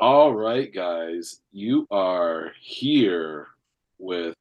All 0.00 0.32
right, 0.32 0.72
guys, 0.72 1.40
you 1.50 1.88
are 1.90 2.52
here 2.60 3.48
with 3.98 4.36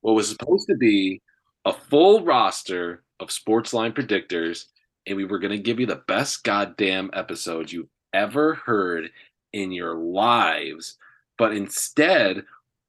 what 0.00 0.16
was 0.16 0.28
supposed 0.28 0.66
to 0.66 0.74
be 0.74 1.22
a 1.64 1.72
full 1.72 2.24
roster 2.24 3.04
of 3.20 3.30
sports 3.30 3.72
line 3.72 3.92
predictors, 3.92 4.64
and 5.06 5.16
we 5.16 5.24
were 5.24 5.38
going 5.38 5.52
to 5.52 5.62
give 5.62 5.78
you 5.78 5.86
the 5.86 6.02
best 6.08 6.42
goddamn 6.42 7.08
episode 7.12 7.70
you've 7.70 7.88
ever 8.12 8.54
heard 8.54 9.10
in 9.52 9.70
your 9.70 9.94
lives. 9.94 10.98
But 11.36 11.54
instead, 11.54 12.42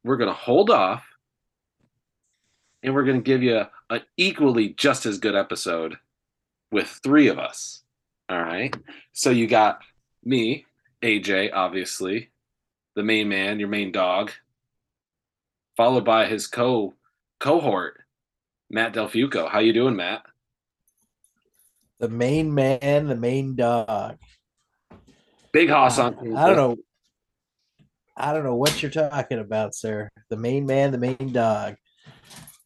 we're 0.03 0.17
going 0.17 0.29
to 0.29 0.33
hold 0.33 0.71
off 0.71 1.05
and 2.81 2.95
we're 2.95 3.03
going 3.03 3.17
to 3.17 3.23
give 3.23 3.43
you 3.43 3.65
an 3.91 4.01
equally 4.17 4.69
just 4.69 5.05
as 5.05 5.19
good 5.19 5.35
episode 5.35 5.97
with 6.71 6.87
three 7.03 7.27
of 7.27 7.37
us. 7.37 7.83
All 8.27 8.41
right. 8.41 8.75
So 9.13 9.29
you 9.29 9.45
got 9.45 9.81
me, 10.23 10.65
AJ, 11.03 11.51
obviously, 11.53 12.29
the 12.95 13.03
main 13.03 13.29
man, 13.29 13.59
your 13.59 13.69
main 13.69 13.91
dog, 13.91 14.31
followed 15.77 16.03
by 16.05 16.25
his 16.25 16.47
co 16.47 16.93
cohort, 17.39 18.01
Matt 18.69 18.93
Del 18.93 19.07
Fuco. 19.07 19.49
How 19.49 19.59
you 19.59 19.73
doing, 19.73 19.95
Matt? 19.95 20.23
The 21.99 22.09
main 22.09 22.53
man, 22.53 23.07
the 23.07 23.15
main 23.15 23.55
dog. 23.55 24.17
Big 25.51 25.69
hoss 25.69 25.99
uh, 25.99 26.07
on. 26.07 26.37
I 26.37 26.47
don't 26.47 26.55
know. 26.55 26.75
I 28.15 28.33
don't 28.33 28.43
know 28.43 28.55
what 28.55 28.81
you're 28.81 28.91
talking 28.91 29.39
about, 29.39 29.73
sir. 29.73 30.09
The 30.29 30.37
main 30.37 30.65
man, 30.65 30.91
the 30.91 30.97
main 30.97 31.31
dog. 31.31 31.75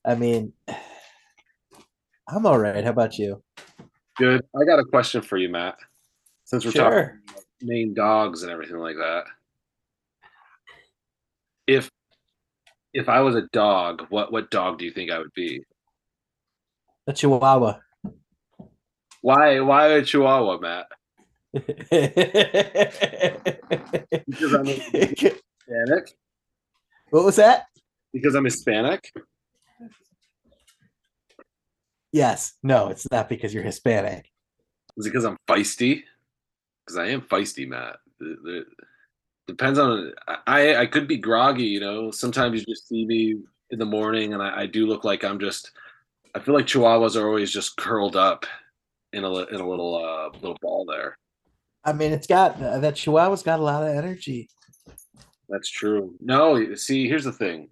I 0.03 0.15
mean, 0.15 0.53
I'm 2.27 2.45
all 2.45 2.57
right. 2.57 2.83
How 2.83 2.89
about 2.89 3.19
you? 3.19 3.43
Good. 4.17 4.43
I 4.59 4.65
got 4.65 4.79
a 4.79 4.85
question 4.85 5.21
for 5.21 5.37
you, 5.37 5.49
Matt. 5.49 5.77
Since 6.45 6.65
we're 6.65 6.71
Sure. 6.71 7.21
talking 7.27 7.42
main 7.63 7.93
dogs 7.93 8.43
and 8.43 8.51
everything 8.51 8.77
like 8.77 8.97
that. 8.97 9.23
If 11.65 11.89
if 12.93 13.09
I 13.09 13.21
was 13.21 13.35
a 13.35 13.47
dog, 13.53 14.05
what 14.09 14.31
what 14.31 14.51
dog 14.51 14.79
do 14.79 14.85
you 14.85 14.91
think 14.91 15.11
I 15.11 15.19
would 15.19 15.33
be? 15.33 15.63
A 17.07 17.13
chihuahua. 17.13 17.79
Why 19.23 19.61
why 19.61 19.87
a 19.87 20.03
Chihuahua, 20.03 20.59
Matt? 20.59 20.87
Because 24.27 24.53
I'm 24.53 24.65
Hispanic. 24.65 25.37
what 27.09 27.23
was 27.23 27.37
that? 27.37 27.67
Because 28.11 28.35
I'm 28.35 28.43
Hispanic. 28.43 29.11
Yes. 32.11 32.53
No, 32.61 32.89
it's 32.89 33.09
not 33.09 33.29
because 33.29 33.53
you're 33.53 33.63
Hispanic. 33.63 34.29
Is 34.97 35.05
it 35.05 35.11
because 35.11 35.23
I'm 35.23 35.37
feisty? 35.47 36.03
Because 36.85 36.97
I 36.97 37.07
am 37.07 37.21
feisty, 37.21 37.67
Matt. 37.67 37.97
The- 38.19 38.37
the- 38.43 38.65
depends 39.47 39.79
on. 39.79 40.13
I 40.47 40.75
I 40.77 40.85
could 40.85 41.07
be 41.07 41.17
groggy. 41.17 41.65
You 41.65 41.79
know, 41.79 42.11
sometimes 42.11 42.59
you 42.59 42.65
just 42.65 42.87
see 42.87 43.05
me 43.05 43.35
in 43.71 43.79
the 43.79 43.85
morning, 43.85 44.33
and 44.33 44.41
I, 44.41 44.61
I 44.61 44.65
do 44.67 44.85
look 44.87 45.03
like 45.03 45.23
I'm 45.23 45.39
just. 45.39 45.71
I 46.35 46.39
feel 46.39 46.55
like 46.55 46.65
Chihuahuas 46.65 47.15
are 47.15 47.27
always 47.27 47.51
just 47.51 47.77
curled 47.77 48.15
up 48.15 48.45
in 49.11 49.23
a 49.23 49.31
in 49.33 49.59
a 49.61 49.67
little 49.67 49.95
uh 49.95 50.29
little 50.39 50.57
ball 50.61 50.85
there. 50.85 51.17
I 51.85 51.93
mean, 51.93 52.11
it's 52.13 52.27
got 52.27 52.61
uh, 52.61 52.79
that 52.79 52.95
Chihuahua's 52.95 53.43
got 53.43 53.59
a 53.59 53.63
lot 53.63 53.83
of 53.83 53.95
energy. 53.95 54.49
That's 55.49 55.69
true. 55.69 56.15
No, 56.19 56.75
see, 56.75 57.07
here's 57.07 57.25
the 57.25 57.31
thing. 57.31 57.69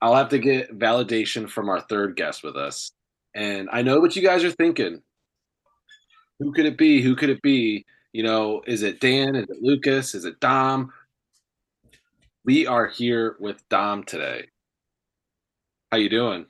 I'll 0.00 0.14
have 0.14 0.28
to 0.30 0.38
get 0.38 0.78
validation 0.78 1.48
from 1.48 1.68
our 1.68 1.80
third 1.80 2.16
guest 2.16 2.42
with 2.42 2.56
us. 2.56 2.92
And 3.34 3.68
I 3.72 3.82
know 3.82 4.00
what 4.00 4.14
you 4.14 4.22
guys 4.22 4.44
are 4.44 4.50
thinking. 4.50 5.02
Who 6.38 6.52
could 6.52 6.66
it 6.66 6.78
be? 6.78 7.02
Who 7.02 7.16
could 7.16 7.30
it 7.30 7.42
be? 7.42 7.84
You 8.14 8.22
know, 8.22 8.62
is 8.64 8.84
it 8.84 9.00
Dan? 9.00 9.34
Is 9.34 9.50
it 9.50 9.60
Lucas? 9.60 10.14
Is 10.14 10.24
it 10.24 10.38
Dom? 10.38 10.92
We 12.44 12.64
are 12.64 12.86
here 12.86 13.34
with 13.40 13.68
Dom 13.68 14.04
today. 14.04 14.46
How 15.90 15.98
you 15.98 16.08
doing? 16.08 16.46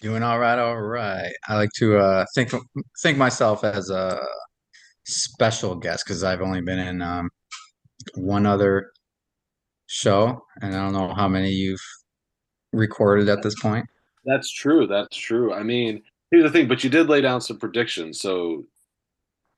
Doing 0.00 0.24
all 0.24 0.40
right, 0.40 0.58
all 0.58 0.80
right. 0.80 1.32
I 1.46 1.54
like 1.54 1.70
to 1.76 1.98
uh, 1.98 2.24
think 2.34 2.50
think 3.00 3.16
myself 3.16 3.62
as 3.62 3.90
a 3.90 4.20
special 5.04 5.76
guest 5.76 6.04
because 6.04 6.24
I've 6.24 6.42
only 6.42 6.62
been 6.62 6.80
in 6.80 7.00
um, 7.00 7.30
one 8.16 8.44
other 8.44 8.90
show, 9.86 10.44
and 10.62 10.74
I 10.74 10.82
don't 10.82 10.94
know 10.94 11.14
how 11.14 11.28
many 11.28 11.50
you've 11.50 11.84
recorded 12.72 13.28
at 13.28 13.44
this 13.44 13.54
point. 13.60 13.86
That's 14.24 14.50
true. 14.50 14.88
That's 14.88 15.16
true. 15.16 15.54
I 15.54 15.62
mean, 15.62 16.02
here's 16.32 16.42
the 16.42 16.50
thing, 16.50 16.66
but 16.66 16.82
you 16.82 16.90
did 16.90 17.08
lay 17.08 17.20
down 17.20 17.40
some 17.40 17.60
predictions, 17.60 18.20
so 18.20 18.64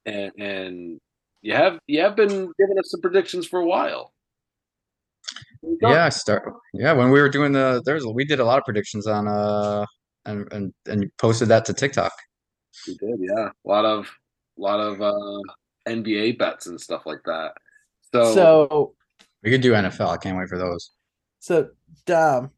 and 0.06 0.32
and 0.38 1.00
you 1.42 1.54
have 1.54 1.78
you 1.86 2.00
have 2.00 2.16
been 2.16 2.52
giving 2.58 2.78
us 2.78 2.90
some 2.90 3.00
predictions 3.00 3.46
for 3.46 3.60
a 3.60 3.66
while. 3.66 4.12
Yeah, 5.80 6.06
I 6.06 6.08
start. 6.10 6.52
Yeah, 6.72 6.92
when 6.92 7.10
we 7.10 7.20
were 7.20 7.28
doing 7.28 7.52
the 7.52 7.82
there's 7.84 8.04
we 8.06 8.24
did 8.24 8.40
a 8.40 8.44
lot 8.44 8.58
of 8.58 8.64
predictions 8.64 9.06
on 9.06 9.28
uh 9.28 9.84
and 10.26 10.50
and 10.52 10.74
and 10.86 11.10
posted 11.18 11.48
that 11.48 11.64
to 11.66 11.72
TikTok. 11.72 12.12
We 12.86 12.94
did, 12.96 13.20
yeah. 13.20 13.48
A 13.48 13.68
lot 13.68 13.84
of 13.84 14.10
a 14.58 14.60
lot 14.60 14.80
of 14.80 15.00
uh 15.00 15.40
NBA 15.86 16.38
bets 16.38 16.66
and 16.66 16.80
stuff 16.80 17.02
like 17.06 17.20
that. 17.24 17.52
So, 18.12 18.34
So, 18.34 18.94
We 19.42 19.50
could 19.50 19.60
do 19.60 19.72
NFL. 19.72 20.08
I 20.08 20.16
can't 20.16 20.38
wait 20.38 20.48
for 20.48 20.58
those. 20.58 20.92
so 21.40 21.70
Dom, 22.06 22.50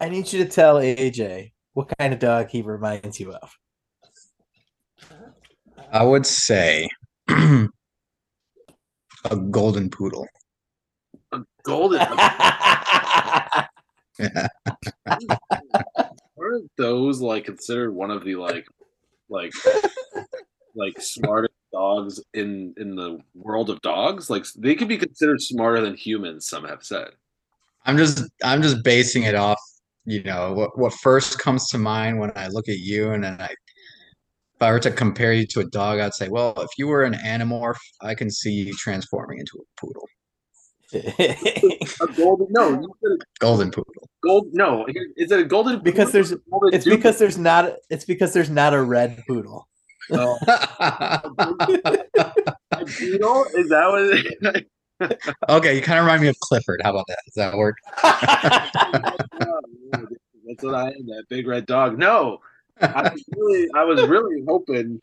I 0.00 0.08
need 0.08 0.32
you 0.32 0.44
to 0.44 0.50
tell 0.50 0.76
AJ 0.76 1.52
what 1.74 1.92
kind 1.98 2.12
of 2.12 2.18
dog 2.18 2.48
he 2.48 2.62
reminds 2.62 3.20
you 3.20 3.32
of. 3.32 3.50
I 5.92 6.04
would 6.04 6.26
say 6.26 6.88
a 7.28 7.68
golden 9.50 9.90
poodle. 9.90 10.26
A 11.32 11.40
golden 11.64 12.00
aren't 16.38 16.70
those 16.76 17.20
like 17.20 17.44
considered 17.44 17.92
one 17.92 18.10
of 18.10 18.24
the 18.24 18.36
like 18.36 18.66
like 19.28 19.52
like 20.74 21.00
smartest 21.00 21.54
dogs 21.72 22.20
in 22.34 22.74
in 22.76 22.94
the 22.96 23.18
world 23.34 23.70
of 23.70 23.80
dogs? 23.82 24.30
Like 24.30 24.44
they 24.56 24.74
could 24.74 24.88
be 24.88 24.98
considered 24.98 25.40
smarter 25.40 25.80
than 25.80 25.94
humans, 25.96 26.46
some 26.46 26.64
have 26.64 26.84
said. 26.84 27.10
I'm 27.86 27.96
just 27.96 28.24
I'm 28.44 28.62
just 28.62 28.84
basing 28.84 29.24
it 29.24 29.34
off, 29.34 29.60
you 30.04 30.22
know, 30.22 30.52
what 30.52 30.78
what 30.78 30.92
first 30.94 31.38
comes 31.38 31.68
to 31.70 31.78
mind 31.78 32.18
when 32.18 32.32
I 32.36 32.48
look 32.48 32.68
at 32.68 32.78
you 32.78 33.12
and 33.12 33.24
then 33.24 33.40
I 33.40 33.54
if 34.60 34.66
I 34.66 34.72
were 34.72 34.80
to 34.80 34.90
compare 34.90 35.32
you 35.32 35.46
to 35.46 35.60
a 35.60 35.64
dog, 35.64 36.00
I'd 36.00 36.12
say, 36.12 36.28
well, 36.28 36.52
if 36.58 36.68
you 36.76 36.86
were 36.86 37.02
an 37.04 37.14
animorph, 37.14 37.78
I 38.02 38.14
can 38.14 38.30
see 38.30 38.50
you 38.52 38.74
transforming 38.74 39.38
into 39.38 39.52
a 39.58 39.64
poodle. 39.80 40.06
A 40.92 42.06
golden 42.16 42.46
no, 42.50 42.68
you 42.72 42.92
said 43.02 43.12
a 43.12 43.16
Golden 43.38 43.70
poodle. 43.70 44.08
gold 44.22 44.48
no, 44.52 44.84
is 45.16 45.30
it 45.30 45.38
a 45.40 45.44
golden 45.44 45.80
Because 45.82 46.12
there's- 46.12 46.34
golden 46.50 46.74
it's 46.74 46.84
doodle? 46.84 46.98
because 46.98 47.18
there's 47.18 47.38
not 47.38 47.72
it's 47.88 48.04
because 48.04 48.34
there's 48.34 48.50
not 48.50 48.74
a 48.74 48.82
red 48.82 49.22
poodle. 49.26 49.66
No. 50.10 50.36
Oh. 50.42 50.66
A 52.72 52.84
doodle? 52.84 53.44
Is 53.54 53.68
that 53.68 54.64
what 55.00 55.10
Okay, 55.48 55.76
you 55.76 55.80
kind 55.82 55.98
of 56.00 56.04
remind 56.04 56.22
me 56.22 56.28
of 56.28 56.38
Clifford. 56.40 56.80
How 56.82 56.90
about 56.90 57.06
that? 57.08 57.18
Does 57.26 57.34
that 57.36 57.56
work? 57.56 57.76
Oh, 59.92 60.06
that's 60.46 60.62
what 60.64 60.74
I 60.74 60.88
am, 60.88 61.06
that 61.06 61.24
big 61.28 61.46
red 61.46 61.64
dog. 61.66 61.96
No, 61.98 62.38
I 62.80 63.10
was 63.12 63.24
really, 63.36 63.68
I 63.74 63.84
was 63.84 64.06
really 64.06 64.42
hoping 64.46 65.00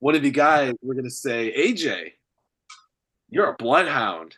one 0.00 0.14
of 0.14 0.24
you 0.24 0.30
guys 0.30 0.74
were 0.82 0.94
gonna 0.94 1.10
say, 1.10 1.52
AJ, 1.56 2.12
you're 3.28 3.50
a 3.50 3.54
bloodhound, 3.54 4.36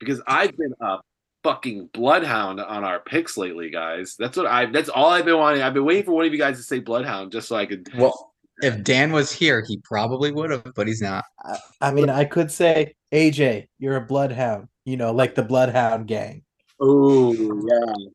because 0.00 0.20
I've 0.26 0.56
been 0.56 0.74
a 0.80 0.98
fucking 1.44 1.90
bloodhound 1.92 2.60
on 2.60 2.82
our 2.84 2.98
picks 3.00 3.36
lately, 3.36 3.70
guys. 3.70 4.16
That's 4.18 4.36
what 4.36 4.46
I. 4.46 4.66
That's 4.66 4.88
all 4.88 5.10
I've 5.10 5.24
been 5.24 5.38
wanting. 5.38 5.62
I've 5.62 5.74
been 5.74 5.84
waiting 5.84 6.04
for 6.04 6.12
one 6.12 6.26
of 6.26 6.32
you 6.32 6.38
guys 6.38 6.56
to 6.56 6.62
say 6.62 6.80
bloodhound, 6.80 7.32
just 7.32 7.48
so 7.48 7.56
I 7.56 7.66
could. 7.66 7.88
Well, 7.96 8.32
if 8.62 8.82
Dan 8.82 9.12
was 9.12 9.30
here, 9.30 9.62
he 9.66 9.76
probably 9.84 10.32
would 10.32 10.50
have, 10.50 10.66
but 10.74 10.86
he's 10.88 11.02
not. 11.02 11.24
I- 11.44 11.58
I 11.82 11.92
mean, 11.92 12.08
I 12.08 12.24
could 12.24 12.50
say 12.50 12.94
AJ, 13.12 13.68
you're 13.78 13.96
a 13.96 14.00
bloodhound. 14.04 14.68
You 14.84 14.96
know, 14.96 15.12
like 15.12 15.34
the 15.34 15.42
bloodhound 15.42 16.06
gang. 16.08 16.42
Oh 16.80 17.32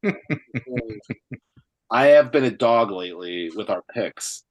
yeah. 0.03 0.11
I 1.91 2.07
have 2.07 2.31
been 2.31 2.45
a 2.45 2.51
dog 2.51 2.89
lately 2.89 3.51
with 3.53 3.69
our 3.69 3.83
picks, 3.93 4.43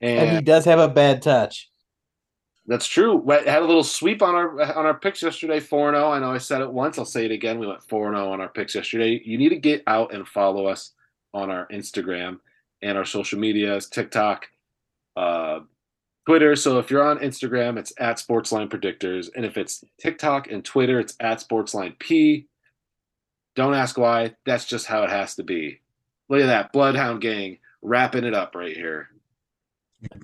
And 0.00 0.36
he 0.36 0.42
does 0.42 0.64
have 0.64 0.78
a 0.78 0.88
bad 0.88 1.20
touch. 1.20 1.68
That's 2.66 2.86
true. 2.86 3.16
We 3.16 3.34
had 3.34 3.62
a 3.62 3.66
little 3.66 3.82
sweep 3.82 4.22
on 4.22 4.36
our 4.36 4.62
on 4.76 4.86
our 4.86 4.94
picks 4.94 5.22
yesterday, 5.22 5.58
four 5.58 5.88
and 5.88 5.96
zero. 5.96 6.12
I 6.12 6.20
know 6.20 6.32
I 6.32 6.38
said 6.38 6.60
it 6.60 6.72
once. 6.72 6.96
I'll 6.98 7.04
say 7.04 7.24
it 7.24 7.32
again. 7.32 7.58
We 7.58 7.66
went 7.66 7.82
four 7.88 8.06
and 8.06 8.16
zero 8.16 8.32
on 8.32 8.40
our 8.40 8.48
picks 8.48 8.76
yesterday. 8.76 9.20
You 9.24 9.36
need 9.36 9.48
to 9.48 9.58
get 9.58 9.82
out 9.88 10.14
and 10.14 10.26
follow 10.26 10.66
us 10.66 10.92
on 11.34 11.50
our 11.50 11.66
Instagram 11.68 12.38
and 12.80 12.96
our 12.96 13.04
social 13.04 13.40
medias, 13.40 13.88
TikTok, 13.88 14.46
uh, 15.16 15.60
Twitter. 16.26 16.54
So 16.54 16.78
if 16.78 16.88
you're 16.90 17.02
on 17.02 17.18
Instagram, 17.18 17.78
it's 17.78 17.92
at 17.98 18.18
Sportsline 18.18 18.70
Predictors, 18.70 19.28
and 19.34 19.44
if 19.44 19.56
it's 19.56 19.82
TikTok 20.00 20.48
and 20.48 20.64
Twitter, 20.64 21.00
it's 21.00 21.16
at 21.18 21.40
Sportsline 21.40 21.98
P. 21.98 22.46
Don't 23.56 23.74
ask 23.74 23.98
why. 23.98 24.34
That's 24.46 24.66
just 24.66 24.86
how 24.86 25.02
it 25.02 25.10
has 25.10 25.34
to 25.34 25.42
be. 25.42 25.81
Look 26.32 26.40
at 26.40 26.46
that 26.46 26.72
Bloodhound 26.72 27.20
Gang 27.20 27.58
wrapping 27.82 28.24
it 28.24 28.32
up 28.32 28.54
right 28.54 28.74
here. 28.74 29.10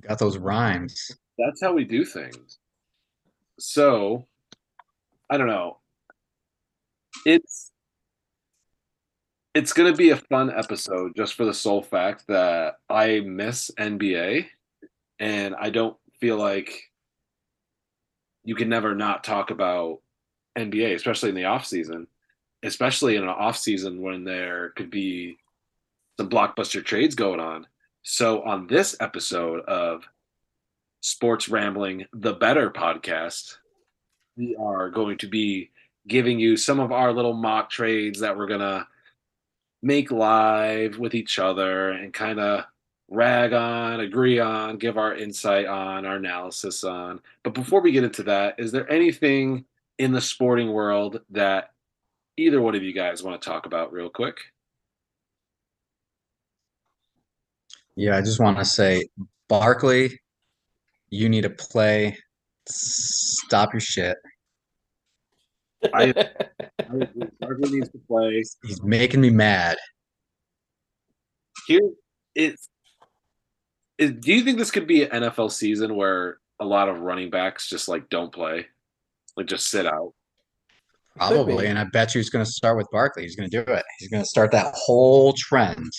Got 0.01 0.19
those 0.19 0.39
rhymes. 0.39 1.13
That's 1.37 1.61
how 1.61 1.75
we 1.75 1.85
do 1.85 2.03
things. 2.03 2.57
so 3.59 4.27
I 5.29 5.37
don't 5.37 5.49
know. 5.49 5.77
It's 7.27 7.73
it's 9.55 9.75
gonna 9.75 9.93
be 9.93 10.09
a 10.09 10.17
fun 10.17 10.51
episode 10.51 11.13
just 11.15 11.35
for 11.35 11.45
the 11.45 11.53
sole 11.53 11.83
fact 11.83 12.25
that 12.29 12.79
I 12.89 13.21
miss 13.21 13.71
NBA 13.79 14.47
and 15.19 15.55
I 15.57 15.69
don't 15.69 15.99
feel 16.21 16.39
like 16.39 16.85
you 18.45 18.55
can 18.55 18.71
never 18.71 18.95
not 18.95 19.25
talk 19.25 19.51
about 19.51 19.99
NBA, 20.57 20.95
especially 20.95 21.29
in 21.29 21.35
the 21.35 21.45
off 21.45 21.67
season, 21.67 22.07
especially 22.63 23.17
in 23.17 23.25
an 23.25 23.29
off 23.29 23.59
season 23.59 24.01
when 24.01 24.25
there 24.25 24.71
could 24.71 24.91
be 24.91 25.37
some 26.19 26.29
blockbuster 26.29 26.85
trades 26.85 27.15
going 27.15 27.41
on. 27.41 27.67
So 28.03 28.43
on 28.43 28.67
this 28.67 28.97
episode 29.01 29.61
of 29.67 30.03
Sports 31.01 31.49
Rambling, 31.49 32.07
the 32.13 32.33
Better 32.33 32.71
podcast, 32.71 33.57
we 34.37 34.57
are 34.59 34.91
going 34.91 35.19
to 35.19 35.29
be 35.29 35.71
giving 36.09 36.41
you 36.41 36.57
some 36.57 36.81
of 36.81 36.91
our 36.91 37.13
little 37.13 37.35
mock 37.35 37.71
trades 37.71 38.19
that 38.21 38.37
we're 38.37 38.49
gonna 38.49 38.87
make 39.83 40.11
live 40.11 40.99
with 40.99 41.15
each 41.15 41.39
other 41.39 41.91
and 41.91 42.13
kind 42.13 42.41
of 42.41 42.65
rag 43.09 43.53
on, 43.53 44.01
agree 44.01 44.41
on, 44.41 44.77
give 44.77 44.99
our 44.99 45.15
insight 45.15 45.67
on, 45.67 46.05
our 46.05 46.17
analysis 46.17 46.83
on. 46.83 47.21
But 47.45 47.55
before 47.55 47.81
we 47.81 47.93
get 47.93 48.05
into 48.05 48.25
that, 48.25 48.57
is 48.59 48.73
there 48.73 48.91
anything 48.91 49.65
in 49.99 50.13
the 50.13 50.21
sporting 50.21 50.73
world 50.73 51.21
that 51.31 51.71
either 52.37 52.61
one 52.61 52.75
of 52.75 52.83
you 52.83 52.93
guys 52.93 53.23
want 53.23 53.41
to 53.41 53.49
talk 53.49 53.67
about 53.67 53.93
real 53.93 54.11
quick? 54.11 54.39
Yeah, 57.99 58.17
I 58.17 58.21
just 58.21 58.39
want 58.39 58.57
to 58.59 58.65
say, 58.65 59.09
Barkley, 59.49 60.21
you 61.11 61.29
need 61.29 61.41
to 61.41 61.51
play. 61.51 62.17
Stop 62.69 63.73
your 63.73 63.81
shit. 63.81 64.17
I, 65.93 66.15
I 66.15 66.29
agree. 66.79 67.29
Barkley 67.41 67.71
needs 67.71 67.91
to 67.91 67.99
play. 68.07 68.45
He's 68.63 68.81
making 68.85 69.21
me 69.21 69.31
mad. 69.31 69.79
Here, 71.67 71.81
it's. 72.37 72.69
Is, 73.99 74.13
do 74.13 74.33
you 74.33 74.45
think 74.45 74.59
this 74.59 74.71
could 74.71 74.87
be 74.87 75.03
an 75.03 75.25
NFL 75.25 75.51
season 75.51 75.97
where 75.97 76.39
a 76.61 76.65
lot 76.65 76.89
of 76.89 77.01
running 77.01 77.31
backs 77.31 77.69
just 77.69 77.89
like 77.89 78.09
don't 78.11 78.33
play, 78.33 78.67
like 79.37 79.47
just 79.47 79.71
sit 79.71 79.87
out? 79.87 80.15
Probably, 81.17 81.67
and 81.67 81.77
I 81.77 81.83
bet 81.83 82.15
you 82.15 82.21
he's 82.21 82.31
going 82.31 82.45
to 82.45 82.51
start 82.51 82.77
with 82.77 82.87
Barkley. 82.93 83.25
He's 83.25 83.35
going 83.35 83.51
to 83.51 83.65
do 83.65 83.73
it. 83.73 83.85
He's 83.99 84.09
going 84.09 84.23
to 84.23 84.29
start 84.29 84.53
that 84.53 84.73
whole 84.77 85.33
trend. 85.37 85.91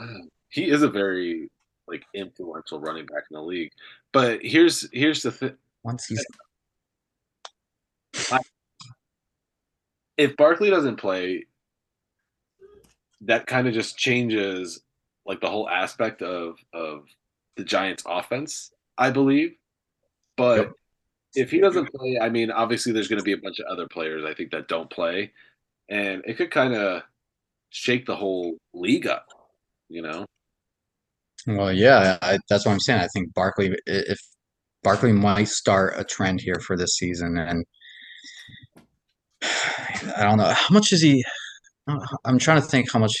He 0.50 0.70
is 0.70 0.82
a 0.82 0.88
very 0.88 1.50
like 1.86 2.04
influential 2.14 2.80
running 2.80 3.06
back 3.06 3.24
in 3.30 3.34
the 3.34 3.42
league. 3.42 3.72
But 4.12 4.40
here's 4.42 4.88
here's 4.92 5.22
the 5.22 5.32
thing: 5.32 5.56
Once 5.84 6.06
he's 6.06 6.24
if 10.18 10.36
Barkley 10.36 10.68
doesn't 10.68 10.96
play, 10.96 11.46
that 13.22 13.46
kind 13.46 13.66
of 13.66 13.72
just 13.72 13.96
changes 13.96 14.80
like 15.24 15.40
the 15.40 15.48
whole 15.48 15.68
aspect 15.68 16.20
of 16.20 16.56
of 16.74 17.06
the 17.56 17.64
Giants' 17.64 18.02
offense, 18.06 18.72
I 18.98 19.10
believe. 19.10 19.54
But 20.36 20.58
Yep. 20.58 20.72
if 21.34 21.50
he 21.50 21.60
doesn't 21.60 21.92
play, 21.92 22.18
I 22.20 22.28
mean, 22.28 22.50
obviously 22.50 22.92
there's 22.92 23.08
going 23.08 23.18
to 23.18 23.24
be 23.24 23.32
a 23.32 23.38
bunch 23.38 23.58
of 23.60 23.66
other 23.66 23.88
players 23.88 24.24
I 24.24 24.34
think 24.34 24.50
that 24.50 24.68
don't 24.68 24.90
play, 24.90 25.32
and 25.88 26.22
it 26.26 26.36
could 26.36 26.50
kind 26.50 26.74
of 26.74 27.02
shake 27.70 28.06
the 28.06 28.16
whole 28.16 28.58
league 28.74 29.06
up, 29.06 29.26
you 29.88 30.02
know. 30.02 30.26
Well, 31.46 31.72
yeah, 31.72 32.18
I, 32.20 32.38
that's 32.48 32.66
what 32.66 32.72
I'm 32.72 32.80
saying. 32.80 33.00
I 33.00 33.08
think 33.14 33.32
Barkley, 33.34 33.74
if 33.86 34.18
Barkley 34.82 35.12
might 35.12 35.48
start 35.48 35.94
a 35.96 36.04
trend 36.04 36.40
here 36.40 36.60
for 36.66 36.76
this 36.76 36.96
season, 36.96 37.38
and 37.38 37.64
I 40.16 40.22
don't 40.24 40.38
know 40.38 40.44
how 40.44 40.72
much 40.74 40.92
is 40.92 41.02
he. 41.02 41.24
I'm 42.24 42.38
trying 42.38 42.60
to 42.60 42.66
think 42.66 42.92
how 42.92 42.98
much 42.98 43.12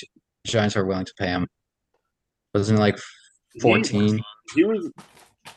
Giants 0.46 0.76
are 0.76 0.84
willing 0.84 1.06
to 1.06 1.14
pay 1.18 1.28
him. 1.28 1.46
Wasn't 2.54 2.78
it 2.78 2.82
like 2.82 2.98
He- 3.54 3.60
14? 3.60 4.20
He, 4.54 4.64
was, 4.64 4.90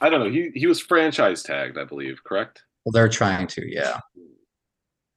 I 0.02 0.10
don't 0.10 0.20
know. 0.20 0.30
He 0.30 0.52
he 0.54 0.68
was 0.68 0.80
franchise 0.82 1.44
tagged, 1.44 1.78
I 1.78 1.86
believe, 1.86 2.24
correct? 2.26 2.64
Well, 2.86 2.92
they're 2.92 3.10
trying 3.10 3.48
to, 3.48 3.62
yeah. 3.66 4.00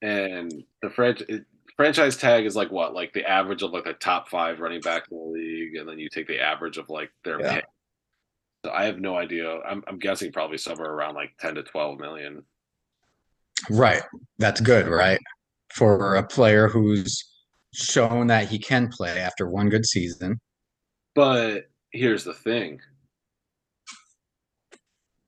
and 0.03 0.53
the 0.83 0.91
franchise 0.91 1.41
franchise 1.77 2.17
tag 2.17 2.45
is 2.47 2.55
like 2.57 2.71
what 2.71 2.95
like 2.95 3.13
the 3.13 3.29
average 3.29 3.63
of 3.63 3.73
like 3.73 3.85
the 3.85 3.93
top 3.95 4.29
five 4.29 4.61
running 4.61 4.81
back 4.81 5.05
in 5.11 5.17
the 5.17 5.25
league 5.25 5.75
and 5.77 5.89
then 5.89 5.99
you 5.99 6.09
take 6.09 6.27
the 6.27 6.41
average 6.41 6.77
of 6.79 6.89
like 6.89 7.11
their 7.25 7.41
Yeah. 7.41 7.55
pay 7.55 7.63
so 8.65 8.73
i 8.73 8.85
have 8.85 8.99
no 9.01 9.17
idea 9.17 9.59
I'm, 9.61 9.83
I'm 9.87 9.99
guessing 9.99 10.33
probably 10.33 10.59
somewhere 10.59 10.91
around 10.91 11.15
like 11.15 11.31
10 11.41 11.57
to 11.57 11.63
12 11.63 11.99
million 11.99 12.43
Right. 13.71 14.03
That's 14.39 14.61
good, 14.61 14.89
right? 14.89 15.19
For 15.73 16.17
a 16.17 16.27
player 16.27 16.69
who's 16.69 17.25
shown 17.73 18.27
that 18.27 18.49
he 18.49 18.59
can 18.59 18.89
play 18.89 19.19
after 19.19 19.49
one 19.49 19.71
good 19.71 19.87
season. 19.87 20.39
but 21.15 21.63
here's 21.93 22.25
the 22.25 22.35
thing 22.35 22.81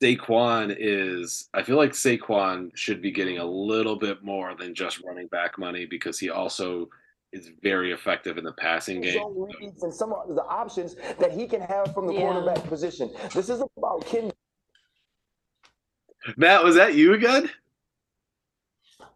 Saquon 0.02 0.74
is 0.78 1.48
I 1.54 1.62
feel 1.62 1.76
like 1.76 1.92
Saquon 1.92 2.70
should 2.76 3.00
be 3.00 3.10
getting 3.10 3.38
a 3.38 3.44
little 3.44 3.96
bit 3.96 4.22
more 4.22 4.54
than 4.54 4.74
just 4.74 5.02
running 5.02 5.26
back 5.28 5.58
money 5.58 5.86
because 5.86 6.18
he 6.18 6.28
also 6.30 6.88
is 7.32 7.50
very 7.62 7.92
effective 7.92 8.36
in 8.38 8.44
the 8.44 8.52
passing 8.54 9.00
game. 9.00 9.14
zone 9.14 9.48
reads 9.60 9.82
and 9.82 9.92
some 9.92 10.12
of 10.12 10.34
the 10.34 10.44
options 10.44 10.96
that 11.18 11.32
he 11.32 11.46
can 11.46 11.60
have 11.62 11.92
from 11.94 12.06
the 12.06 12.12
Yeah. 12.12 12.32
quarterback 12.32 12.62
position. 12.64 13.10
This 13.34 13.48
is 13.48 13.62
about 13.76 14.04
Ken 14.06 14.30
Matt, 16.36 16.64
was 16.64 16.74
that 16.74 16.94
you 16.94 17.14
again? 17.14 17.48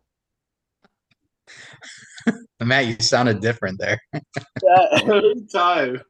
Matt, 2.63 2.87
you 2.87 2.97
sounded 3.01 3.41
different 3.41 3.79
there. 3.81 4.01
every 5.03 5.45
time. 5.53 6.01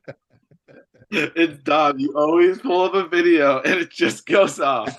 It's 1.11 1.62
Dom. 1.65 1.99
You 1.99 2.12
always 2.17 2.59
pull 2.61 2.83
up 2.85 2.95
a 2.95 3.09
video 3.09 3.61
and 3.61 3.75
it 3.81 3.91
just 3.91 4.27
goes 4.27 4.61
off. 4.61 4.97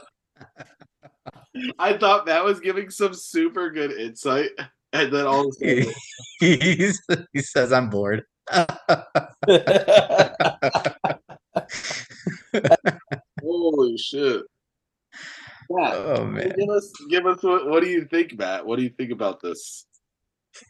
I 1.80 1.98
thought 1.98 2.26
Matt 2.26 2.44
was 2.44 2.60
giving 2.60 2.90
some 2.90 3.14
super 3.14 3.70
good 3.70 3.92
insight, 3.92 4.50
and 4.94 5.12
then 5.14 5.26
all 5.28 5.48
of 5.50 5.56
a 5.62 5.84
sudden, 5.84 5.94
he 7.34 7.42
says, 7.42 7.72
I'm 7.74 7.90
bored. 7.90 8.24
holy 13.42 13.98
shit! 13.98 14.44
Matt, 15.70 15.94
Oh, 15.96 16.26
man. 16.26 16.54
give 16.58 16.70
us, 16.70 16.92
give 17.10 17.26
us 17.26 17.44
what, 17.44 17.68
what 17.68 17.84
do 17.84 17.90
you 17.90 18.06
think, 18.06 18.38
Matt? 18.38 18.66
What 18.66 18.78
do 18.78 18.84
you 18.84 18.90
think 18.98 19.12
about 19.12 19.42
this? 19.42 19.86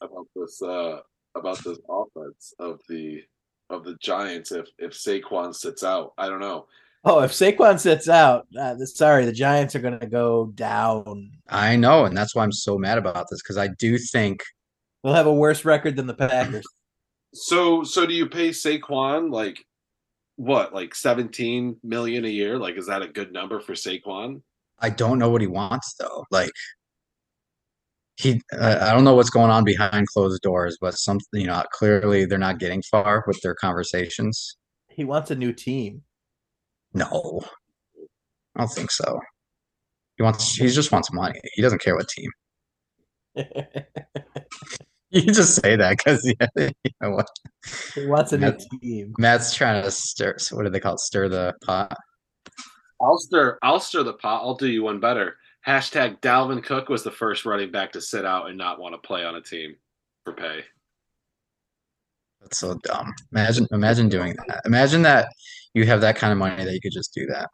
About 0.01 0.27
this? 0.35 0.61
Uh, 0.61 0.99
about 1.35 1.63
this 1.63 1.79
offense 1.89 2.53
of 2.59 2.79
the 2.89 3.23
of 3.71 3.83
the 3.83 3.95
Giants? 4.01 4.51
If 4.51 4.67
if 4.77 4.91
Saquon 4.91 5.55
sits 5.55 5.83
out, 5.83 6.13
I 6.17 6.29
don't 6.29 6.39
know. 6.39 6.67
Oh, 7.03 7.21
if 7.21 7.31
Saquon 7.31 7.79
sits 7.79 8.07
out, 8.07 8.47
uh, 8.59 8.75
the- 8.75 8.85
sorry, 8.85 9.25
the 9.25 9.31
Giants 9.31 9.75
are 9.75 9.79
going 9.79 9.99
to 9.99 10.05
go 10.05 10.47
down. 10.53 11.31
I 11.49 11.75
know, 11.75 12.05
and 12.05 12.15
that's 12.15 12.35
why 12.35 12.43
I'm 12.43 12.51
so 12.51 12.77
mad 12.77 12.99
about 12.99 13.25
this 13.29 13.41
because 13.41 13.57
I 13.57 13.67
do 13.67 13.97
think 13.97 14.43
They'll 15.03 15.13
have 15.13 15.27
a 15.27 15.33
worse 15.33 15.65
record 15.65 15.95
than 15.95 16.07
the 16.07 16.13
Packers. 16.13 16.65
So 17.33 17.85
so 17.85 18.05
do 18.05 18.13
you 18.13 18.27
pay 18.27 18.49
Saquon 18.49 19.31
like 19.31 19.65
what, 20.35 20.73
like 20.73 20.93
17 20.93 21.77
million 21.81 22.25
a 22.25 22.27
year? 22.27 22.57
Like 22.59 22.75
is 22.75 22.87
that 22.87 23.01
a 23.01 23.07
good 23.07 23.31
number 23.31 23.61
for 23.61 23.71
Saquon? 23.71 24.41
I 24.79 24.89
don't 24.89 25.17
know 25.17 25.29
what 25.29 25.39
he 25.39 25.47
wants 25.47 25.93
though. 25.97 26.25
Like 26.29 26.51
he, 28.21 28.41
I 28.59 28.89
I 28.89 28.93
don't 28.93 29.03
know 29.03 29.15
what's 29.15 29.29
going 29.29 29.49
on 29.51 29.63
behind 29.63 30.07
closed 30.07 30.41
doors, 30.41 30.77
but 30.79 30.93
something 30.93 31.41
you 31.41 31.47
know, 31.47 31.63
clearly 31.71 32.25
they're 32.25 32.37
not 32.37 32.59
getting 32.59 32.83
far 32.83 33.23
with 33.27 33.41
their 33.41 33.55
conversations. 33.55 34.57
He 34.89 35.03
wants 35.03 35.31
a 35.31 35.35
new 35.35 35.53
team. 35.53 36.03
No, 36.93 37.41
I 38.55 38.59
don't 38.59 38.71
think 38.71 38.91
so. 38.91 39.19
He 40.17 40.23
wants, 40.23 40.55
he 40.55 40.67
just 40.67 40.91
wants 40.91 41.11
money. 41.13 41.39
He 41.53 41.61
doesn't 41.61 41.81
care 41.81 41.95
what 41.95 42.09
team. 42.09 42.31
You 45.13 45.23
just 45.23 45.61
say 45.61 45.75
that 45.75 45.97
because 45.97 46.23
you 46.25 46.91
know 47.01 47.11
what? 47.11 47.27
he 47.95 48.07
wants 48.07 48.31
a 48.31 48.37
new 48.37 48.55
team. 48.81 49.13
Matt's 49.19 49.53
trying 49.53 49.83
to 49.83 49.91
stir. 49.91 50.37
What 50.51 50.63
do 50.63 50.69
they 50.69 50.79
call 50.79 50.93
it? 50.93 51.01
Stir 51.01 51.27
the 51.27 51.53
pot. 51.65 51.93
I'll 53.01 53.17
stir 53.17 53.59
I'll 53.61 53.81
stir 53.81 54.03
the 54.03 54.13
pot. 54.13 54.41
I'll 54.41 54.55
do 54.55 54.69
you 54.69 54.83
one 54.83 55.01
better. 55.01 55.35
Hashtag 55.67 56.19
Dalvin 56.21 56.63
Cook 56.63 56.89
was 56.89 57.03
the 57.03 57.11
first 57.11 57.45
running 57.45 57.71
back 57.71 57.91
to 57.93 58.01
sit 58.01 58.25
out 58.25 58.49
and 58.49 58.57
not 58.57 58.79
want 58.79 58.93
to 58.95 59.07
play 59.07 59.23
on 59.23 59.35
a 59.35 59.41
team 59.41 59.75
for 60.23 60.33
pay. 60.33 60.61
That's 62.41 62.57
so 62.59 62.79
dumb. 62.83 63.13
Imagine, 63.31 63.67
imagine 63.71 64.09
doing 64.09 64.35
that. 64.47 64.61
Imagine 64.65 65.03
that 65.03 65.29
you 65.75 65.85
have 65.85 66.01
that 66.01 66.15
kind 66.15 66.31
of 66.31 66.39
money 66.39 66.63
that 66.63 66.73
you 66.73 66.81
could 66.81 66.91
just 66.91 67.13
do 67.13 67.27
that. 67.27 67.49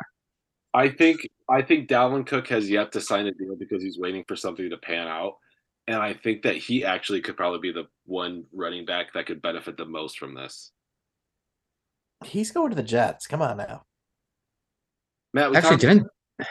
I 0.74 0.90
think 0.90 1.28
I 1.50 1.62
think 1.62 1.90
Dalvin 1.90 2.26
Cook 2.26 2.48
has 2.50 2.70
yet 2.70 2.92
to 2.94 3.02
sign 3.02 3.26
a 3.26 3.32
deal 3.34 3.56
because 3.58 3.82
he's 3.84 3.98
waiting 3.98 4.24
for 4.28 4.36
something 4.36 4.70
to 4.70 4.78
pan 4.78 5.08
out. 5.08 5.34
And 5.88 5.98
I 5.98 6.14
think 6.14 6.44
that 6.44 6.56
he 6.58 6.84
actually 6.86 7.22
could 7.22 7.36
probably 7.38 7.60
be 7.60 7.72
the 7.72 7.88
one 8.06 8.44
running 8.54 8.86
back 8.86 9.14
that 9.14 9.26
could 9.26 9.42
benefit 9.42 9.78
the 9.78 9.86
most 9.86 10.20
from 10.20 10.34
this. 10.36 10.72
He's 12.26 12.52
going 12.52 12.70
to 12.70 12.76
the 12.76 12.84
Jets. 12.84 13.26
Come 13.28 13.42
on 13.42 13.58
now. 13.58 13.84
Matt, 15.34 15.52
we 15.52 15.58
Actually, 15.58 15.70
talked- 15.72 15.82
didn't. 15.82 16.08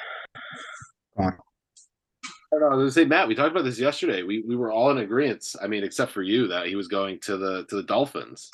Go 1.16 1.24
on. 1.24 1.38
I 2.62 2.68
was 2.68 2.78
gonna 2.78 2.90
say, 2.90 3.04
Matt, 3.04 3.28
we 3.28 3.34
talked 3.34 3.50
about 3.50 3.64
this 3.64 3.78
yesterday. 3.78 4.22
We 4.22 4.42
we 4.42 4.56
were 4.56 4.70
all 4.70 4.90
in 4.90 4.98
agreement. 4.98 5.54
I 5.62 5.66
mean, 5.66 5.84
except 5.84 6.12
for 6.12 6.22
you, 6.22 6.48
that 6.48 6.66
he 6.66 6.76
was 6.76 6.88
going 6.88 7.20
to 7.20 7.36
the 7.36 7.64
to 7.66 7.76
the 7.76 7.82
Dolphins. 7.82 8.50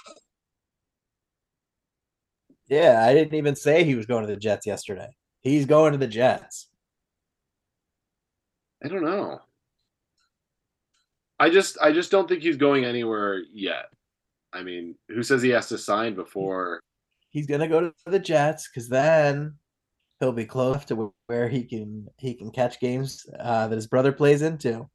Yeah, 2.68 3.04
I 3.06 3.12
didn't 3.12 3.34
even 3.34 3.56
say 3.56 3.84
he 3.84 3.94
was 3.94 4.06
going 4.06 4.26
to 4.26 4.32
the 4.32 4.40
Jets 4.40 4.66
yesterday. 4.66 5.14
He's 5.40 5.66
going 5.66 5.92
to 5.92 5.98
the 5.98 6.06
Jets. 6.06 6.68
I 8.84 8.88
don't 8.88 9.04
know. 9.04 9.40
I 11.38 11.50
just 11.50 11.76
I 11.80 11.92
just 11.92 12.10
don't 12.10 12.28
think 12.28 12.42
he's 12.42 12.56
going 12.56 12.84
anywhere 12.84 13.42
yet. 13.52 13.86
I 14.52 14.62
mean, 14.62 14.94
who 15.08 15.22
says 15.22 15.42
he 15.42 15.50
has 15.50 15.68
to 15.68 15.78
sign 15.78 16.14
before? 16.14 16.80
He's 17.30 17.46
gonna 17.46 17.68
go 17.68 17.80
to 17.80 17.94
the 18.06 18.18
Jets 18.18 18.68
because 18.68 18.88
then 18.88 19.56
he'll 20.22 20.32
be 20.32 20.46
close 20.46 20.84
to 20.84 21.12
where 21.26 21.48
he 21.48 21.64
can 21.64 22.06
he 22.16 22.34
can 22.34 22.52
catch 22.52 22.78
games 22.78 23.26
uh, 23.40 23.66
that 23.66 23.74
his 23.74 23.88
brother 23.88 24.12
plays 24.12 24.40
into. 24.40 24.88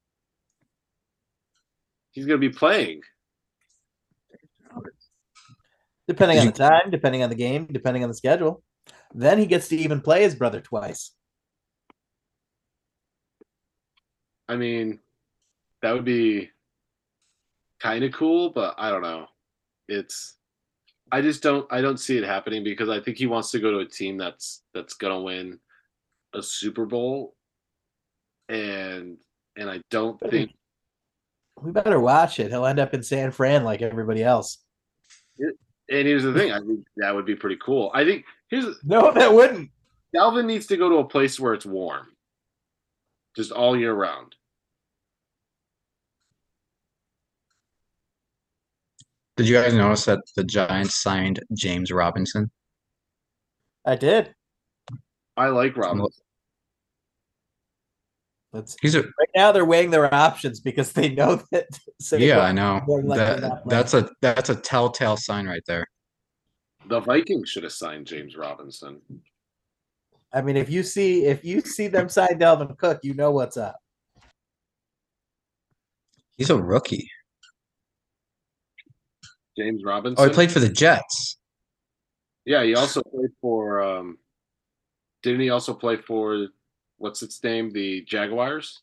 He's 2.12 2.26
going 2.26 2.40
to 2.40 2.50
be 2.50 2.54
playing. 2.54 3.02
Depending 6.08 6.40
on 6.40 6.46
the 6.46 6.54
time, 6.54 6.90
depending 6.90 7.24
on 7.24 7.30
the 7.30 7.36
game, 7.36 7.68
depending 7.70 8.04
on 8.04 8.10
the 8.10 8.16
schedule. 8.16 8.64
Then 9.14 9.38
he 9.38 9.46
gets 9.46 9.68
to 9.68 9.76
even 9.76 10.00
play 10.00 10.24
his 10.24 10.34
brother 10.34 10.62
twice. 10.62 11.12
I 14.48 14.56
mean, 14.56 15.00
that 15.82 15.92
would 15.92 16.06
be 16.06 16.50
kind 17.82 18.06
of 18.06 18.14
cool, 18.14 18.52
but 18.52 18.76
I 18.78 18.90
don't 18.90 19.02
know. 19.02 19.26
It's 19.90 20.38
I 21.12 21.22
just 21.22 21.42
don't 21.42 21.66
I 21.72 21.82
don't 21.82 22.00
see 22.00 22.18
it 22.18 22.24
happening 22.24 22.64
because 22.64 22.90
I 22.90 23.00
think 23.00 23.18
he 23.18 23.28
wants 23.28 23.52
to 23.52 23.60
go 23.60 23.72
to 23.72 23.80
a 23.80 23.86
team 23.86 24.18
that's 24.18 24.64
that's 24.74 24.94
gonna 24.94 25.22
win 25.22 25.60
a 26.34 26.44
Super 26.44 26.86
Bowl, 26.86 27.36
and 28.50 29.18
and 29.56 29.70
I 29.70 29.82
don't 29.90 30.20
think 30.30 30.52
We 31.62 31.72
better 31.72 32.00
watch 32.00 32.40
it. 32.40 32.52
He'll 32.52 32.66
end 32.66 32.80
up 32.80 32.94
in 32.94 33.04
San 33.04 33.32
Fran 33.32 33.64
like 33.64 33.82
everybody 33.82 34.24
else. 34.24 34.60
And 35.90 36.06
here's 36.06 36.24
the 36.24 36.34
thing, 36.34 36.52
I 36.52 36.60
think 36.60 36.86
that 36.98 37.16
would 37.16 37.26
be 37.26 37.36
pretty 37.36 37.58
cool. 37.64 37.92
I 37.94 38.04
think 38.04 38.26
here's 38.50 38.66
No, 38.84 39.12
that 39.14 39.34
wouldn't. 39.34 39.72
Dalvin 40.14 40.46
needs 40.46 40.68
to 40.68 40.78
go 40.78 40.90
to 40.90 40.96
a 40.98 41.06
place 41.06 41.40
where 41.40 41.54
it's 41.54 41.66
warm, 41.66 42.08
just 43.36 43.52
all 43.52 43.78
year 43.78 43.94
round. 43.94 44.36
Did 49.38 49.48
you 49.48 49.54
guys 49.54 49.74
notice 49.74 50.06
that 50.06 50.20
the 50.36 50.44
Giants 50.44 50.96
signed 51.02 51.40
James 51.56 51.92
Robinson? 51.92 52.50
I 53.86 53.96
did. 53.96 54.34
I 55.38 55.50
like 55.50 55.78
Robinson. 55.78 56.24
That's 58.52 58.76
He's 58.82 58.96
a 58.96 59.04
right 59.04 59.30
now 59.36 59.52
they're 59.52 59.66
weighing 59.66 59.92
their 59.92 60.12
options 60.12 60.60
because 60.60 60.92
they 60.92 61.10
know 61.10 61.36
that. 61.52 61.68
yeah, 62.14 62.40
I 62.40 62.52
know. 62.52 62.82
more 62.88 63.04
That, 63.04 63.62
that's 63.68 63.94
a 63.94 64.10
that's 64.22 64.50
a 64.50 64.56
telltale 64.56 65.18
sign 65.18 65.46
right 65.46 65.62
there. 65.68 65.86
The 66.88 67.00
Vikings 67.00 67.50
should 67.50 67.64
have 67.64 67.74
signed 67.74 68.08
James 68.08 68.36
Robinson. 68.36 69.02
I 70.34 70.42
mean, 70.42 70.58
if 70.58 70.70
you 70.70 70.82
see 70.82 71.26
if 71.26 71.46
you 71.46 71.62
see 71.62 71.88
them 71.88 72.10
sign 72.10 72.40
Dalvin 72.40 72.76
Cook, 72.78 73.02
you 73.04 73.14
know 73.14 73.32
what's 73.32 73.58
up. 73.58 73.76
He's 76.38 76.50
a 76.50 76.58
rookie. 76.58 77.08
James 79.58 79.84
Robinson. 79.84 80.24
Oh, 80.24 80.28
he 80.28 80.34
played 80.34 80.52
for 80.52 80.60
the 80.60 80.70
Jets. 80.70 81.38
Yeah, 82.46 82.64
he 82.64 82.76
also 82.76 83.02
played 83.02 83.32
for. 83.42 83.82
um 83.82 84.18
Didn't 85.24 85.42
he 85.42 85.50
also 85.50 85.74
play 85.74 85.98
for 85.98 86.48
what's 86.98 87.22
its 87.22 87.44
name? 87.44 87.72
The 87.72 88.04
Jaguars. 88.04 88.82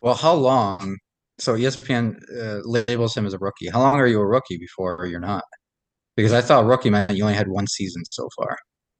Well, 0.00 0.14
how 0.14 0.34
long? 0.34 0.98
So 1.38 1.54
ESPN 1.56 2.22
uh, 2.32 2.60
labels 2.64 3.16
him 3.16 3.26
as 3.26 3.34
a 3.34 3.38
rookie. 3.38 3.68
How 3.68 3.80
long 3.80 3.98
are 3.98 4.06
you 4.06 4.20
a 4.20 4.26
rookie 4.26 4.58
before 4.58 5.06
you're 5.06 5.18
not? 5.18 5.44
Because 6.16 6.32
I 6.32 6.40
thought 6.40 6.66
rookie 6.66 6.90
meant 6.90 7.16
you 7.16 7.24
only 7.24 7.34
had 7.34 7.48
one 7.48 7.66
season 7.66 8.02
so 8.10 8.28
far. 8.36 8.56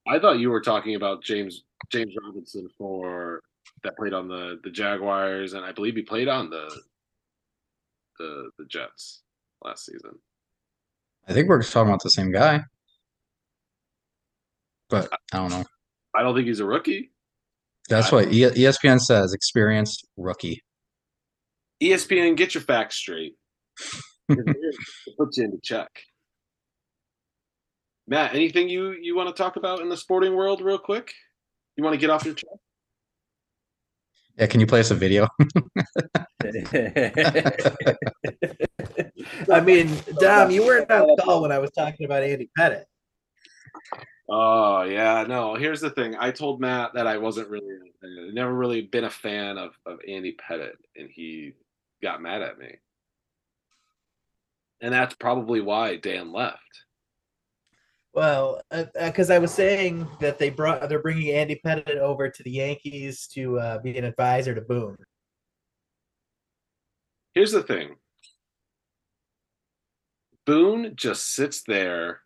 I 0.08 0.18
thought 0.18 0.38
you 0.38 0.50
were 0.50 0.60
talking 0.60 0.96
about 0.96 1.22
James 1.22 1.62
James 1.90 2.12
Robinson 2.24 2.68
for 2.76 3.40
that 3.84 3.96
played 3.96 4.12
on 4.12 4.28
the 4.28 4.58
the 4.64 4.70
Jaguars, 4.70 5.52
and 5.52 5.64
I 5.64 5.72
believe 5.72 5.94
he 5.94 6.02
played 6.02 6.28
on 6.28 6.50
the 6.50 6.68
the 8.18 8.50
the 8.58 8.64
Jets 8.66 9.22
last 9.64 9.86
season. 9.86 10.12
I 11.28 11.32
think 11.32 11.48
we're 11.48 11.60
just 11.60 11.72
talking 11.72 11.88
about 11.88 12.02
the 12.02 12.10
same 12.10 12.32
guy. 12.32 12.62
But 14.90 15.10
I 15.32 15.38
don't 15.38 15.50
know. 15.50 15.64
I 16.14 16.22
don't 16.22 16.34
think 16.34 16.46
he's 16.46 16.60
a 16.60 16.66
rookie. 16.66 17.10
That's 17.88 18.12
what 18.12 18.32
E- 18.32 18.42
ESPN 18.44 19.00
says. 19.00 19.32
Experienced 19.32 20.06
rookie. 20.16 20.62
ESPN, 21.82 22.36
get 22.36 22.54
your 22.54 22.62
facts 22.62 22.96
straight. 22.96 23.34
It 24.28 24.76
puts 25.18 25.36
you 25.36 25.44
into 25.44 25.58
check. 25.62 25.88
Matt, 28.06 28.34
anything 28.34 28.68
you 28.68 28.92
you 28.92 29.16
want 29.16 29.34
to 29.34 29.42
talk 29.42 29.56
about 29.56 29.80
in 29.80 29.88
the 29.88 29.96
sporting 29.96 30.34
world, 30.34 30.60
real 30.60 30.78
quick? 30.78 31.12
You 31.76 31.84
want 31.84 31.94
to 31.94 31.98
get 31.98 32.10
off 32.10 32.24
your 32.24 32.34
chest? 32.34 32.48
Yeah, 34.36 34.46
can 34.46 34.60
you 34.60 34.66
play 34.66 34.80
us 34.80 34.90
a 34.90 34.94
video? 34.94 35.28
I 39.50 39.60
mean, 39.60 39.90
Dom, 40.18 40.50
you 40.50 40.64
weren't 40.64 40.90
on 40.90 41.16
call 41.18 41.42
when 41.42 41.52
I 41.52 41.58
was 41.58 41.70
talking 41.70 42.04
about 42.04 42.24
Andy 42.24 42.50
Pettitte. 42.58 42.84
Oh 44.28 44.82
yeah, 44.82 45.24
no. 45.28 45.54
Here's 45.54 45.80
the 45.80 45.90
thing. 45.90 46.16
I 46.18 46.30
told 46.30 46.60
Matt 46.60 46.94
that 46.94 47.06
I 47.06 47.18
wasn't 47.18 47.48
really, 47.48 47.66
never 48.32 48.52
really 48.52 48.82
been 48.82 49.04
a 49.04 49.10
fan 49.10 49.58
of 49.58 49.78
of 49.86 49.98
Andy 50.08 50.36
Pettitte, 50.36 50.78
and 50.96 51.08
he 51.10 51.52
got 52.02 52.22
mad 52.22 52.42
at 52.42 52.58
me. 52.58 52.74
And 54.80 54.92
that's 54.92 55.14
probably 55.14 55.60
why 55.60 55.96
Dan 55.96 56.32
left. 56.32 56.58
Well, 58.14 58.62
because 58.94 59.30
I 59.30 59.38
was 59.38 59.52
saying 59.52 60.06
that 60.20 60.38
they 60.38 60.48
brought 60.48 60.88
they're 60.88 61.02
bringing 61.02 61.34
Andy 61.34 61.60
Pettitte 61.64 61.96
over 61.96 62.28
to 62.28 62.42
the 62.44 62.50
Yankees 62.50 63.26
to 63.34 63.58
uh, 63.58 63.78
be 63.78 63.98
an 63.98 64.04
advisor 64.04 64.54
to 64.54 64.60
Boone. 64.60 64.96
Here's 67.34 67.50
the 67.50 67.64
thing. 67.64 67.96
Boone 70.46 70.92
just 70.94 71.34
sits 71.34 71.62
there 71.66 72.20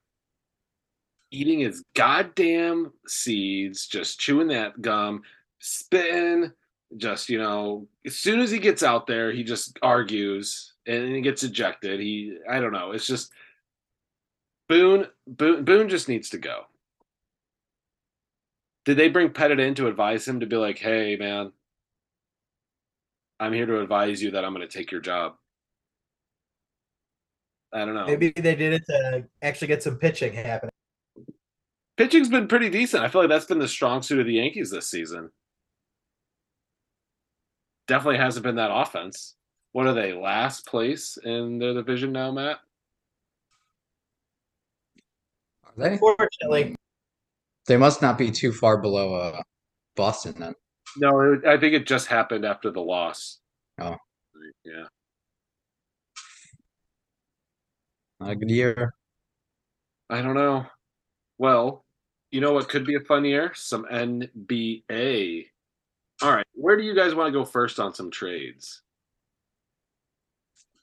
eating 1.31 1.61
his 1.61 1.85
goddamn 1.95 2.93
seeds, 3.07 3.87
just 3.87 4.19
chewing 4.19 4.49
that 4.49 4.81
gum, 4.81 5.23
spitting, 5.59 6.53
just, 6.97 7.29
you 7.29 7.39
know, 7.39 7.87
as 8.07 8.17
soon 8.17 8.41
as 8.41 8.51
he 8.51 8.59
gets 8.59 8.83
out 8.83 9.07
there, 9.07 9.31
he 9.31 9.45
just 9.45 9.79
argues 9.83 10.75
and 10.87 11.15
he 11.15 11.21
gets 11.21 11.43
ejected. 11.43 12.01
He 12.01 12.37
I 12.51 12.61
don't 12.61 12.73
know. 12.73 12.93
It's 12.93 13.07
just 13.07 13.33
Boone 14.69 15.07
Boone 15.27 15.65
Boone 15.65 15.89
just 15.89 16.09
needs 16.09 16.31
to 16.31 16.39
go. 16.39 16.63
Did 18.85 18.97
they 18.97 19.09
bring 19.09 19.31
Pettitte 19.31 19.61
in 19.61 19.75
to 19.77 19.87
advise 19.87 20.27
him 20.27 20.41
to 20.41 20.47
be 20.47 20.57
like, 20.57 20.79
hey 20.79 21.17
man, 21.17 21.53
I'm 23.41 23.53
here 23.53 23.67
to 23.67 23.81
advise 23.81 24.23
you 24.23 24.31
that 24.33 24.45
I'm 24.45 24.55
going 24.55 24.67
to 24.67 24.79
take 24.79 24.91
your 24.91 25.01
job. 25.01 25.35
I 27.73 27.85
don't 27.85 27.95
know. 27.95 28.07
Maybe 28.07 28.31
they 28.31 28.55
did 28.55 28.73
it 28.73 28.87
to 28.87 29.25
actually 29.43 29.69
get 29.69 29.83
some 29.83 29.97
pitching 29.97 30.33
happening. 30.33 30.73
Pitching's 31.99 32.29
been 32.29 32.49
pretty 32.49 32.71
decent. 32.71 33.03
I 33.03 33.09
feel 33.09 33.21
like 33.21 33.29
that's 33.29 33.45
been 33.45 33.59
the 33.59 33.69
strong 33.69 34.03
suit 34.03 34.21
of 34.21 34.27
the 34.27 34.35
Yankees 34.35 34.71
this 34.71 34.87
season. 34.87 35.31
Definitely 37.89 38.19
hasn't 38.19 38.45
been 38.45 38.57
that 38.57 38.71
offense. 38.73 39.35
What 39.73 39.87
are 39.87 39.95
they? 39.95 40.13
Last 40.13 40.67
place 40.67 41.19
in 41.23 41.59
their 41.59 41.75
division 41.75 42.13
now, 42.13 42.31
Matt? 42.31 42.59
Are 45.65 45.68
they? 45.68 45.68
Unfortunately, 45.79 46.75
They 47.67 47.77
must 47.77 48.03
not 48.03 48.19
be 48.19 48.31
too 48.31 48.53
far 48.53 48.79
below 48.79 49.15
uh, 49.15 49.43
Boston 49.97 50.35
then. 50.39 50.55
No, 50.97 51.21
it, 51.33 51.45
I 51.47 51.59
think 51.59 51.75
it 51.75 51.87
just 51.87 52.07
happened 52.07 52.45
after 52.45 52.71
the 52.71 52.81
loss. 52.81 53.39
Oh. 53.81 53.97
Yeah. 54.65 54.85
Not 58.21 58.31
a 58.31 58.37
good 58.37 58.51
year. 58.51 58.95
I 60.11 60.23
don't 60.23 60.35
know. 60.35 60.67
Well, 61.37 61.85
you 62.31 62.41
know 62.41 62.53
what 62.53 62.69
could 62.69 62.85
be 62.85 62.97
a 62.97 63.01
fun 63.01 63.25
year? 63.25 63.53
Some 63.55 63.85
NBA. 63.85 65.47
All 66.23 66.35
right. 66.35 66.47
Where 66.55 66.77
do 66.77 66.83
you 66.83 66.95
guys 66.95 67.15
want 67.15 67.29
to 67.29 67.39
go 67.39 67.45
first 67.45 67.79
on 67.79 67.95
some 67.95 68.11
trades? 68.11 68.83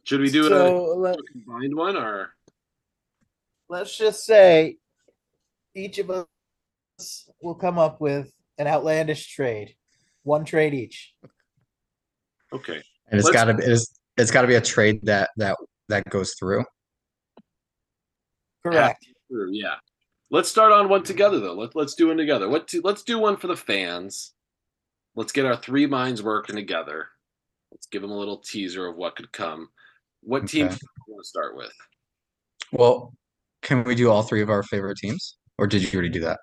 Should 0.03 0.21
we 0.21 0.29
do 0.29 0.45
it 0.45 0.49
so 0.49 0.77
a, 0.77 0.95
let, 0.95 1.17
a 1.17 1.23
combined 1.31 1.75
one 1.75 1.97
or? 1.97 2.35
let's 3.69 3.97
just 3.97 4.25
say 4.25 4.77
each 5.75 5.99
of 5.99 6.09
us 6.09 7.29
will 7.41 7.55
come 7.55 7.77
up 7.77 7.99
with 8.01 8.31
an 8.57 8.67
outlandish 8.67 9.27
trade, 9.35 9.75
one 10.23 10.45
trade 10.45 10.73
each. 10.73 11.13
Okay. 12.53 12.81
And 13.07 13.19
it's 13.19 13.25
Let's- 13.25 13.35
gotta 13.35 13.53
be 13.53 13.63
it's, 13.63 13.93
it's 14.17 14.31
gotta 14.31 14.47
be 14.47 14.55
a 14.55 14.61
trade 14.61 15.01
that 15.03 15.29
that 15.37 15.57
that 15.89 16.09
goes 16.09 16.33
through. 16.39 16.63
Correct. 18.63 19.05
True, 19.29 19.49
yeah. 19.51 19.75
Let's 20.31 20.49
start 20.49 20.71
on 20.71 20.89
one 20.89 21.03
together 21.03 21.39
though. 21.39 21.53
Let, 21.53 21.75
let's 21.75 21.93
do 21.93 22.07
one 22.07 22.17
together. 22.17 22.49
What 22.49 22.67
to, 22.69 22.81
let's 22.83 23.03
do 23.03 23.19
one 23.19 23.37
for 23.37 23.47
the 23.47 23.55
fans. 23.57 24.31
let's 25.15 25.31
get 25.31 25.45
our 25.45 25.55
three 25.55 25.85
minds 25.85 26.23
working 26.23 26.55
together. 26.55 27.07
Let's 27.71 27.87
give 27.87 28.01
them 28.01 28.11
a 28.11 28.17
little 28.17 28.37
teaser 28.37 28.87
of 28.87 28.95
what 28.95 29.15
could 29.15 29.31
come. 29.31 29.69
What 30.21 30.47
team 30.47 30.65
Okay. 30.65 30.75
do 30.75 30.79
you 31.07 31.13
want 31.13 31.23
to 31.23 31.27
start 31.27 31.55
with? 31.55 31.71
Well, 32.71 33.13
can 33.61 33.83
we 33.83 33.95
do 33.95 34.09
all 34.09 34.23
three 34.23 34.41
of 34.41 34.49
our 34.49 34.63
favorite 34.63 34.97
teams? 34.97 35.37
Or 35.57 35.67
did 35.67 35.81
you 35.83 35.89
already 35.93 36.09
do 36.09 36.21
that? 36.21 36.39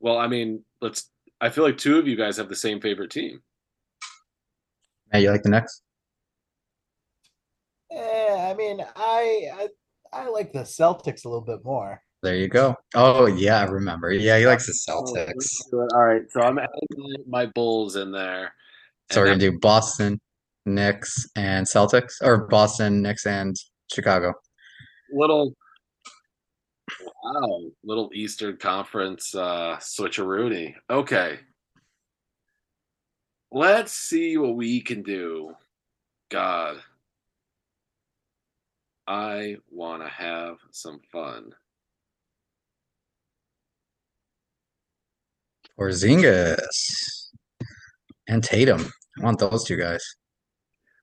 Well, 0.00 0.18
I 0.18 0.26
mean, 0.26 0.64
let's. 0.80 1.10
I 1.40 1.50
feel 1.50 1.64
like 1.64 1.76
two 1.78 1.98
of 1.98 2.06
you 2.06 2.16
guys 2.16 2.36
have 2.36 2.48
the 2.48 2.56
same 2.56 2.80
favorite 2.80 3.10
team. 3.10 3.40
Matt, 5.12 5.22
you 5.22 5.30
like 5.30 5.42
the 5.42 5.50
next? 5.50 5.82
Yeah, 7.90 8.48
I 8.50 8.54
mean, 8.54 8.80
I, 8.96 9.48
I 9.54 9.68
I 10.12 10.28
like 10.28 10.52
the 10.52 10.60
Celtics 10.60 11.24
a 11.24 11.28
little 11.28 11.44
bit 11.44 11.64
more. 11.64 12.00
There 12.22 12.36
you 12.36 12.48
go. 12.48 12.76
Oh 12.94 13.26
yeah, 13.26 13.60
I 13.60 13.64
remember. 13.64 14.12
Yeah, 14.12 14.38
he 14.38 14.46
likes 14.46 14.66
the 14.66 14.92
Oh, 14.92 15.02
Celtics. 15.04 15.26
let's 15.26 15.68
do 15.70 15.82
it. 15.82 15.90
All 15.92 16.04
right, 16.04 16.22
so 16.30 16.40
I'm 16.40 16.58
adding 16.58 17.24
my 17.28 17.46
Bulls 17.46 17.96
in 17.96 18.12
there. 18.12 18.54
So 19.10 19.20
we're 19.20 19.26
gonna 19.26 19.38
do 19.38 19.58
Boston, 19.58 20.20
Knicks, 20.64 21.28
and 21.36 21.66
Celtics, 21.66 22.14
or 22.22 22.46
Boston, 22.46 23.02
Knicks, 23.02 23.26
and 23.26 23.54
Chicago. 23.92 24.32
little 25.12 25.54
wow 27.22 27.62
little 27.84 28.10
eastern 28.14 28.56
conference 28.56 29.34
uh 29.34 29.76
switcheroony 29.78 30.74
okay. 30.90 31.38
Let's 33.54 33.92
see 33.92 34.38
what 34.38 34.56
we 34.56 34.80
can 34.80 35.02
do. 35.02 35.54
God. 36.30 36.78
I 39.06 39.56
want 39.70 40.02
to 40.02 40.08
have 40.08 40.56
some 40.70 41.00
fun. 41.12 41.52
Porzingis 45.78 46.58
and 48.26 48.42
Tatum. 48.42 48.90
I 49.20 49.24
want 49.24 49.38
those 49.38 49.64
two 49.64 49.76
guys. 49.76 50.02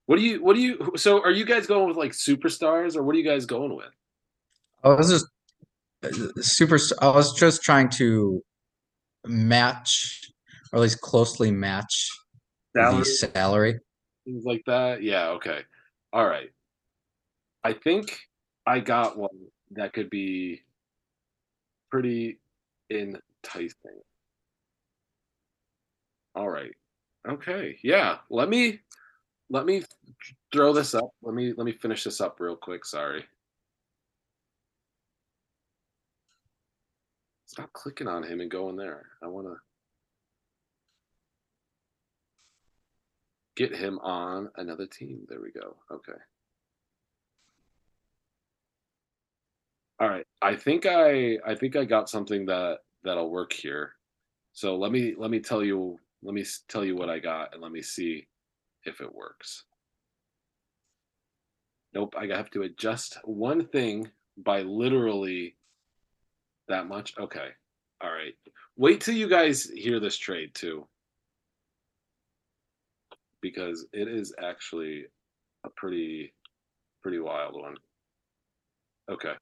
what 0.07 0.15
do 0.15 0.23
you 0.23 0.43
what 0.43 0.55
do 0.55 0.61
you 0.61 0.91
so 0.95 1.21
are 1.21 1.29
you 1.29 1.45
guys 1.45 1.67
going 1.67 1.87
with 1.87 1.97
like 1.97 2.13
superstars 2.13 2.95
or 2.95 3.03
what 3.03 3.13
are 3.13 3.19
you 3.19 3.23
guys 3.29 3.45
going 3.45 3.75
with? 3.75 3.93
I 4.83 4.89
was 4.89 5.11
just 5.11 5.25
uh, 5.25 5.27
super. 6.39 6.77
I 7.01 7.09
was 7.09 7.33
just 7.33 7.61
trying 7.61 7.89
to 7.91 8.41
match, 9.25 10.21
or 10.71 10.77
at 10.77 10.81
least 10.81 11.01
closely 11.01 11.51
match 11.51 12.09
Salary? 12.75 12.99
the 12.99 13.05
salary. 13.05 13.79
things 14.25 14.43
like 14.45 14.61
that 14.65 15.01
yeah 15.01 15.29
okay 15.29 15.61
all 16.13 16.25
right 16.25 16.51
i 17.63 17.73
think 17.73 18.17
i 18.65 18.79
got 18.79 19.17
one 19.17 19.29
that 19.71 19.93
could 19.93 20.09
be 20.09 20.61
pretty 21.89 22.39
enticing 22.91 24.01
all 26.35 26.49
right 26.49 26.73
okay 27.27 27.77
yeah 27.83 28.17
let 28.29 28.49
me 28.49 28.79
let 29.49 29.65
me 29.65 29.83
throw 30.53 30.71
this 30.71 30.93
up 30.93 31.09
let 31.23 31.33
me 31.33 31.53
let 31.57 31.65
me 31.65 31.71
finish 31.71 32.03
this 32.03 32.21
up 32.21 32.39
real 32.39 32.55
quick 32.55 32.85
sorry 32.85 33.25
stop 37.49 37.73
clicking 37.73 38.07
on 38.07 38.21
him 38.21 38.41
and 38.41 38.51
going 38.51 38.75
there. 38.75 39.07
I 39.23 39.27
want 39.27 39.47
to 39.47 39.55
get 43.55 43.75
him 43.75 43.97
on 43.99 44.49
another 44.55 44.85
team. 44.85 45.25
There 45.27 45.41
we 45.41 45.51
go. 45.51 45.75
Okay. 45.91 46.19
All 49.99 50.07
right. 50.07 50.27
I 50.43 50.55
think 50.55 50.85
i 50.85 51.39
i 51.45 51.55
think 51.55 51.75
i 51.75 51.85
got 51.85 52.07
something 52.07 52.45
that 52.45 52.77
that'll 53.03 53.31
work 53.31 53.51
here. 53.51 53.95
So 54.53 54.77
let 54.77 54.91
me 54.91 55.15
let 55.17 55.31
me 55.31 55.39
tell 55.39 55.63
you 55.63 55.97
let 56.21 56.35
me 56.35 56.45
tell 56.67 56.85
you 56.85 56.95
what 56.95 57.09
i 57.09 57.17
got 57.17 57.53
and 57.53 57.63
let 57.63 57.71
me 57.71 57.81
see 57.81 58.27
if 58.83 59.01
it 59.01 59.13
works. 59.13 59.63
Nope. 61.95 62.13
I 62.15 62.27
have 62.27 62.51
to 62.51 62.61
adjust 62.61 63.17
one 63.23 63.65
thing 63.65 64.11
by 64.37 64.61
literally 64.61 65.55
that 66.69 66.87
much 66.87 67.13
okay 67.19 67.49
all 68.01 68.11
right 68.11 68.33
wait 68.77 69.01
till 69.01 69.15
you 69.15 69.27
guys 69.27 69.65
hear 69.65 69.99
this 69.99 70.17
trade 70.17 70.53
too 70.53 70.87
because 73.41 73.85
it 73.93 74.07
is 74.07 74.33
actually 74.41 75.05
a 75.65 75.69
pretty 75.75 76.33
pretty 77.03 77.19
wild 77.19 77.55
one 77.55 77.75
okay 79.11 79.33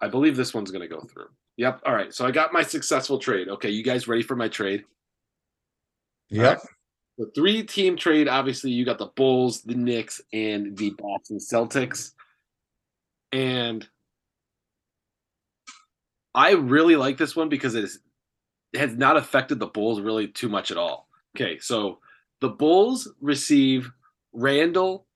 I 0.00 0.08
believe 0.08 0.36
this 0.36 0.54
one's 0.54 0.70
going 0.70 0.88
to 0.88 0.94
go 0.94 1.00
through. 1.00 1.28
Yep. 1.56 1.82
All 1.86 1.94
right. 1.94 2.12
So 2.12 2.26
I 2.26 2.30
got 2.30 2.52
my 2.52 2.62
successful 2.62 3.18
trade. 3.18 3.48
Okay. 3.48 3.70
You 3.70 3.82
guys 3.82 4.08
ready 4.08 4.22
for 4.22 4.36
my 4.36 4.48
trade? 4.48 4.84
Yep. 6.28 6.60
The 7.18 7.30
three 7.34 7.62
team 7.62 7.96
trade, 7.96 8.28
obviously, 8.28 8.70
you 8.70 8.84
got 8.84 8.98
the 8.98 9.10
Bulls, 9.16 9.62
the 9.62 9.74
Knicks, 9.74 10.20
and 10.34 10.76
the 10.76 10.90
Boston 10.98 11.38
Celtics. 11.38 12.12
And 13.32 13.88
I 16.36 16.52
really 16.52 16.96
like 16.96 17.16
this 17.16 17.34
one 17.34 17.48
because 17.48 17.74
it, 17.74 17.84
is, 17.84 17.98
it 18.74 18.80
has 18.80 18.94
not 18.94 19.16
affected 19.16 19.58
the 19.58 19.66
Bulls 19.66 20.00
really 20.00 20.28
too 20.28 20.50
much 20.50 20.70
at 20.70 20.76
all. 20.76 21.08
Okay. 21.34 21.58
So 21.58 21.98
the 22.40 22.50
Bulls 22.50 23.10
receive 23.20 23.90
Randle 24.34 25.06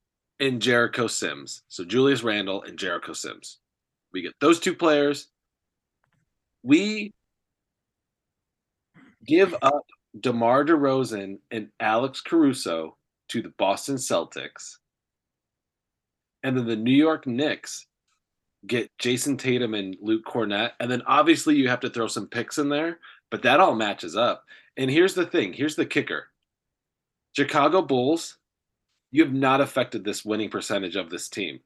and 0.40 0.62
Jericho 0.62 1.06
Sims. 1.06 1.62
So 1.68 1.84
Julius 1.84 2.22
Randle 2.22 2.62
and 2.62 2.78
Jericho 2.78 3.12
Sims. 3.12 3.58
We 4.12 4.22
get 4.22 4.32
those 4.40 4.58
two 4.58 4.74
players. 4.74 5.28
We 6.62 7.12
give 9.26 9.54
up 9.60 9.84
DeMar 10.18 10.64
DeRozan 10.64 11.38
and 11.50 11.68
Alex 11.78 12.22
Caruso 12.22 12.96
to 13.28 13.42
the 13.42 13.52
Boston 13.58 13.96
Celtics. 13.96 14.78
And 16.42 16.56
then 16.56 16.66
the 16.66 16.76
New 16.76 16.96
York 16.96 17.26
Knicks 17.26 17.86
get 18.66 18.90
Jayson 18.98 19.38
Tatum 19.38 19.74
and 19.74 19.96
Luke 20.00 20.24
Kornet. 20.24 20.72
And 20.80 20.90
then 20.90 21.02
obviously 21.06 21.56
you 21.56 21.68
have 21.68 21.80
to 21.80 21.90
throw 21.90 22.06
some 22.06 22.28
picks 22.28 22.58
in 22.58 22.68
there, 22.68 22.98
but 23.30 23.42
that 23.42 23.60
all 23.60 23.74
matches 23.74 24.16
up. 24.16 24.44
And 24.76 24.90
here's 24.90 25.14
the 25.14 25.26
thing 25.26 25.52
here's 25.52 25.76
the 25.76 25.86
kicker 25.86 26.26
Chicago 27.36 27.82
Bulls, 27.82 28.38
you 29.10 29.24
have 29.24 29.32
not 29.32 29.60
affected 29.60 30.04
this 30.04 30.24
winning 30.24 30.50
percentage 30.50 30.96
of 30.96 31.10
this 31.10 31.28
team. 31.28 31.60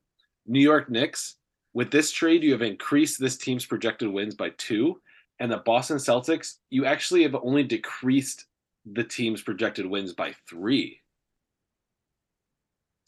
New 0.47 0.61
York 0.61 0.91
Knicks, 0.91 1.37
with 1.73 1.91
this 1.91 2.13
trade, 2.13 2.43
you 2.43 2.53
have 2.53 2.63
increased 2.63 3.19
this 3.19 3.37
team's 3.37 3.67
projected 3.67 4.09
wins 4.09 4.35
by 4.35 4.51
two. 4.59 5.01
And 5.41 5.51
the 5.51 5.59
Boston 5.59 5.97
Celtics, 5.97 6.57
you 6.71 6.85
actually 6.85 7.23
have 7.25 7.35
only 7.35 7.65
decreased 7.65 8.47
the 8.87 9.03
team's 9.03 9.43
projected 9.43 9.87
wins 9.87 10.13
by 10.13 10.35
three. 10.49 11.01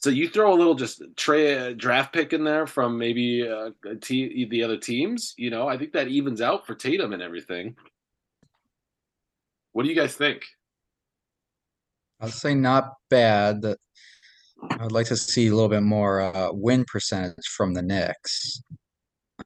So 0.07 0.11
you 0.11 0.29
throw 0.29 0.53
a 0.53 0.55
little 0.55 0.77
just 0.77 1.03
tra- 1.17 1.75
draft 1.75 2.13
pick 2.13 2.33
in 2.33 2.45
there 2.45 2.69
from 2.69 2.97
maybe 2.97 3.43
uh, 3.43 3.71
te- 4.01 4.45
the 4.49 4.63
other 4.63 4.77
teams. 4.77 5.35
You 5.37 5.51
know, 5.51 5.67
I 5.67 5.77
think 5.77 5.95
that 5.95 6.07
evens 6.07 6.41
out 6.41 6.65
for 6.65 6.77
Tatum 6.77 7.13
and 7.13 7.21
everything. 7.21 7.75
What 9.73 9.83
do 9.83 9.89
you 9.89 9.97
guys 9.97 10.15
think? 10.15 10.45
I'd 12.21 12.31
say 12.31 12.55
not 12.55 12.93
bad. 13.11 13.63
That 13.63 13.79
I'd 14.71 14.93
like 14.93 15.07
to 15.07 15.17
see 15.17 15.49
a 15.49 15.53
little 15.53 15.69
bit 15.69 15.83
more 15.83 16.21
uh, 16.21 16.51
win 16.53 16.85
percentage 16.85 17.49
from 17.57 17.75
the 17.75 17.83
Knicks. 17.83 18.63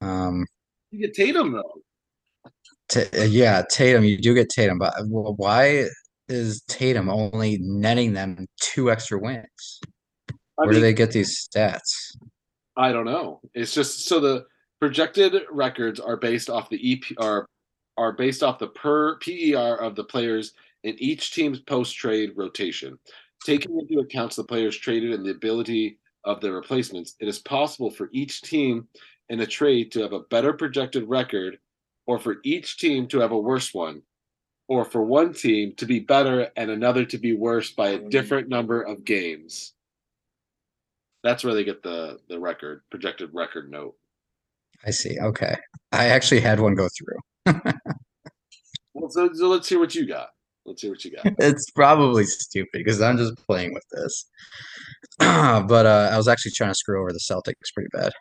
Um, 0.02 0.44
You 0.90 1.06
get 1.06 1.14
Tatum 1.14 1.52
though. 1.52 2.50
Ta- 2.90 3.18
uh, 3.18 3.24
yeah, 3.24 3.62
Tatum, 3.70 4.04
you 4.04 4.18
do 4.18 4.34
get 4.34 4.50
Tatum, 4.50 4.76
but 4.76 4.92
uh, 4.98 5.04
why 5.04 5.86
is 6.28 6.60
Tatum 6.68 7.08
only 7.08 7.56
netting 7.62 8.12
them 8.12 8.46
two 8.60 8.90
extra 8.90 9.18
wins? 9.18 9.80
I 10.60 10.66
Where 10.66 10.74
do 10.74 10.80
they 10.80 10.92
get 10.92 11.12
these 11.12 11.48
stats? 11.48 12.16
I 12.76 12.92
don't 12.92 13.06
know. 13.06 13.40
It's 13.54 13.74
just 13.74 14.06
so 14.06 14.20
the 14.20 14.46
projected 14.80 15.34
records 15.50 16.00
are 16.00 16.16
based 16.16 16.50
off 16.50 16.68
the 16.68 16.92
EP 16.92 17.16
are 17.18 17.46
are 17.96 18.12
based 18.12 18.42
off 18.42 18.58
the 18.58 18.68
per 18.68 19.18
PER 19.18 19.76
of 19.80 19.94
the 19.94 20.04
players 20.04 20.54
in 20.84 20.96
each 20.98 21.34
team's 21.34 21.60
post 21.60 21.96
trade 21.96 22.32
rotation. 22.36 22.98
Taking 23.44 23.78
into 23.78 24.00
account 24.00 24.36
the 24.36 24.44
players 24.44 24.76
traded 24.76 25.12
and 25.12 25.24
the 25.24 25.30
ability 25.30 25.98
of 26.24 26.40
their 26.40 26.52
replacements, 26.52 27.16
it 27.20 27.28
is 27.28 27.38
possible 27.38 27.90
for 27.90 28.10
each 28.12 28.42
team 28.42 28.86
in 29.28 29.40
a 29.40 29.46
trade 29.46 29.92
to 29.92 30.00
have 30.00 30.12
a 30.12 30.20
better 30.20 30.52
projected 30.52 31.08
record, 31.08 31.58
or 32.06 32.18
for 32.18 32.36
each 32.44 32.78
team 32.78 33.06
to 33.08 33.20
have 33.20 33.32
a 33.32 33.38
worse 33.38 33.72
one, 33.72 34.02
or 34.68 34.84
for 34.84 35.02
one 35.02 35.32
team 35.32 35.74
to 35.76 35.86
be 35.86 36.00
better 36.00 36.50
and 36.56 36.70
another 36.70 37.04
to 37.04 37.18
be 37.18 37.32
worse 37.32 37.72
by 37.72 37.90
a 37.90 37.98
mm. 37.98 38.10
different 38.10 38.48
number 38.48 38.82
of 38.82 39.04
games. 39.04 39.74
That's 41.22 41.44
where 41.44 41.54
they 41.54 41.64
get 41.64 41.82
the 41.82 42.18
the 42.28 42.38
record 42.38 42.82
projected 42.90 43.30
record 43.32 43.70
note. 43.70 43.94
I 44.86 44.90
see. 44.90 45.18
Okay. 45.20 45.56
I 45.92 46.06
actually 46.06 46.40
had 46.40 46.60
one 46.60 46.74
go 46.74 46.88
through. 46.88 47.72
Well, 48.94 49.10
so, 49.10 49.30
so 49.32 49.48
let's 49.48 49.68
hear 49.68 49.78
what 49.78 49.94
you 49.94 50.06
got. 50.06 50.28
Let's 50.66 50.82
hear 50.82 50.90
what 50.90 51.04
you 51.04 51.12
got. 51.12 51.24
It's 51.38 51.70
probably 51.70 52.24
stupid 52.24 52.70
because 52.72 53.00
I'm 53.00 53.16
just 53.16 53.34
playing 53.46 53.72
with 53.72 53.84
this. 53.92 54.26
but 55.18 55.86
uh, 55.86 56.10
I 56.12 56.16
was 56.16 56.28
actually 56.28 56.52
trying 56.52 56.70
to 56.70 56.74
screw 56.74 57.00
over 57.00 57.12
the 57.12 57.20
Celtics 57.20 57.72
pretty 57.74 57.88
bad. 57.92 58.12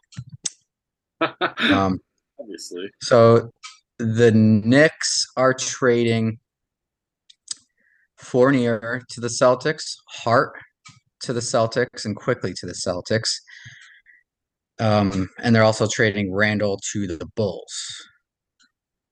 Um, 1.59 1.99
Obviously, 2.39 2.89
so 3.01 3.51
the 3.97 4.31
Knicks 4.31 5.25
are 5.35 5.53
trading 5.53 6.37
Fournier 8.17 9.01
to 9.09 9.19
the 9.19 9.27
Celtics, 9.27 9.95
Hart 10.07 10.53
to 11.21 11.33
the 11.33 11.39
Celtics, 11.39 12.05
and 12.05 12.15
Quickley 12.15 12.53
to 12.55 12.65
the 12.65 12.73
Celtics. 12.73 13.29
Um, 14.79 15.29
and 15.43 15.53
they're 15.53 15.63
also 15.63 15.87
trading 15.91 16.33
Randle 16.33 16.79
to 16.93 17.05
the 17.07 17.25
Bulls. 17.35 17.73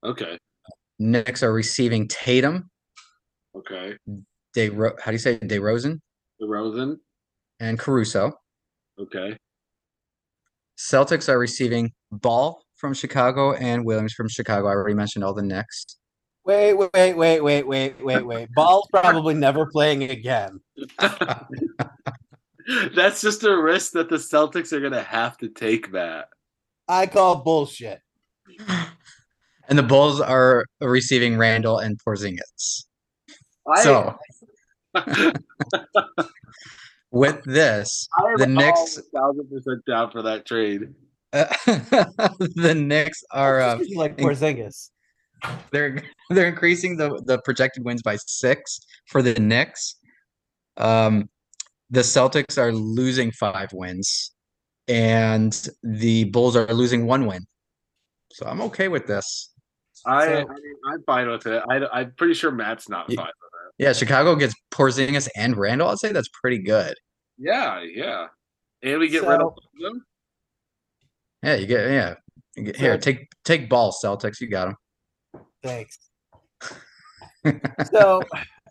Okay. 0.04 0.38
Knicks 1.00 1.44
are 1.44 1.52
receiving 1.54 2.08
Tatum, 2.08 2.70
Okay. 3.56 3.98
De 4.54 4.70
Ro- 4.70 4.94
how 5.02 5.12
do 5.12 5.16
you 5.16 5.20
say 5.20 5.38
DeRozan 5.40 6.00
DeRozan. 6.42 6.98
and 7.60 7.78
Caruso. 7.80 8.32
Okay. 9.00 9.36
Celtics 10.78 11.28
are 11.28 11.40
receiving 11.40 11.92
Ball 12.12 12.62
from 12.76 12.94
Chicago 12.94 13.54
and 13.54 13.84
Williams 13.86 14.14
from 14.14 14.30
Chicago. 14.30 14.68
I 14.68 14.72
already 14.72 14.94
mentioned 14.96 15.24
all 15.24 15.34
the 15.34 15.42
Knicks. 15.42 15.86
Wait, 16.48 16.74
wait, 16.76 16.90
wait, 16.94 17.14
wait, 17.14 17.42
wait, 17.42 17.68
wait, 17.68 18.02
wait, 18.02 18.26
wait. 18.26 18.48
Ball's 18.56 18.88
probably 18.90 19.34
never 19.34 19.66
playing 19.66 20.04
again. 20.04 20.62
That's 22.96 23.22
just 23.22 23.44
a 23.44 23.56
risk 23.62 23.92
that 23.94 24.08
the 24.10 24.16
Celtics 24.16 24.72
are 24.72 24.80
gonna 24.80 25.04
have 25.04 25.38
to 25.40 25.50
take, 25.50 25.92
Matt. 25.92 26.30
I 26.88 27.06
call 27.08 27.44
bullshit. 27.44 28.00
And 29.68 29.78
the 29.78 29.84
Bulls 29.84 30.22
are 30.22 30.64
receiving 30.80 31.38
Randle 31.38 31.80
and 31.80 32.00
Porzingis. 32.02 32.86
I, 33.70 33.84
So 33.84 34.18
with 37.12 37.44
this, 37.44 38.08
I 38.18 38.36
the 38.38 38.48
Knicks- 38.48 39.02
thousand 39.14 39.50
percent 39.50 39.84
down 39.86 40.12
for 40.12 40.22
that 40.22 40.46
trade. 40.46 40.94
the 41.34 42.74
Knicks 42.78 43.22
are 43.32 43.60
uh, 43.60 43.78
Just 43.80 43.98
like 43.98 44.18
in- 44.18 44.26
Porzingis. 44.26 44.92
They're 45.72 46.02
they're 46.30 46.48
increasing 46.48 46.98
the 46.98 47.22
the 47.26 47.40
projected 47.44 47.84
wins 47.86 48.02
by 48.02 48.18
six 48.26 48.80
for 49.08 49.22
the 49.22 49.40
Knicks. 49.40 49.96
Um, 50.78 51.30
the 51.90 52.02
Celtics 52.02 52.58
are 52.58 52.72
losing 52.72 53.32
five 53.32 53.70
wins, 53.74 54.32
and 54.88 55.70
the 55.84 56.26
Bulls 56.26 56.56
are 56.56 56.74
losing 56.74 57.06
one 57.06 57.26
win. 57.26 57.46
So 58.34 58.46
I'm 58.46 58.62
okay 58.62 58.88
with 58.88 59.08
this. 59.08 59.54
I, 60.06 60.26
So- 60.26 60.34
I 60.34 60.38
mean, 60.40 60.74
I'm 60.92 61.04
fine 61.04 61.30
with 61.30 61.48
it. 61.48 61.64
I, 61.70 61.86
I'm 61.92 62.14
pretty 62.18 62.34
sure 62.34 62.52
Matt's 62.52 62.90
not 62.90 63.12
fine. 63.14 63.30
Yeah, 63.78 63.94
Chicago 63.94 64.36
gets 64.36 64.54
Porzingis 64.72 65.28
and 65.36 65.56
Randle. 65.56 65.88
I'd 65.90 66.00
say 66.00 66.12
that's 66.12 66.30
pretty 66.30 66.58
good. 66.60 66.96
Yeah, 67.38 67.82
yeah. 67.84 68.28
And 68.82 69.00
we 69.00 69.08
get 69.08 69.22
rid 69.24 69.40
of 69.42 69.54
them. 69.80 70.04
Yeah, 71.44 71.56
you 71.56 71.68
get 71.68 71.90
yeah. 71.92 72.16
Get, 72.56 72.76
here, 72.76 72.98
take 72.98 73.28
take 73.46 73.70
ball, 73.70 73.94
Celtics. 74.04 74.42
You 74.42 74.48
got 74.48 74.66
them. 74.66 74.76
Thanks. 75.68 76.00
so 77.92 78.22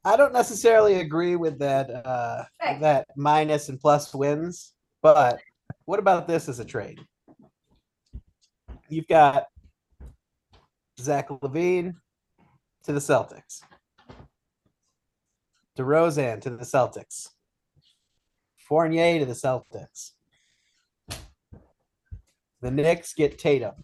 I 0.02 0.16
don't 0.16 0.32
necessarily 0.32 1.00
agree 1.00 1.36
with 1.36 1.58
that 1.58 1.90
uh 1.90 2.44
with 2.70 2.80
that 2.80 3.08
minus 3.16 3.68
and 3.68 3.78
plus 3.78 4.14
wins, 4.14 4.72
but 5.02 5.38
what 5.84 5.98
about 5.98 6.26
this 6.26 6.48
as 6.48 6.58
a 6.58 6.64
trade? 6.64 6.98
You've 8.88 9.08
got 9.08 9.44
Zach 10.98 11.28
LaVine 11.28 11.94
to 12.84 12.92
the 12.92 13.00
Celtics. 13.00 13.60
DeRozan 15.76 16.40
to 16.40 16.50
the 16.50 16.64
Celtics. 16.64 17.28
Fournier 18.56 19.18
to 19.18 19.26
the 19.26 19.34
Celtics. 19.34 20.12
The 22.62 22.70
Knicks 22.70 23.12
get 23.12 23.38
Tatum 23.38 23.74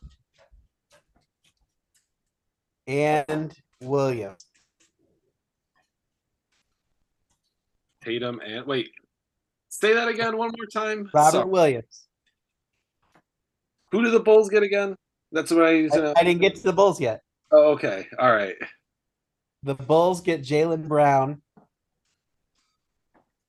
and 2.86 3.52
Williams. 3.80 4.44
Tatum 8.04 8.40
and 8.44 8.66
wait. 8.66 8.90
Say 9.68 9.94
that 9.94 10.08
again 10.08 10.36
one 10.36 10.50
more 10.56 10.66
time. 10.66 11.08
Robert 11.14 11.30
So, 11.32 11.46
Williams. 11.46 12.06
who 13.90 14.02
do 14.02 14.10
the 14.10 14.20
Bulls 14.20 14.48
get 14.48 14.62
again? 14.62 14.96
That's 15.30 15.50
what 15.50 15.64
I 15.66 15.72
need 15.74 15.92
to 15.92 15.98
I, 15.98 16.00
know. 16.02 16.12
I 16.16 16.24
didn't 16.24 16.40
get 16.40 16.56
to 16.56 16.62
the 16.62 16.72
Bulls 16.72 17.00
yet. 17.00 17.22
Oh, 17.50 17.72
okay. 17.72 18.06
All 18.18 18.32
right. 18.32 18.56
The 19.62 19.74
Bulls 19.74 20.20
get 20.20 20.42
Jaylen 20.42 20.88
Brown. 20.88 21.40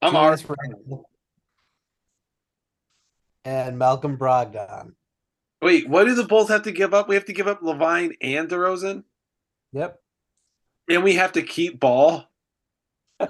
I'm 0.01 0.15
already. 0.15 0.43
Randle, 0.45 1.09
And 3.45 3.77
Malcolm 3.79 4.17
Brogdon. 4.17 4.93
Wait, 5.61 5.89
what 5.89 6.05
do 6.05 6.13
the 6.13 6.25
Bulls 6.25 6.49
have 6.49 6.63
to 6.63 6.71
give 6.71 6.93
up? 6.93 7.07
We 7.09 7.15
have 7.15 7.25
to 7.25 7.33
give 7.33 7.47
up 7.47 7.61
Levine 7.61 8.13
and 8.21 8.49
DeRozan, 8.49 9.03
Yep. 9.73 9.99
and 10.89 11.03
we 11.03 11.15
have 11.15 11.33
to 11.33 11.41
keep 11.41 11.79
Ball. 11.79 12.25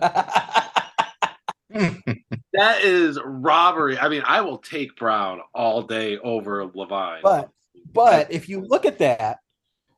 That 2.53 2.83
is 2.83 3.19
robbery. 3.25 3.97
I 3.97 4.07
mean, 4.07 4.21
I 4.25 4.41
will 4.41 4.59
take 4.59 4.95
Brown 4.95 5.41
all 5.55 5.81
day 5.81 6.19
over 6.19 6.67
LaVine. 6.67 7.21
but 7.23 7.49
but 7.91 8.31
if 8.31 8.47
you 8.47 8.61
look 8.61 8.85
at 8.85 8.99
that, 8.99 9.39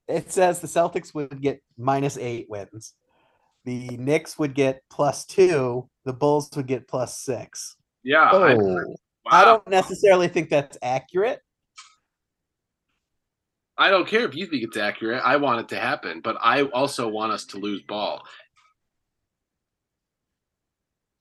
it 0.08 0.32
says 0.32 0.62
the 0.62 0.68
Celtics 0.68 1.14
would 1.14 1.42
get 1.42 1.62
minus 1.78 2.18
eight 2.18 2.50
wins. 2.50 2.94
The 3.66 3.98
Knicks 3.98 4.40
would 4.40 4.54
get 4.54 4.84
plus 4.90 5.26
two. 5.26 5.90
The 6.06 6.14
Bulls 6.14 6.50
would 6.56 6.68
get 6.68 6.88
plus 6.88 7.20
six. 7.20 7.76
yeah, 8.04 8.30
I, 8.32 8.54
Oh, 8.54 8.58
wow. 8.58 8.96
I 9.32 9.44
don't 9.44 9.68
necessarily 9.68 10.30
think 10.30 10.50
that's 10.50 10.78
accurate. 10.82 11.42
I 13.78 13.90
don't 13.90 14.08
care 14.08 14.26
if 14.26 14.36
you 14.36 14.46
think 14.46 14.64
it's 14.64 14.78
accurate. 14.78 15.22
I 15.24 15.36
want 15.38 15.60
it 15.62 15.70
to 15.70 15.80
happen, 15.80 16.22
but 16.22 16.38
I 16.42 16.64
also 16.64 17.08
want 17.08 17.34
us 17.34 17.46
to 17.48 17.58
lose 17.58 17.82
Ball, 17.82 18.22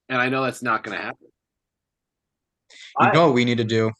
and 0.09 0.21
I 0.21 0.29
know 0.29 0.45
that's 0.45 0.63
not 0.63 0.85
going 0.85 0.97
to 0.97 1.03
happen. 1.03 1.29
you 3.01 3.13
know 3.13 3.27
what 3.27 3.35
we 3.35 3.45
need 3.45 3.59
to 3.59 3.65
do? 3.65 3.91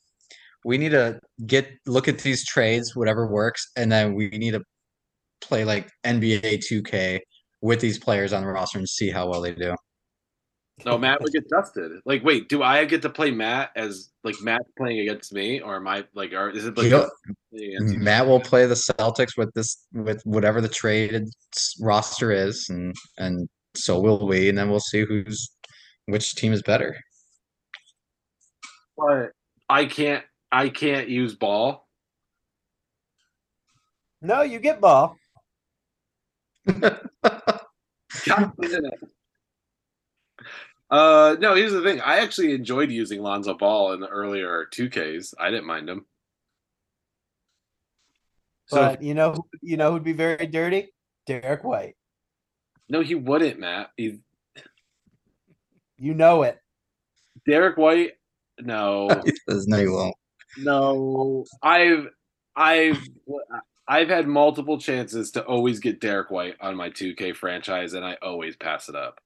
We 0.65 0.79
need 0.79 0.91
to 0.91 1.21
get 1.47 1.69
look 1.87 2.09
at 2.09 2.19
these 2.21 2.47
trades, 2.47 2.95
whatever 2.97 3.27
works, 3.27 3.71
and 3.77 3.91
then 3.91 4.15
we 4.15 4.29
need 4.29 4.53
to 4.53 4.63
play 5.41 5.65
like 5.65 5.91
NBA 6.05 6.63
2K 6.71 7.21
with 7.61 7.81
these 7.81 7.99
players 7.99 8.33
on 8.33 8.43
the 8.43 8.49
roster 8.49 8.79
and 8.79 8.89
see 8.89 9.11
how 9.11 9.29
well 9.29 9.41
they 9.41 9.55
do. 9.55 9.75
No, 10.85 10.99
Matt 10.99 11.23
would 11.23 11.33
get 11.33 11.49
dusted. 11.49 11.93
Like, 12.05 12.25
wait, 12.25 12.49
do 12.49 12.63
I 12.63 12.85
get 12.85 13.03
to 13.03 13.11
play 13.11 13.31
Matt 13.31 13.71
as 13.77 14.11
like 14.25 14.35
Matt 14.43 14.63
playing 14.77 15.01
against 15.01 15.33
me, 15.33 15.61
or 15.61 15.77
am 15.77 15.87
I 15.87 16.05
like, 16.15 16.33
or 16.33 16.51
is 16.51 16.67
it 16.67 16.77
like 16.77 16.87
He'll- 16.89 17.09
playing 17.53 17.77
against 17.77 17.95
each 17.95 18.01
Matt 18.01 18.27
will 18.27 18.41
play 18.41 18.67
the 18.67 18.75
Celtics 18.75 19.37
with 19.37 19.53
this 19.55 19.87
with 19.93 20.21
whatever 20.25 20.61
the 20.61 20.69
traded 20.69 21.29
roster 21.81 22.33
is, 22.33 22.67
and 22.69 22.93
and 23.19 23.49
so 23.77 24.01
will 24.01 24.27
we, 24.27 24.49
and 24.49 24.59
then 24.59 24.69
we'll 24.69 24.81
see 24.81 25.05
who's 25.05 25.49
which 26.07 26.35
team 26.35 26.53
is 26.53 26.63
better. 26.63 26.97
But 28.97 29.31
I 29.69 29.85
can't. 29.87 30.25
I 30.51 30.69
can't 30.69 31.09
use 31.09 31.35
ball. 31.35 31.87
No, 34.23 34.43
you 34.43 34.59
get 34.59 34.81
ball. 34.81 35.17
God 36.67 37.01
damn 38.27 38.53
it. 38.61 39.01
Uh, 40.95 41.37
no. 41.41 41.55
Here's 41.55 41.73
the 41.73 41.83
thing. 41.83 42.01
I 42.01 42.19
actually 42.19 42.53
enjoyed 42.55 42.91
using 42.91 43.21
Lonzo 43.21 43.55
Ball 43.55 43.93
in 43.95 44.01
the 44.01 44.09
earlier 44.09 44.67
two 44.71 44.89
Ks. 44.89 45.35
I 45.39 45.51
didn't 45.51 45.67
mind 45.67 45.89
him. 45.89 46.07
So 48.67 48.77
But 48.77 49.03
you 49.03 49.15
know, 49.15 49.33
who- 49.33 49.49
you 49.63 49.77
know 49.77 49.93
who'd 49.93 50.05
be 50.05 50.13
very 50.13 50.47
dirty? 50.47 50.93
Derrick 51.27 51.65
White. 51.65 51.97
no, 52.89 53.01
he 53.01 53.15
wouldn't, 53.15 53.59
Matt. 53.59 53.91
He, 53.97 54.21
You 55.99 56.15
know 56.15 56.43
it. 56.43 56.59
Derrick 57.47 57.77
White. 57.77 58.13
No, 58.61 59.09
no, 59.49 59.79
you 59.79 59.93
won't. 59.93 60.15
no. 60.59 61.45
I've, 61.63 62.09
I've, 62.55 62.99
I've 63.89 64.09
had 64.09 64.29
multiple 64.29 64.79
chances 64.79 65.33
to 65.33 65.45
always 65.45 65.81
get 65.81 66.01
Derrick 66.01 66.31
White 66.31 66.57
on 66.61 66.77
my 66.77 66.89
2K 66.91 67.35
franchise, 67.37 67.95
and 67.95 68.05
I 68.05 68.17
always 68.23 68.55
pass 68.57 68.89
it 68.89 68.95
up. 68.95 69.19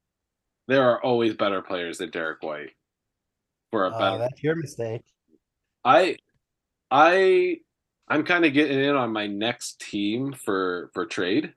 There 0.69 0.89
are 0.89 1.03
always 1.03 1.35
better 1.35 1.63
players 1.63 1.99
than 1.99 2.11
Derrick 2.11 2.43
White 2.43 2.73
for 3.71 3.87
a 3.87 3.91
Oh, 3.95 3.99
better 3.99 4.19
that's 4.19 4.43
your 4.43 4.55
mistake. 4.55 5.03
I 5.85 6.19
I 6.91 7.59
I'm 8.09 8.25
kind 8.25 8.45
of 8.45 8.53
getting 8.53 8.79
in 8.79 8.95
on 8.95 9.13
my 9.13 9.27
next 9.27 9.81
team 9.81 10.33
for 10.33 10.91
for 10.95 11.07
trade. 11.07 11.55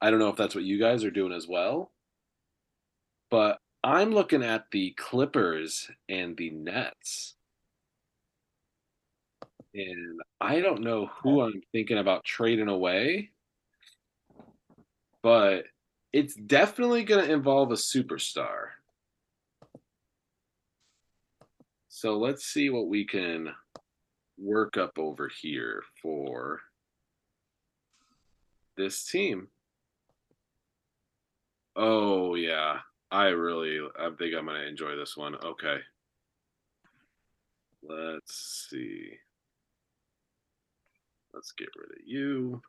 I 0.00 0.10
don't 0.10 0.18
know 0.18 0.28
if 0.28 0.36
that's 0.36 0.54
what 0.54 0.64
you 0.64 0.78
guys 0.78 1.04
are 1.04 1.10
doing 1.10 1.32
as 1.32 1.46
well. 1.46 1.92
But 3.30 3.58
I'm 3.84 4.12
looking 4.12 4.42
at 4.42 4.64
the 4.72 4.92
Clippers 4.96 5.90
and 6.08 6.36
the 6.36 6.50
Nets. 6.50 7.34
And 9.74 10.20
I 10.40 10.60
don't 10.60 10.82
know 10.82 11.06
who 11.06 11.42
I'm 11.42 11.60
thinking 11.72 11.98
about 11.98 12.24
trading 12.24 12.68
away. 12.68 13.30
But 15.22 15.64
it's 16.16 16.34
definitely 16.34 17.04
going 17.04 17.22
to 17.22 17.30
involve 17.30 17.70
a 17.70 17.74
superstar. 17.74 18.68
So 21.88 22.16
let's 22.16 22.46
see 22.46 22.70
what 22.70 22.88
we 22.88 23.04
can 23.04 23.50
work 24.38 24.78
up 24.78 24.98
over 24.98 25.28
here 25.28 25.82
for 26.00 26.62
this 28.78 29.04
team. 29.04 29.48
Oh 31.74 32.34
yeah. 32.34 32.78
I 33.10 33.26
really, 33.26 33.78
I 34.00 34.08
think 34.18 34.34
I'm 34.34 34.46
gonna 34.46 34.60
enjoy 34.60 34.96
this 34.96 35.18
one. 35.18 35.34
Okay. 35.44 35.80
Let's 37.82 38.68
see. 38.70 39.10
Let's 41.34 41.52
get 41.52 41.68
rid 41.76 41.90
of 41.90 42.06
you. 42.06 42.62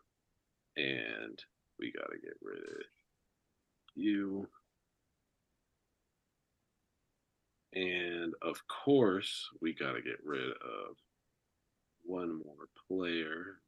And 0.75 1.41
we 1.79 1.93
gotta 1.93 2.17
get 2.21 2.35
rid 2.41 2.59
of 2.59 2.81
you. 3.97 4.47
And 7.73 8.33
of 8.41 8.61
course, 8.67 9.49
we 9.61 9.73
gotta 9.73 10.01
get 10.01 10.17
rid 10.23 10.49
of 10.49 10.95
one 12.03 12.41
more 12.43 12.67
player. 12.87 13.59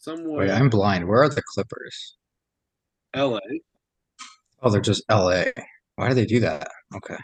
Somewhere 0.00 0.46
Wait, 0.46 0.50
I'm 0.50 0.68
blind. 0.68 1.08
Where 1.08 1.22
are 1.22 1.28
the 1.28 1.42
Clippers? 1.54 2.16
LA. 3.14 3.40
Oh, 4.62 4.70
they're 4.70 4.80
just 4.80 5.04
LA. 5.10 5.44
Why 5.96 6.08
do 6.08 6.14
they 6.14 6.26
do 6.26 6.40
that? 6.40 6.68
Okay. 6.94 7.16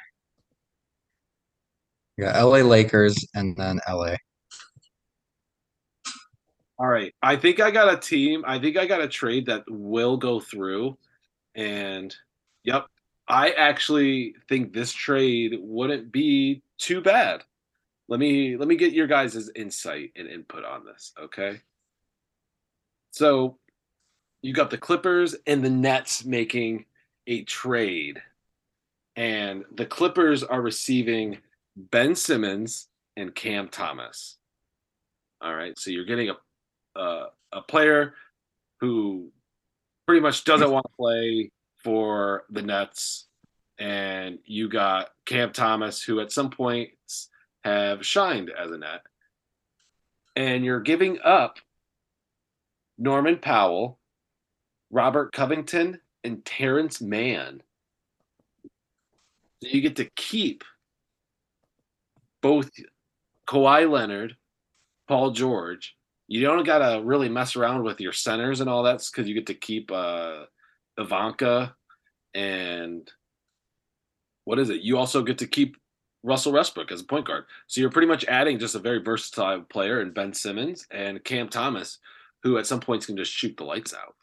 Yeah, 2.17 2.43
LA 2.43 2.59
Lakers 2.59 3.17
and 3.35 3.57
then 3.57 3.81
LA. 3.89 4.17
All 6.79 6.89
right. 6.89 7.15
I 7.23 7.37
think 7.37 7.61
I 7.61 7.71
got 7.71 7.93
a 7.93 7.99
team. 7.99 8.43
I 8.47 8.59
think 8.59 8.77
I 8.77 8.87
got 8.87 9.03
a 9.03 9.09
trade 9.09 9.47
that 9.47 9.65
will 9.69 10.17
go 10.17 10.41
through. 10.41 10.97
And 11.55 12.15
yep, 12.65 12.87
I 13.29 13.51
actually 13.51 14.35
think 14.49 14.73
this 14.73 14.93
trade 14.93 15.57
wouldn't 15.61 16.11
be 16.13 16.63
too 16.79 17.01
bad. 17.01 17.43
Let 18.09 18.19
me 18.19 18.57
let 18.57 18.67
me 18.67 18.77
get 18.77 18.93
your 18.93 19.07
guys' 19.07 19.51
insight 19.55 20.13
and 20.17 20.27
input 20.27 20.65
on 20.65 20.85
this, 20.85 21.13
okay? 21.21 21.61
So 23.13 23.59
you 24.43 24.53
got 24.53 24.71
the 24.71 24.79
Clippers 24.79 25.37
and 25.47 25.63
the 25.65 25.71
Nets 25.71 26.25
making 26.25 26.87
a 27.27 27.45
trade. 27.45 28.21
And 29.17 29.65
the 29.73 29.87
Clippers 29.87 30.43
are 30.43 30.63
receiving 30.63 31.39
Ben 31.77 32.15
Simmons 32.15 32.89
and 33.17 33.35
Cam 33.35 33.69
Thomas. 33.69 34.39
All 35.41 35.55
right. 35.55 35.79
So 35.79 35.91
you're 35.91 36.05
getting 36.05 36.31
a 36.31 36.99
uh, 36.99 37.29
a 37.53 37.63
player 37.63 38.15
who 38.81 39.31
pretty 40.11 40.23
much 40.23 40.43
doesn't 40.43 40.73
want 40.73 40.85
to 40.85 40.97
play 40.97 41.53
for 41.85 42.43
the 42.51 42.63
Nets, 42.63 43.29
and 43.79 44.41
you 44.45 44.69
got 44.69 45.11
Cam 45.25 45.53
Thomas, 45.53 46.03
who 46.03 46.19
at 46.19 46.33
some 46.33 46.51
points 46.51 47.29
have 47.63 48.05
shined 48.05 48.51
as 48.51 48.73
a 48.73 48.79
net, 48.79 49.03
and 50.35 50.65
you're 50.65 50.81
giving 50.81 51.21
up 51.23 51.61
Norman 52.99 53.37
Powell, 53.37 54.01
Robert 54.91 55.31
Covington, 55.31 56.01
and 56.25 56.45
Terance 56.45 57.01
Mann. 57.01 57.63
So 59.63 59.69
you 59.69 59.81
get 59.81 59.95
to 59.95 60.11
keep 60.17 60.65
both 62.43 62.69
Kawhi 63.47 63.89
Leonard, 63.89 64.35
Paul 65.07 65.31
George. 65.31 65.97
You 66.31 66.43
don't 66.43 66.65
gotta 66.65 67.03
really 67.03 67.29
mess 67.29 67.57
around 67.57 67.83
with 67.83 68.01
your 68.01 68.13
centers 68.13 68.61
and 68.61 68.71
all 68.71 68.85
that 68.85 69.05
because 69.11 69.29
you 69.29 69.35
get 69.35 69.47
to 69.47 69.55
keep 69.55 69.91
uh, 69.91 70.45
Ivanka 70.97 71.75
and 72.35 73.11
what 74.45 74.61
is 74.61 74.71
it? 74.71 74.83
You 74.83 74.97
also 74.97 75.25
get 75.25 75.39
to 75.39 75.49
keep 75.49 75.77
Russell 76.23 76.53
Westbrook 76.53 76.93
as 76.93 77.01
a 77.01 77.05
point 77.05 77.27
guard. 77.27 77.47
So 77.67 77.81
you're 77.81 77.91
pretty 77.91 78.07
much 78.07 78.25
adding 78.27 78.61
just 78.61 78.77
a 78.77 78.79
very 78.79 79.03
versatile 79.03 79.63
player 79.63 80.03
in 80.03 80.13
Ben 80.13 80.33
Simmons 80.33 80.87
and 80.93 81.23
Cam 81.25 81.49
Thomas, 81.49 81.99
who 82.45 82.59
at 82.59 82.67
some 82.67 82.79
points 82.79 83.07
can 83.07 83.17
just 83.17 83.33
shoot 83.33 83.57
the 83.57 83.65
lights 83.65 83.93
out. 83.93 84.15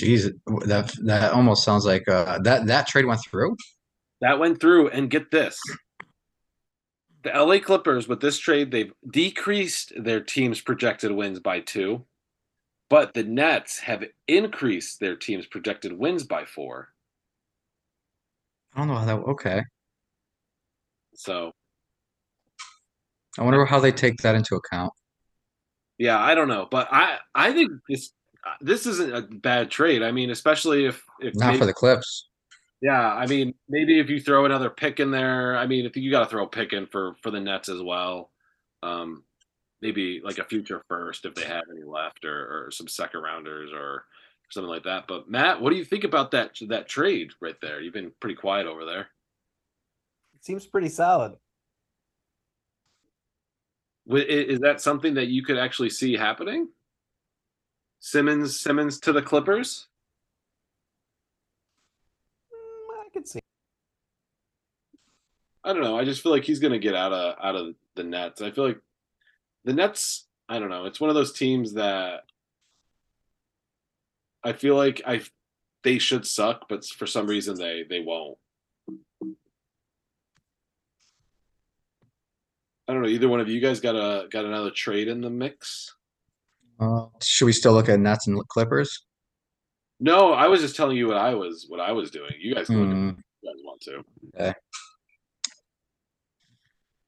Jeez, 0.00 0.32
that 0.66 0.90
that 1.04 1.32
almost 1.32 1.64
sounds 1.64 1.84
like 1.84 2.08
uh, 2.08 2.38
that 2.44 2.66
that 2.66 2.86
trade 2.86 3.04
went 3.04 3.20
through. 3.20 3.56
That 4.22 4.38
went 4.38 4.58
through, 4.58 4.88
and 4.88 5.10
get 5.10 5.30
this. 5.30 5.60
The 7.26 7.32
LA 7.36 7.58
Clippers, 7.58 8.06
with 8.06 8.20
this 8.20 8.38
trade, 8.38 8.70
they've 8.70 8.92
decreased 9.10 9.92
their 9.98 10.20
team's 10.20 10.60
projected 10.60 11.10
wins 11.10 11.40
by 11.40 11.58
two, 11.58 12.04
but 12.88 13.14
the 13.14 13.24
Nets 13.24 13.80
have 13.80 14.04
increased 14.28 15.00
their 15.00 15.16
team's 15.16 15.44
projected 15.44 15.92
wins 15.92 16.22
by 16.22 16.44
four. 16.44 16.90
I 18.72 18.78
don't 18.78 18.86
know 18.86 18.94
how 18.94 19.04
that. 19.06 19.16
Okay, 19.30 19.62
So, 21.16 21.50
I 23.36 23.42
wonder 23.42 23.64
how 23.64 23.80
they 23.80 23.90
take 23.90 24.18
that 24.18 24.36
into 24.36 24.54
account. 24.54 24.92
yeah, 25.98 26.20
I 26.20 26.36
don't 26.36 26.46
know, 26.46 26.68
but 26.70 26.86
I 26.92 27.18
I 27.34 27.52
think 27.52 27.72
this 27.88 28.12
this 28.60 28.86
isn't 28.86 29.12
a 29.12 29.22
bad 29.22 29.68
trade. 29.72 30.04
I 30.04 30.12
mean, 30.12 30.30
especially 30.30 30.84
if 30.86 31.02
if 31.18 31.34
Not 31.34 31.46
maybe- 31.48 31.58
for 31.58 31.66
the 31.66 31.74
Clips. 31.74 32.28
Yeah, 32.82 33.14
I 33.14 33.26
mean, 33.26 33.54
maybe 33.68 33.98
if 33.98 34.10
you 34.10 34.20
throw 34.20 34.44
another 34.44 34.68
pick 34.68 35.00
in 35.00 35.10
there, 35.10 35.56
I 35.56 35.66
mean, 35.66 35.86
I 35.86 35.90
think 35.90 36.04
you 36.04 36.10
got 36.10 36.24
to 36.24 36.30
throw 36.30 36.44
a 36.44 36.48
pick 36.48 36.72
in 36.72 36.86
for 36.86 37.14
for 37.22 37.30
the 37.30 37.40
Nets 37.40 37.68
as 37.68 37.82
well. 37.82 38.30
Um, 38.82 39.24
maybe 39.80 40.20
like 40.22 40.38
a 40.38 40.44
future 40.44 40.82
first 40.88 41.24
if 41.24 41.34
they 41.34 41.44
have 41.44 41.64
any 41.70 41.84
left, 41.84 42.24
or, 42.24 42.66
or 42.66 42.70
some 42.70 42.88
second 42.88 43.22
rounders 43.22 43.70
or 43.72 44.04
something 44.50 44.68
like 44.68 44.84
that. 44.84 45.06
But 45.08 45.28
Matt, 45.28 45.60
what 45.60 45.70
do 45.70 45.76
you 45.76 45.84
think 45.84 46.04
about 46.04 46.30
that 46.32 46.52
that 46.68 46.88
trade 46.88 47.32
right 47.40 47.56
there? 47.60 47.80
You've 47.80 47.94
been 47.94 48.12
pretty 48.20 48.36
quiet 48.36 48.66
over 48.66 48.84
there. 48.84 49.08
It 50.34 50.44
seems 50.44 50.66
pretty 50.66 50.88
solid. 50.88 51.36
Is 54.08 54.60
that 54.60 54.80
something 54.80 55.14
that 55.14 55.26
you 55.26 55.42
could 55.42 55.58
actually 55.58 55.90
see 55.90 56.16
happening? 56.16 56.68
Simmons, 57.98 58.60
Simmons 58.60 59.00
to 59.00 59.12
the 59.12 59.22
Clippers. 59.22 59.88
Mm, 62.52 63.00
I 63.04 63.05
could 63.16 63.28
see. 63.28 63.40
I 65.64 65.72
don't 65.72 65.82
know. 65.82 65.98
I 65.98 66.04
just 66.04 66.22
feel 66.22 66.32
like 66.32 66.44
he's 66.44 66.60
going 66.60 66.72
to 66.72 66.78
get 66.78 66.94
out 66.94 67.12
of 67.12 67.36
out 67.42 67.56
of 67.56 67.74
the 67.94 68.04
Nets. 68.04 68.42
I 68.42 68.50
feel 68.50 68.66
like 68.66 68.80
the 69.64 69.72
Nets. 69.72 70.26
I 70.48 70.58
don't 70.58 70.70
know. 70.70 70.84
It's 70.84 71.00
one 71.00 71.10
of 71.10 71.16
those 71.16 71.32
teams 71.32 71.72
that 71.74 72.20
I 74.44 74.52
feel 74.52 74.76
like 74.76 75.02
I 75.04 75.22
they 75.82 75.98
should 75.98 76.26
suck, 76.26 76.68
but 76.68 76.84
for 76.84 77.06
some 77.06 77.26
reason 77.26 77.58
they 77.58 77.84
they 77.88 78.00
won't. 78.00 78.38
I 82.88 82.92
don't 82.92 83.02
know. 83.02 83.08
Either 83.08 83.28
one 83.28 83.40
of 83.40 83.48
you 83.48 83.60
guys 83.60 83.80
got 83.80 83.96
a 83.96 84.28
got 84.28 84.44
another 84.44 84.70
trade 84.70 85.08
in 85.08 85.20
the 85.20 85.30
mix? 85.30 85.92
Uh, 86.78 87.06
should 87.20 87.46
we 87.46 87.52
still 87.52 87.72
look 87.72 87.88
at 87.88 87.98
Nets 87.98 88.28
and 88.28 88.46
Clippers? 88.46 89.04
No, 89.98 90.32
I 90.32 90.46
was 90.46 90.60
just 90.60 90.76
telling 90.76 90.96
you 90.96 91.08
what 91.08 91.16
I 91.16 91.34
was 91.34 91.66
what 91.68 91.80
I 91.80 91.92
was 91.92 92.10
doing. 92.10 92.32
You 92.38 92.54
guys 92.54 92.66
can 92.66 92.80
look 92.80 92.90
at 92.90 92.94
Hmm, 92.94 93.20
you 93.42 93.50
guys 93.50 93.62
want 93.64 93.80
to. 93.82 94.02
Okay. 94.34 94.54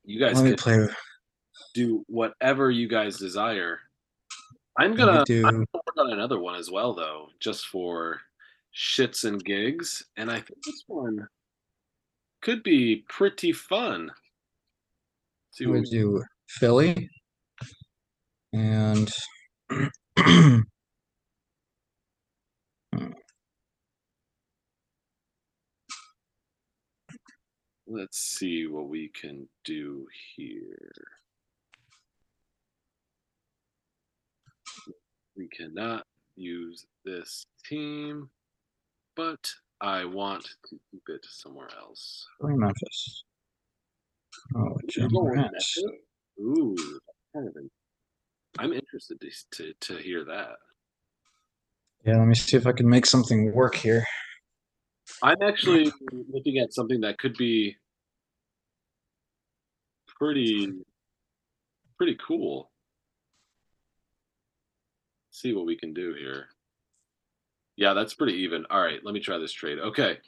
You 0.04 0.18
guys 0.18 0.36
let 0.36 0.44
me 0.44 0.56
play. 0.56 0.88
do 1.74 2.04
whatever 2.08 2.70
you 2.70 2.88
guys 2.88 3.18
desire. 3.18 3.80
I'm 4.78 4.94
gonna 4.94 5.24
do. 5.26 5.44
I'm 5.46 5.56
gonna 5.56 5.66
work 5.74 5.98
on 5.98 6.12
another 6.12 6.38
one 6.38 6.54
as 6.54 6.70
well, 6.70 6.94
though, 6.94 7.28
just 7.40 7.66
for 7.66 8.20
shits 8.74 9.24
and 9.24 9.44
gigs. 9.44 10.04
And 10.16 10.30
I 10.30 10.36
think 10.36 10.64
this 10.64 10.84
one 10.86 11.28
could 12.40 12.62
be 12.62 13.04
pretty 13.08 13.52
fun. 13.52 14.10
See 15.50 15.66
what 15.66 15.74
gonna 15.74 15.82
we, 15.82 15.90
do 15.90 16.24
Philly 16.48 17.10
and 18.54 19.12
let's 27.88 28.18
see 28.18 28.66
what 28.66 28.88
we 28.88 29.08
can 29.08 29.48
do 29.64 30.06
here. 30.36 30.92
We 35.36 35.48
cannot 35.48 36.04
use 36.36 36.84
this 37.04 37.46
team, 37.64 38.28
but 39.16 39.38
I 39.80 40.04
want 40.04 40.44
to 40.44 40.50
keep 40.92 41.02
it 41.08 41.24
somewhere 41.28 41.68
else. 41.80 42.26
Memphis. 42.42 43.24
Oh, 44.56 44.76
Jim 44.88 45.02
You're 45.02 45.08
going 45.10 45.24
with 45.24 45.32
Grant. 45.34 45.52
Memphis? 45.52 45.78
Ooh, 46.40 46.76
kind 47.34 47.48
of 47.48 47.56
an- 47.56 47.70
I'm 48.58 48.72
interested 48.72 49.20
to, 49.20 49.30
to 49.52 49.74
to 49.80 50.02
hear 50.02 50.24
that. 50.24 50.56
Yeah, 52.04 52.16
let 52.18 52.26
me 52.26 52.34
see 52.34 52.56
if 52.56 52.66
I 52.66 52.72
can 52.72 52.88
make 52.88 53.06
something 53.06 53.52
work 53.54 53.74
here. 53.76 54.04
I'm 55.22 55.42
actually 55.42 55.92
looking 56.32 56.58
at 56.58 56.72
something 56.72 57.00
that 57.00 57.18
could 57.18 57.36
be 57.36 57.76
pretty 60.18 60.72
pretty 61.96 62.16
cool. 62.26 62.70
See 65.30 65.52
what 65.52 65.66
we 65.66 65.76
can 65.76 65.92
do 65.92 66.14
here. 66.14 66.46
Yeah, 67.76 67.94
that's 67.94 68.14
pretty 68.14 68.34
even. 68.34 68.66
All 68.70 68.82
right, 68.82 69.00
let 69.04 69.14
me 69.14 69.20
try 69.20 69.38
this 69.38 69.52
trade. 69.52 69.78
Okay. 69.78 70.18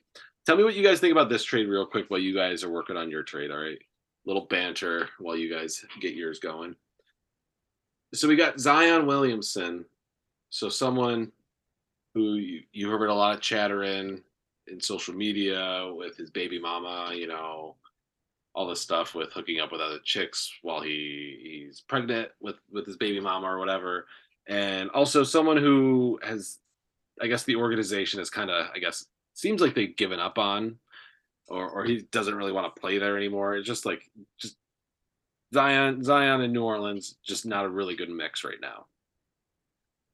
Tell 0.46 0.56
me 0.56 0.64
what 0.64 0.74
you 0.74 0.82
guys 0.82 1.00
think 1.00 1.12
about 1.12 1.28
this 1.28 1.44
trade 1.44 1.68
real 1.68 1.86
quick 1.86 2.06
while 2.08 2.20
you 2.20 2.34
guys 2.34 2.64
are 2.64 2.70
working 2.70 2.96
on 2.96 3.10
your 3.10 3.22
trade, 3.22 3.50
all 3.50 3.58
right? 3.58 3.78
Little 4.24 4.46
banter 4.46 5.08
while 5.18 5.36
you 5.36 5.52
guys 5.52 5.84
get 6.00 6.14
yours 6.14 6.38
going. 6.38 6.74
So 8.14 8.26
we 8.26 8.36
got 8.36 8.58
Zion 8.58 9.06
Williamson. 9.06 9.84
So 10.48 10.68
someone 10.68 11.30
who 12.14 12.34
you, 12.34 12.60
you 12.72 12.90
heard 12.90 13.10
a 13.10 13.14
lot 13.14 13.34
of 13.34 13.40
chatter 13.40 13.82
in 13.84 14.22
in 14.70 14.80
social 14.80 15.14
media 15.14 15.90
with 15.94 16.16
his 16.16 16.30
baby 16.30 16.58
mama, 16.58 17.12
you 17.14 17.26
know, 17.26 17.76
all 18.54 18.66
this 18.66 18.80
stuff 18.80 19.14
with 19.14 19.32
hooking 19.32 19.60
up 19.60 19.70
with 19.72 19.80
other 19.80 20.00
chicks 20.04 20.52
while 20.62 20.80
he 20.80 21.38
he's 21.66 21.80
pregnant 21.82 22.30
with 22.40 22.56
with 22.70 22.86
his 22.86 22.96
baby 22.96 23.20
mama 23.20 23.46
or 23.46 23.58
whatever. 23.58 24.06
And 24.48 24.90
also 24.90 25.22
someone 25.22 25.56
who 25.56 26.18
has 26.22 26.58
I 27.20 27.26
guess 27.26 27.44
the 27.44 27.56
organization 27.56 28.20
is 28.20 28.30
kind 28.30 28.50
of 28.50 28.66
I 28.74 28.78
guess 28.78 29.06
seems 29.34 29.60
like 29.60 29.74
they've 29.74 29.96
given 29.96 30.20
up 30.20 30.38
on 30.38 30.78
or 31.48 31.68
or 31.68 31.84
he 31.84 32.02
doesn't 32.10 32.34
really 32.34 32.52
want 32.52 32.74
to 32.74 32.80
play 32.80 32.98
there 32.98 33.16
anymore. 33.16 33.56
It's 33.56 33.66
just 33.66 33.86
like 33.86 34.02
just 34.38 34.56
Zion 35.54 36.02
Zion 36.02 36.40
in 36.40 36.52
New 36.52 36.64
Orleans 36.64 37.16
just 37.22 37.46
not 37.46 37.64
a 37.64 37.68
really 37.68 37.94
good 37.94 38.10
mix 38.10 38.44
right 38.44 38.60
now. 38.60 38.86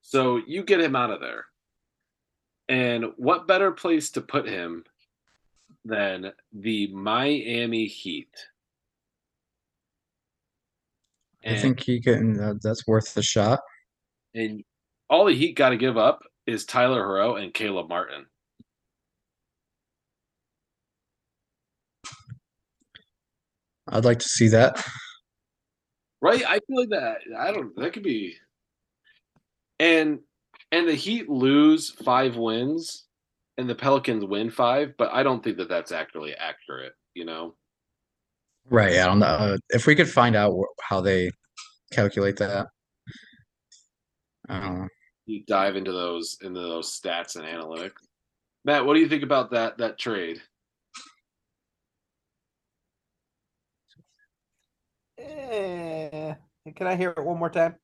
So 0.02 0.40
you 0.46 0.62
get 0.62 0.80
him 0.80 0.94
out 0.94 1.10
of 1.10 1.20
there. 1.20 1.46
And 2.68 3.12
what 3.16 3.46
better 3.46 3.70
place 3.70 4.10
to 4.12 4.20
put 4.20 4.48
him 4.48 4.84
than 5.84 6.32
the 6.52 6.88
Miami 6.88 7.86
Heat? 7.86 8.34
I 11.44 11.54
think 11.56 11.80
he 11.80 12.00
can. 12.00 12.40
Uh, 12.40 12.54
that's 12.60 12.86
worth 12.88 13.14
the 13.14 13.22
shot. 13.22 13.60
and 14.34 14.64
all 15.08 15.24
the 15.26 15.34
Heat 15.34 15.54
got 15.56 15.68
to 15.70 15.76
give 15.76 15.96
up 15.96 16.24
is 16.46 16.64
Tyler 16.64 17.02
Herro 17.02 17.40
and 17.40 17.54
Caleb 17.54 17.88
Martin. 17.88 18.26
I'd 23.88 24.04
like 24.04 24.18
to 24.18 24.28
see 24.28 24.48
that. 24.48 24.84
Right? 26.20 26.42
I 26.44 26.58
feel 26.66 26.80
like 26.80 26.88
that 26.88 27.18
I 27.38 27.52
don't 27.52 27.76
that 27.76 27.92
could 27.92 28.02
be 28.02 28.34
and 29.78 30.20
and 30.72 30.88
the 30.88 30.94
Heat 30.94 31.28
lose 31.28 31.90
5 31.90 32.36
wins 32.36 33.06
and 33.58 33.68
the 33.68 33.74
Pelicans 33.74 34.24
win 34.24 34.50
5, 34.50 34.94
but 34.98 35.10
I 35.12 35.22
don't 35.22 35.42
think 35.42 35.56
that 35.58 35.68
that's 35.68 35.92
actually 35.92 36.34
accurate, 36.34 36.92
you 37.14 37.24
know. 37.24 37.54
Right. 38.68 38.98
I 38.98 39.06
don't 39.06 39.20
know 39.20 39.26
uh, 39.26 39.56
if 39.70 39.86
we 39.86 39.94
could 39.94 40.10
find 40.10 40.34
out 40.34 40.52
wh- 40.52 40.82
how 40.82 41.00
they 41.00 41.30
calculate 41.92 42.36
that. 42.38 42.66
I 44.48 44.60
don't 44.60 44.78
know. 44.80 44.88
You 45.26 45.44
dive 45.46 45.76
into 45.76 45.92
those 45.92 46.36
into 46.42 46.60
those 46.60 46.98
stats 47.00 47.36
and 47.36 47.44
analytics. 47.44 48.02
Matt, 48.64 48.84
what 48.84 48.94
do 48.94 49.00
you 49.00 49.08
think 49.08 49.22
about 49.22 49.50
that 49.52 49.78
that 49.78 49.98
trade? 49.98 50.40
Eh, 55.18 56.34
can 56.74 56.86
I 56.86 56.96
hear 56.96 57.10
it 57.10 57.24
one 57.24 57.38
more 57.38 57.50
time? 57.50 57.76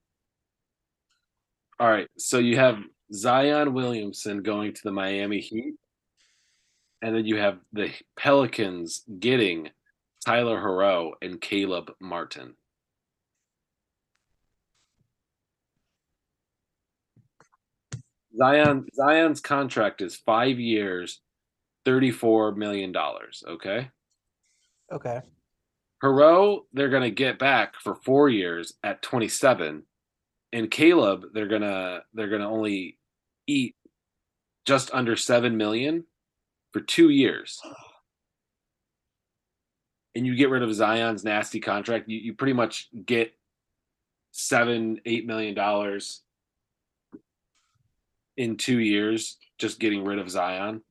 All 1.79 1.89
right, 1.89 2.07
so 2.17 2.37
you 2.37 2.57
have 2.57 2.79
Zion 3.13 3.73
Williamson 3.73 4.43
going 4.43 4.73
to 4.73 4.81
the 4.83 4.91
Miami 4.91 5.39
Heat, 5.39 5.73
and 7.01 7.15
then 7.15 7.25
you 7.25 7.37
have 7.37 7.57
the 7.73 7.91
Pelicans 8.17 9.03
getting 9.19 9.69
Tyler 10.25 10.57
Herro 10.59 11.13
and 11.21 11.41
Caleb 11.41 11.91
Martin. 11.99 12.55
Zion 18.37 18.87
Zion's 18.95 19.41
contract 19.41 20.01
is 20.01 20.15
five 20.15 20.59
years, 20.59 21.21
thirty-four 21.85 22.53
million 22.55 22.91
dollars. 22.91 23.43
Okay. 23.47 23.89
Okay. 24.91 25.21
Herro, 26.03 26.61
they're 26.73 26.89
gonna 26.89 27.11
get 27.11 27.39
back 27.39 27.75
for 27.79 27.95
four 27.95 28.29
years 28.29 28.73
at 28.83 29.01
27, 29.01 29.83
and 30.53 30.71
Caleb, 30.71 31.25
they're 31.33 31.47
gonna 31.47 32.03
they're 32.13 32.29
gonna 32.29 32.49
only 32.49 32.97
eat 33.47 33.75
just 34.65 34.89
under 34.93 35.17
seven 35.17 35.57
million 35.57 36.05
for 36.71 36.79
two 36.79 37.09
years. 37.09 37.59
And 40.15 40.25
you 40.25 40.35
get 40.35 40.49
rid 40.49 40.63
of 40.63 40.73
Zion's 40.73 41.23
nasty 41.23 41.59
contract, 41.59 42.07
you, 42.07 42.19
you 42.19 42.33
pretty 42.33 42.53
much 42.53 42.87
get 43.05 43.33
seven, 44.31 45.01
eight 45.05 45.25
million 45.25 45.55
dollars 45.55 46.21
in 48.37 48.57
two 48.57 48.79
years 48.79 49.37
just 49.57 49.79
getting 49.79 50.05
rid 50.05 50.19
of 50.19 50.29
Zion. 50.29 50.81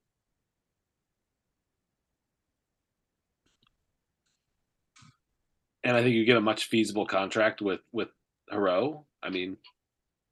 and 5.84 5.96
I 5.96 6.02
think 6.02 6.14
you 6.14 6.24
get 6.24 6.36
a 6.36 6.40
much 6.40 6.64
feasible 6.64 7.06
contract 7.06 7.60
with 7.60 7.80
with 7.92 8.08
Herro. 8.52 9.04
I 9.22 9.30
mean, 9.30 9.56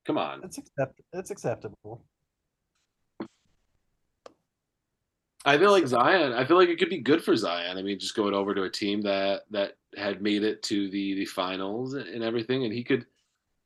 come 0.07 0.19
on. 0.19 0.41
That's 0.41 0.59
accept. 0.59 1.01
That's 1.13 1.31
acceptable. 1.31 2.05
I 5.45 5.57
feel 5.57 5.71
like 5.71 5.87
Zion. 5.87 6.33
I 6.33 6.45
feel 6.45 6.59
like 6.59 6.69
it 6.69 6.79
could 6.79 6.91
be 6.91 6.99
good 6.99 7.25
for 7.25 7.35
Zion. 7.35 7.79
I 7.79 7.83
mean, 7.83 7.99
just 7.99 8.15
going 8.15 8.35
over 8.35 8.55
to 8.55 8.65
a 8.65 8.71
team 8.71 9.01
that 9.03 9.43
that 9.51 9.77
had 9.97 10.23
made 10.23 10.43
it 10.45 10.63
to 10.65 10.91
the 10.91 11.15
the 11.15 11.25
finals 11.25 11.95
and 11.95 12.23
everything, 12.23 12.65
and 12.65 12.73
he 12.73 12.85
could 12.85 13.07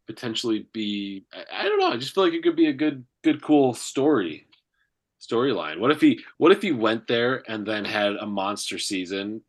potentially 0.07 0.69
be. 0.73 1.25
I, 1.33 1.63
I 1.63 1.63
don't 1.65 1.81
know. 1.81 1.91
I 1.91 1.97
just 1.97 2.15
feel 2.15 2.25
like 2.25 2.33
it 2.33 2.43
could 2.45 2.57
be 2.57 2.69
a 2.69 2.73
good, 2.73 3.05
good, 3.23 3.43
cool 3.43 3.75
story 3.75 4.47
storyline. 5.21 5.81
What 5.81 5.91
if 5.91 6.01
he? 6.01 6.21
What 6.39 6.53
if 6.53 6.63
he 6.63 6.71
went 6.71 7.09
there 7.09 7.43
and 7.49 7.67
then 7.67 7.85
had 7.85 8.15
a 8.17 8.27
monster 8.27 8.79
season 8.79 9.43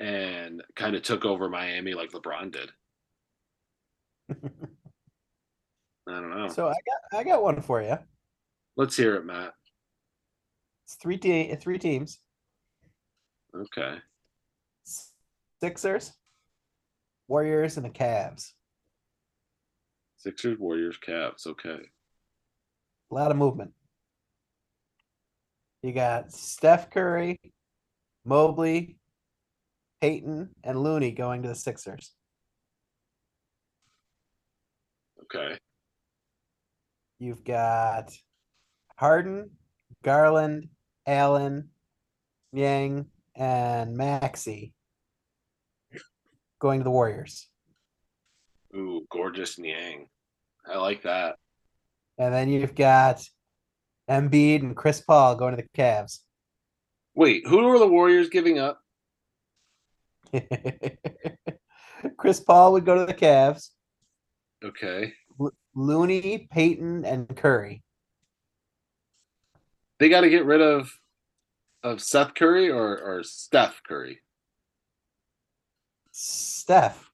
and 0.00 0.62
kind 0.74 0.96
of 0.96 1.02
took 1.02 1.24
over 1.24 1.48
Miami 1.48 1.94
like 1.94 2.10
LeBron 2.10 2.52
did? 2.52 2.70
I 6.08 6.12
don't 6.12 6.30
know. 6.30 6.48
So 6.48 6.68
I 6.68 6.72
got 6.72 7.20
I 7.20 7.24
got 7.24 7.42
one 7.42 7.60
for 7.60 7.82
you. 7.82 7.98
Let's 8.76 8.96
hear 8.96 9.16
it, 9.16 9.26
Matt. 9.26 9.52
It's 10.84 10.94
three 10.94 11.18
te- 11.18 11.54
three 11.56 11.78
teams. 11.78 12.20
Okay. 13.54 13.98
Sixers, 15.60 16.12
Warriors, 17.26 17.76
and 17.76 17.84
the 17.84 17.90
Cavs. 17.90 18.52
Sixers, 20.16 20.58
Warriors, 20.58 20.98
Cavs. 21.06 21.46
Okay. 21.46 21.78
A 23.10 23.14
lot 23.14 23.30
of 23.30 23.36
movement. 23.36 23.72
You 25.82 25.92
got 25.92 26.32
Steph 26.32 26.90
Curry, 26.90 27.38
Mobley, 28.24 28.98
Peyton, 30.00 30.50
and 30.64 30.82
Looney 30.82 31.12
going 31.12 31.42
to 31.42 31.48
the 31.48 31.54
Sixers. 31.54 32.12
Okay. 35.24 35.58
You've 37.18 37.44
got 37.44 38.12
Harden, 38.96 39.50
Garland, 40.02 40.68
Allen, 41.06 41.70
Niang, 42.52 43.06
and 43.34 43.96
Maxey 43.96 44.72
going 46.60 46.80
to 46.80 46.84
the 46.84 46.90
Warriors. 46.90 47.48
Ooh, 48.74 49.06
gorgeous 49.10 49.58
Niang. 49.58 50.06
I 50.66 50.78
like 50.78 51.02
that. 51.02 51.36
And 52.18 52.34
then 52.34 52.48
you've 52.48 52.74
got 52.74 53.22
Embiid 54.08 54.62
and 54.62 54.76
Chris 54.76 55.00
Paul 55.00 55.36
going 55.36 55.56
to 55.56 55.62
the 55.62 55.68
Cavs. 55.76 56.20
Wait, 57.14 57.46
who 57.46 57.66
are 57.68 57.78
the 57.78 57.86
Warriors 57.86 58.28
giving 58.28 58.58
up? 58.58 58.80
Chris 62.16 62.40
Paul 62.40 62.72
would 62.72 62.84
go 62.84 62.96
to 62.98 63.06
the 63.06 63.14
Cavs. 63.14 63.70
Okay. 64.64 65.12
Lo- 65.38 65.50
Looney, 65.74 66.48
Peyton, 66.50 67.04
and 67.04 67.34
Curry. 67.36 67.82
They 69.98 70.08
got 70.08 70.20
to 70.22 70.30
get 70.30 70.44
rid 70.44 70.60
of 70.60 70.92
of 71.82 72.00
Seth 72.00 72.34
Curry 72.34 72.70
or 72.70 72.98
or 72.98 73.22
Steph 73.22 73.82
Curry. 73.86 74.20
Steph. 76.12 77.10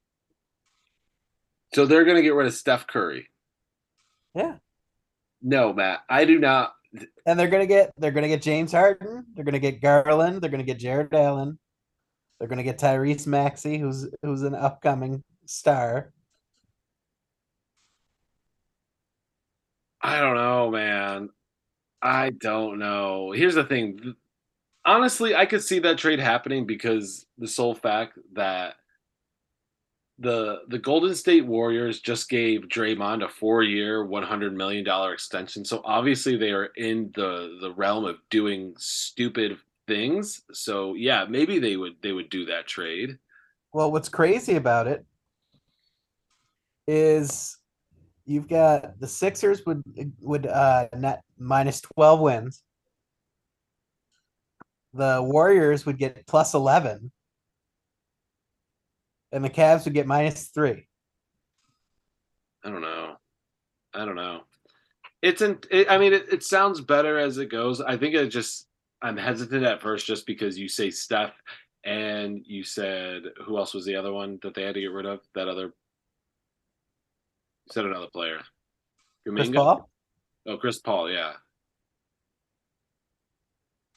So 1.75 1.87
they're 1.87 2.05
going 2.05 2.17
to 2.17 2.23
get 2.23 2.35
rid 2.35 2.47
of 2.47 2.55
Steph 2.55 2.87
Curry. 2.87 3.29
Yeah. 4.35 4.57
No, 5.43 5.73
Matt. 5.73 6.01
I 6.09 6.25
do 6.25 6.39
not. 6.39 6.73
And 7.27 7.39
they're 7.39 7.49
gonna 7.49 7.67
get 7.67 7.93
they're 7.99 8.13
gonna 8.13 8.29
get 8.29 8.41
James 8.41 8.71
Harden, 8.71 9.25
they're 9.35 9.45
gonna 9.45 9.59
get 9.59 9.83
Garland, 9.83 10.41
they're 10.41 10.51
gonna 10.51 10.63
get 10.63 10.79
Jarrett 10.79 11.13
Allen, 11.13 11.59
they're 12.39 12.49
gonna 12.49 12.63
get 12.63 12.79
Tyrese 12.79 13.27
Maxey, 13.27 13.79
who's 13.79 14.09
who's 14.23 14.43
an 14.43 14.55
upcoming 14.55 15.23
star. 15.45 16.13
I 20.05 20.21
don't 20.21 20.37
know, 20.37 20.71
man. 20.71 21.31
I 22.03 22.29
don't 22.31 22.79
know. 22.79 23.33
Here's 23.33 23.55
the 23.55 23.65
thing. 23.65 24.15
Honestly, 24.85 25.35
I 25.35 25.47
could 25.47 25.63
see 25.63 25.79
that 25.79 25.97
trade 25.97 26.21
happening 26.21 26.67
because 26.67 27.25
the 27.39 27.49
sole 27.49 27.75
fact 27.75 28.19
that 28.35 28.75
the 30.19 30.61
the 30.69 30.79
Golden 30.79 31.15
State 31.15 31.47
Warriors 31.47 32.01
just 32.01 32.29
gave 32.29 32.69
Draymond 32.69 33.25
a 33.25 33.29
four-year, 33.29 34.05
one 34.05 34.23
hundred 34.23 34.55
million 34.55 34.85
dollar 34.85 35.15
extension. 35.15 35.65
So 35.65 35.81
obviously 35.87 36.37
they 36.37 36.51
are 36.51 36.67
in 36.77 37.11
the 37.15 37.59
the 37.63 37.73
realm 37.73 38.05
of 38.05 38.17
doing 38.29 38.75
stupid 38.77 39.57
things. 39.89 40.43
So 40.53 40.93
yeah, 40.95 41.25
maybe 41.27 41.59
they 41.59 41.77
would 41.77 41.95
they 42.03 42.13
would 42.13 42.29
do 42.29 42.45
that 42.45 42.67
trade. 42.67 43.19
Well, 43.73 43.91
what's 43.91 44.11
crazy 44.11 44.57
about 44.57 44.87
it 44.87 45.05
is 46.87 47.57
you've 48.27 48.49
got 48.49 48.99
the 49.01 49.07
Sixers 49.09 49.65
would 49.67 49.83
would 50.21 50.47
uh 50.47 50.89
net 50.97 51.23
minus 51.39 51.81
12 51.81 52.21
wins. 52.21 52.63
the 54.95 55.21
Warriors 55.23 55.85
would 55.87 55.99
get 55.99 56.27
plus 56.27 56.55
eleven. 56.55 57.11
And 59.33 59.45
the 59.45 59.51
Cavs 59.51 59.85
would 59.85 59.95
get 59.95 60.07
minus 60.07 60.47
three. 60.49 60.87
I 62.65 62.71
don't 62.71 62.81
know. 62.81 63.17
I 63.93 64.05
don't 64.05 64.15
know. 64.15 64.43
It's 65.23 65.43
in. 65.43 65.59
It, 65.71 65.91
I 65.91 65.99
mean, 65.99 66.13
it, 66.13 66.27
it 66.33 66.43
sounds 66.45 66.81
better 66.81 67.19
as 67.19 67.39
it 67.39 67.47
goes. 67.51 67.81
I 67.81 67.97
think 67.97 68.15
it 68.15 68.29
just. 68.29 68.69
I'm 69.03 69.17
hesitant 69.19 69.65
at 69.65 69.83
first, 69.83 70.07
just 70.07 70.25
because 70.27 70.59
you 70.59 70.69
say 70.69 70.91
Steph, 70.91 71.35
and 71.85 72.41
you 72.47 72.65
said 72.65 73.23
who 73.45 73.59
else 73.59 73.75
was 73.75 73.85
the 73.85 73.97
other 73.97 74.13
one 74.13 74.39
that 74.43 74.55
they 74.55 74.63
had 74.63 74.75
to 74.75 74.81
get 74.81 74.93
rid 74.93 75.07
of? 75.07 75.21
That 75.35 75.49
other. 75.49 75.75
You 77.75 77.83
said 77.83 77.91
another 77.91 78.11
player. 78.13 78.39
Chris 79.29 79.51
Paul? 79.51 79.91
Oh, 80.47 80.57
Chris 80.59 80.79
Paul. 80.79 81.11
Yeah. 81.11 81.33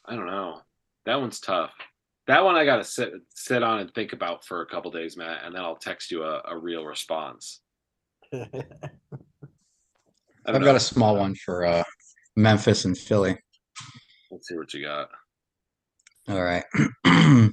I 0.05 0.15
don't 0.15 0.25
know. 0.25 0.61
That 1.05 1.19
one's 1.21 1.39
tough. 1.39 1.71
That 2.25 2.43
one 2.43 2.55
I 2.55 2.65
gotta 2.65 2.84
sit 2.84 3.11
sit 3.36 3.61
on 3.61 3.80
and 3.80 3.93
think 3.93 4.13
about 4.13 4.45
for 4.45 4.61
a 4.61 4.65
couple 4.65 4.89
days, 4.89 5.15
Matt, 5.15 5.45
and 5.45 5.53
then 5.53 5.61
I'll 5.61 5.75
text 5.75 6.11
you 6.11 6.23
a, 6.23 6.41
a 6.45 6.57
real 6.57 6.86
response. 6.86 7.61
I 8.34 8.47
I've 10.45 10.53
don't 10.53 10.63
got 10.63 10.75
a 10.75 10.80
small 10.80 11.17
one 11.17 11.36
for 11.36 11.65
uh 11.65 11.84
Memphis 12.36 12.86
and 12.86 12.97
Philly. 12.97 13.38
Let's 14.32 14.47
see 14.47 14.57
what 14.57 14.73
you 14.73 14.84
got. 14.84 15.09
All 16.30 16.43
right. 16.43 16.65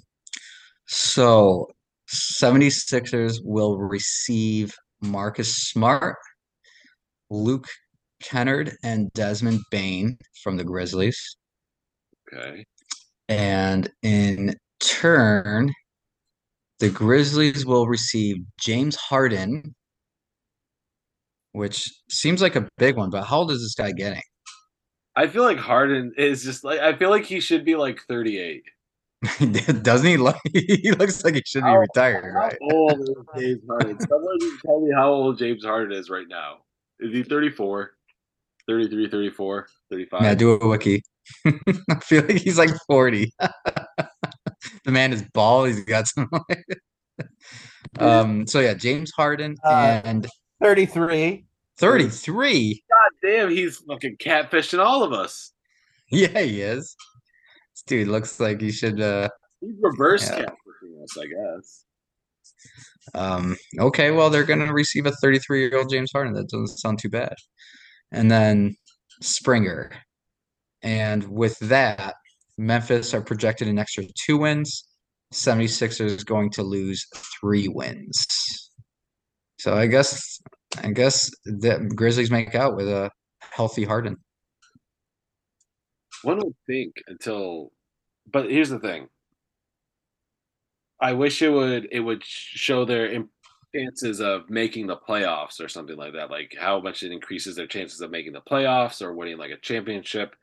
So 0.86 1.68
76ers 2.08 3.38
will 3.42 3.78
receive 3.78 4.74
Marcus 5.04 5.54
Smart, 5.54 6.16
Luke 7.30 7.68
Kennard, 8.22 8.76
and 8.82 9.12
Desmond 9.12 9.60
Bane 9.70 10.16
from 10.42 10.56
the 10.56 10.64
Grizzlies. 10.64 11.18
Okay. 12.32 12.64
And 13.28 13.90
in 14.02 14.54
turn, 14.80 15.72
the 16.80 16.90
Grizzlies 16.90 17.64
will 17.64 17.86
receive 17.86 18.36
James 18.60 18.96
Harden, 18.96 19.74
which 21.52 21.88
seems 22.10 22.42
like 22.42 22.56
a 22.56 22.68
big 22.78 22.96
one, 22.96 23.10
but 23.10 23.24
how 23.24 23.38
old 23.38 23.50
is 23.50 23.60
this 23.60 23.74
guy 23.74 23.92
getting? 23.92 24.22
I 25.16 25.28
feel 25.28 25.44
like 25.44 25.58
Harden 25.58 26.12
is 26.16 26.42
just 26.42 26.64
like 26.64 26.80
I 26.80 26.96
feel 26.96 27.10
like 27.10 27.24
he 27.24 27.40
should 27.40 27.64
be 27.64 27.76
like 27.76 28.00
38. 28.08 28.62
Doesn't 29.82 30.06
he 30.06 30.16
look 30.16 30.36
he 30.52 30.90
looks 30.92 31.24
like 31.24 31.34
he 31.34 31.42
should 31.46 31.62
be 31.62 31.68
How- 31.70 31.76
retired, 31.78 32.32
right? 32.34 32.56
How 32.60 32.68
old 32.76 33.00
is 33.00 33.10
James 33.38 33.62
Harden? 33.68 34.00
Someone 34.00 34.38
tell 34.64 34.80
me 34.80 34.92
how 34.94 35.10
old 35.12 35.38
James 35.38 35.64
Harden 35.64 35.96
is 35.96 36.10
right 36.10 36.26
now. 36.28 36.58
Is 37.00 37.12
he 37.12 37.22
34? 37.22 37.90
33, 38.68 39.08
34, 39.10 39.66
35? 39.90 40.22
Yeah, 40.22 40.34
do 40.34 40.52
a 40.52 40.66
wiki. 40.68 41.02
I 41.46 42.00
feel 42.02 42.22
like 42.22 42.36
he's 42.38 42.56
like 42.58 42.70
40. 42.86 43.30
the 44.84 44.90
man 44.90 45.12
is 45.12 45.22
bald. 45.34 45.68
He's 45.68 45.84
got 45.84 46.06
some. 46.06 46.28
um. 47.98 48.46
So 48.46 48.60
yeah, 48.60 48.74
James 48.74 49.10
Harden 49.16 49.56
Uh, 49.64 50.00
and 50.04 50.26
Thirty-three. 50.62 51.44
33. 51.78 52.84
God 52.88 53.28
damn, 53.28 53.50
he's 53.50 53.78
fucking 53.78 54.16
catfishing 54.18 54.78
all 54.78 55.02
of 55.02 55.12
us. 55.12 55.52
Yeah, 56.10 56.40
he 56.40 56.62
is. 56.62 56.94
Dude 57.86 58.08
looks 58.08 58.40
like 58.40 58.60
he 58.60 58.72
should. 58.72 59.00
Uh. 59.00 59.28
He's 59.60 59.74
reverse 59.80 60.28
Yeah. 60.30 60.40
catfishing 60.46 61.02
us, 61.02 61.18
I 61.18 61.26
guess. 61.26 61.84
Um. 63.14 63.56
Okay. 63.78 64.10
Well, 64.10 64.30
they're 64.30 64.44
gonna 64.44 64.72
receive 64.72 65.06
a 65.06 65.12
33 65.12 65.60
year 65.60 65.78
old 65.78 65.90
James 65.90 66.10
Harden. 66.12 66.34
That 66.34 66.48
doesn't 66.48 66.78
sound 66.78 66.98
too 66.98 67.10
bad. 67.10 67.34
And 68.12 68.30
then 68.30 68.76
Springer, 69.22 69.90
and 70.82 71.24
with 71.28 71.58
that, 71.60 72.14
Memphis 72.58 73.12
are 73.14 73.22
projected 73.22 73.68
an 73.68 73.78
extra 73.78 74.04
two 74.18 74.38
wins. 74.38 74.86
76ers 75.32 76.24
going 76.24 76.48
to 76.50 76.62
lose 76.62 77.04
three 77.40 77.66
wins. 77.66 78.24
So 79.58 79.74
I 79.74 79.86
guess 79.86 80.40
I 80.78 80.90
guess 80.92 81.30
the 81.44 81.90
Grizzlies 81.94 82.30
make 82.30 82.54
out 82.54 82.76
with 82.76 82.88
a 82.88 83.10
healthy 83.40 83.84
Harden. 83.84 84.16
One 86.22 86.38
would 86.38 86.54
think 86.66 86.94
until, 87.08 87.70
but 88.30 88.50
here's 88.50 88.70
the 88.70 88.78
thing. 88.78 89.08
I 91.00 91.12
wish 91.12 91.42
it 91.42 91.50
would 91.50 91.88
it 91.90 92.00
would 92.00 92.22
show 92.24 92.84
their 92.84 93.24
chances 93.74 94.20
of 94.20 94.48
making 94.48 94.86
the 94.86 94.96
playoffs 94.96 95.60
or 95.60 95.68
something 95.68 95.96
like 95.96 96.12
that, 96.14 96.30
like 96.30 96.56
how 96.58 96.80
much 96.80 97.02
it 97.02 97.12
increases 97.12 97.56
their 97.56 97.66
chances 97.66 98.00
of 98.00 98.10
making 98.10 98.32
the 98.32 98.40
playoffs 98.40 99.02
or 99.02 99.12
winning 99.12 99.36
like 99.36 99.50
a 99.50 99.58
championship. 99.58 100.36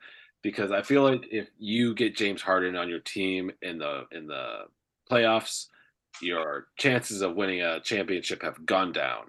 Because 0.44 0.72
I 0.72 0.82
feel 0.82 1.04
like 1.04 1.22
if 1.32 1.50
you 1.58 1.94
get 1.94 2.16
James 2.16 2.42
Harden 2.42 2.76
on 2.76 2.90
your 2.90 3.00
team 3.00 3.52
in 3.62 3.78
the 3.78 4.04
in 4.12 4.28
the 4.28 4.66
playoffs, 5.10 5.68
your 6.22 6.68
chances 6.78 7.22
of 7.22 7.36
winning 7.36 7.62
a 7.62 7.80
championship 7.80 8.42
have 8.42 8.66
gone 8.66 8.92
down. 8.92 9.26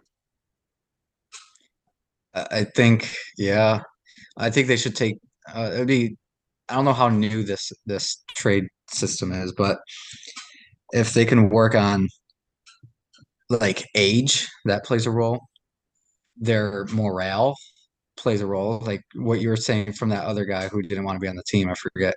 I 2.35 2.65
think 2.65 3.15
yeah, 3.37 3.83
I 4.37 4.51
think 4.51 4.69
they 4.69 4.77
should 4.77 4.97
take. 4.97 5.19
Uh, 5.55 5.71
it'd 5.73 5.87
be 5.87 6.17
I 6.73 6.77
don't 6.77 6.87
know 6.87 6.95
how 6.95 7.11
new 7.11 7.43
this 7.43 7.71
this 7.85 8.25
trade 8.29 8.65
system 8.91 9.31
is, 9.31 9.53
but 9.53 9.79
if 10.93 11.13
they 11.13 11.27
can 11.27 11.51
work 11.51 11.75
on 11.75 12.09
like 13.51 13.87
age, 13.95 14.49
that 14.65 14.85
plays 14.85 15.05
a 15.05 15.11
role. 15.11 15.41
Their 16.39 16.87
morale 16.87 17.55
plays 18.17 18.41
a 18.41 18.47
role. 18.47 18.81
Like 18.81 19.03
what 19.15 19.41
you 19.43 19.51
were 19.51 19.57
saying 19.57 19.93
from 19.93 20.09
that 20.09 20.25
other 20.25 20.47
guy 20.47 20.69
who 20.69 20.83
didn't 20.83 21.05
want 21.05 21.17
to 21.17 21.21
be 21.21 21.29
on 21.29 21.37
the 21.37 21.43
team, 21.47 21.69
I 21.69 21.75
forget. 21.75 22.15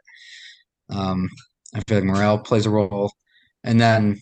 Um, 0.90 1.28
I 1.74 1.82
feel 1.82 1.98
like 1.98 2.06
morale 2.06 2.40
plays 2.40 2.66
a 2.66 2.70
role, 2.70 3.12
and 3.66 3.80
then 3.82 4.22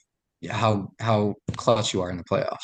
how 0.49 0.89
how 0.99 1.35
clutch 1.57 1.93
you 1.93 2.01
are 2.01 2.09
in 2.09 2.17
the 2.17 2.23
playoffs. 2.23 2.57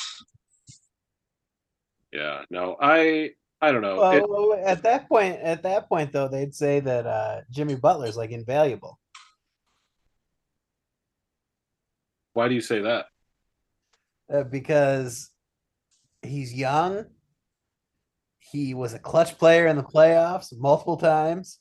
Yeah, 2.11 2.41
no, 2.49 2.77
I 2.81 3.31
I 3.61 3.71
don't 3.71 3.81
know. 3.81 3.99
It- 4.11 4.65
at 4.65 4.83
that 4.83 5.09
point, 5.09 5.39
at 5.41 5.63
that 5.63 5.89
point 5.89 6.11
though, 6.13 6.27
they'd 6.27 6.55
say 6.55 6.79
that 6.79 7.05
uh 7.05 7.41
Jimmy 7.51 7.75
Butler's 7.75 8.17
like 8.17 8.31
invaluable. 8.31 8.99
why 12.33 12.47
do 12.47 12.55
you 12.55 12.61
say 12.61 12.79
that? 12.81 13.07
uh, 14.33 14.43
because 14.43 15.29
he's 16.21 16.53
young. 16.53 17.05
He 18.39 18.73
was 18.73 18.93
a 18.93 18.99
clutch 18.99 19.37
player 19.37 19.67
in 19.67 19.75
the 19.75 19.83
playoffs 19.83 20.53
multiple 20.57 20.97
times. 20.97 21.59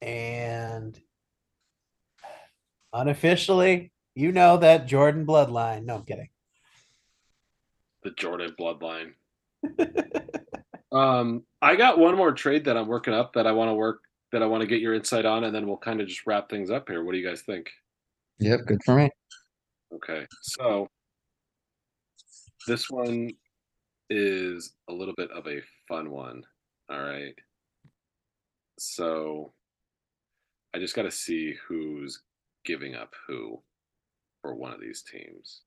And 0.00 0.98
unofficially, 2.92 3.92
you 4.14 4.32
know 4.32 4.56
that 4.58 4.86
Jordan 4.86 5.26
bloodline. 5.26 5.84
No, 5.84 5.96
I'm 5.96 6.04
kidding. 6.04 6.28
the 8.02 8.10
Jordan 8.12 8.54
bloodline. 8.58 9.12
Um, 10.92 11.42
I 11.62 11.76
got 11.76 11.98
one 11.98 12.16
more 12.16 12.32
trade 12.32 12.64
that 12.64 12.76
I'm 12.76 12.88
working 12.88 13.14
up 13.14 13.32
that 13.34 13.46
I 13.46 13.52
want 13.52 13.70
to 13.70 13.74
work 13.74 14.00
that 14.32 14.42
I 14.42 14.46
want 14.46 14.62
to 14.62 14.66
get 14.66 14.80
your 14.80 14.94
insight 14.94 15.26
on, 15.26 15.44
and 15.44 15.54
then 15.54 15.66
we'll 15.66 15.76
kind 15.76 16.00
of 16.00 16.08
just 16.08 16.26
wrap 16.26 16.50
things 16.50 16.70
up 16.70 16.88
here. 16.88 17.04
What 17.04 17.12
do 17.12 17.18
you 17.18 17.26
guys 17.26 17.42
think? 17.42 17.70
Yep, 18.40 18.60
good 18.66 18.80
for 18.84 18.96
me. 18.96 19.10
Okay, 19.94 20.26
so 20.42 20.88
this 22.66 22.90
one 22.90 23.30
is 24.10 24.74
a 24.88 24.92
little 24.92 25.14
bit 25.16 25.30
of 25.30 25.46
a 25.46 25.60
fun 25.88 26.10
one. 26.10 26.42
All 26.90 27.00
right. 27.00 27.34
So 28.78 29.52
I 30.74 30.78
just 30.78 30.96
got 30.96 31.02
to 31.02 31.10
see 31.10 31.54
who's 31.66 32.22
giving 32.64 32.94
up 32.94 33.12
who 33.26 33.62
for 34.42 34.54
one 34.54 34.72
of 34.72 34.80
these 34.80 35.02
teams. 35.02 35.62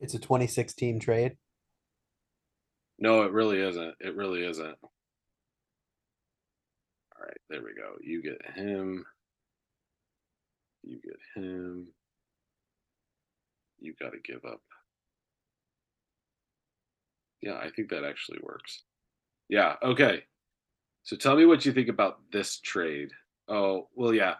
It's 0.00 0.14
a 0.14 0.18
2016 0.18 1.00
trade. 1.00 1.36
No, 2.98 3.22
it 3.22 3.32
really 3.32 3.60
isn't. 3.60 3.94
It 4.00 4.16
really 4.16 4.44
isn't. 4.44 4.76
All 7.14 7.24
right, 7.24 7.40
there 7.48 7.62
we 7.62 7.74
go. 7.74 7.96
You 8.00 8.22
get 8.22 8.40
him. 8.54 9.04
You 10.82 10.98
get 11.00 11.18
him. 11.34 11.88
You 13.80 13.94
got 14.00 14.12
to 14.12 14.18
give 14.24 14.44
up. 14.44 14.60
Yeah, 17.40 17.56
I 17.56 17.70
think 17.70 17.90
that 17.90 18.04
actually 18.04 18.38
works. 18.42 18.82
Yeah, 19.48 19.74
okay. 19.82 20.24
So 21.04 21.16
tell 21.16 21.36
me 21.36 21.46
what 21.46 21.64
you 21.64 21.72
think 21.72 21.88
about 21.88 22.18
this 22.32 22.58
trade. 22.58 23.10
Oh, 23.48 23.88
well, 23.94 24.12
yeah. 24.12 24.34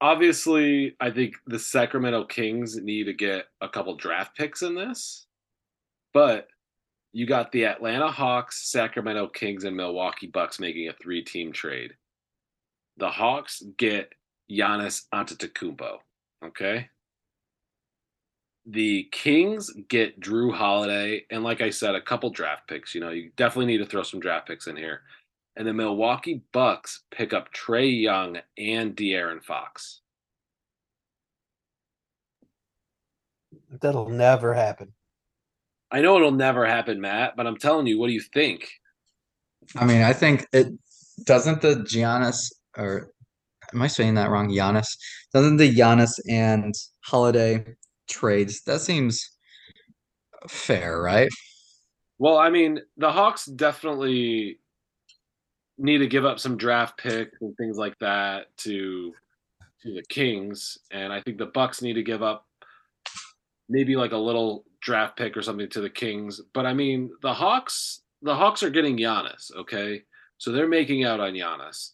Obviously, 0.00 0.96
I 1.00 1.10
think 1.10 1.34
the 1.46 1.58
Sacramento 1.58 2.24
Kings 2.24 2.76
need 2.76 3.04
to 3.04 3.12
get 3.12 3.46
a 3.60 3.68
couple 3.68 3.96
draft 3.96 4.36
picks 4.36 4.62
in 4.62 4.74
this. 4.74 5.26
But 6.14 6.48
you 7.12 7.26
got 7.26 7.50
the 7.52 7.64
Atlanta 7.66 8.10
Hawks, 8.10 8.70
Sacramento 8.70 9.28
Kings, 9.28 9.64
and 9.64 9.76
Milwaukee 9.76 10.28
Bucks 10.28 10.60
making 10.60 10.88
a 10.88 10.92
three-team 10.92 11.52
trade. 11.52 11.94
The 12.98 13.08
Hawks 13.08 13.62
get 13.76 14.12
Giannis 14.50 15.02
Antetokounmpo. 15.12 15.98
Okay. 16.44 16.88
The 18.66 19.08
Kings 19.10 19.70
get 19.88 20.20
Jrue 20.20 20.54
Holiday, 20.54 21.24
and 21.30 21.42
like 21.42 21.60
I 21.60 21.70
said, 21.70 21.94
a 21.94 22.00
couple 22.00 22.30
draft 22.30 22.68
picks. 22.68 22.94
You 22.94 23.00
know, 23.00 23.10
you 23.10 23.30
definitely 23.36 23.66
need 23.66 23.78
to 23.78 23.86
throw 23.86 24.02
some 24.02 24.20
draft 24.20 24.46
picks 24.46 24.66
in 24.66 24.76
here. 24.76 25.02
and 25.56 25.66
the 25.66 25.74
Milwaukee 25.74 26.42
Bucks 26.52 27.02
pick 27.10 27.32
up 27.32 27.52
Trae 27.52 28.00
Young 28.00 28.38
and 28.56 28.96
De'Aaron 28.96 29.42
Fox. 29.42 30.00
That'll 33.80 34.08
never 34.08 34.54
happen. 34.54 34.92
I 35.92 36.00
know 36.00 36.16
it'll 36.16 36.30
never 36.30 36.66
happen, 36.66 37.00
Matt, 37.00 37.36
but 37.36 37.46
I'm 37.46 37.56
telling 37.56 37.86
you, 37.86 37.98
what 37.98 38.06
do 38.06 38.12
you 38.12 38.20
think? 38.20 38.68
I 39.76 39.84
mean, 39.84 40.02
I 40.02 40.12
think 40.12 40.46
it 40.52 40.68
doesn't 41.24 41.60
the 41.60 41.76
Giannis 41.76 42.52
or 42.76 43.12
am 43.72 43.82
I 43.82 43.86
saying 43.86 44.14
that 44.14 44.30
wrong? 44.30 44.48
Giannis 44.48 44.88
doesn't 45.32 45.56
the 45.56 45.74
Giannis 45.74 46.18
and 46.28 46.74
Holiday 47.00 47.64
trades 48.08 48.62
that 48.64 48.80
seems 48.80 49.30
fair, 50.48 51.00
right? 51.00 51.28
Well, 52.18 52.38
I 52.38 52.50
mean, 52.50 52.80
the 52.96 53.10
Hawks 53.10 53.46
definitely 53.46 54.58
need 55.78 55.98
to 55.98 56.06
give 56.06 56.24
up 56.24 56.38
some 56.38 56.56
draft 56.56 56.98
picks 56.98 57.40
and 57.40 57.56
things 57.56 57.76
like 57.78 57.98
that 58.00 58.54
to 58.58 59.14
to 59.82 59.94
the 59.94 60.02
Kings, 60.10 60.76
and 60.90 61.10
I 61.10 61.22
think 61.22 61.38
the 61.38 61.46
Bucks 61.46 61.80
need 61.80 61.94
to 61.94 62.02
give 62.02 62.22
up 62.22 62.46
maybe 63.70 63.96
like 63.96 64.12
a 64.12 64.18
little 64.18 64.64
draft 64.82 65.16
pick 65.16 65.36
or 65.36 65.42
something 65.42 65.68
to 65.70 65.80
the 65.80 65.88
Kings. 65.88 66.40
But 66.52 66.66
I 66.66 66.74
mean, 66.74 67.10
the 67.22 67.32
Hawks 67.32 68.02
the 68.22 68.34
Hawks 68.34 68.62
are 68.62 68.70
getting 68.70 68.98
Giannis, 68.98 69.54
okay? 69.56 70.02
So 70.36 70.52
they're 70.52 70.68
making 70.68 71.04
out 71.04 71.20
on 71.20 71.32
Giannis. 71.32 71.92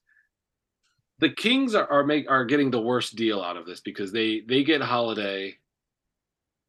The 1.21 1.31
Kings 1.31 1.75
are 1.75 1.89
are 1.89 2.05
make 2.05 2.29
are 2.31 2.45
getting 2.45 2.71
the 2.71 2.81
worst 2.81 3.15
deal 3.15 3.43
out 3.43 3.57
of 3.57 3.67
this 3.67 3.81
because 3.81 4.11
they 4.11 4.41
they 4.41 4.65
get 4.65 4.81
Holiday 4.81 5.55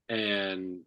and 0.09 0.81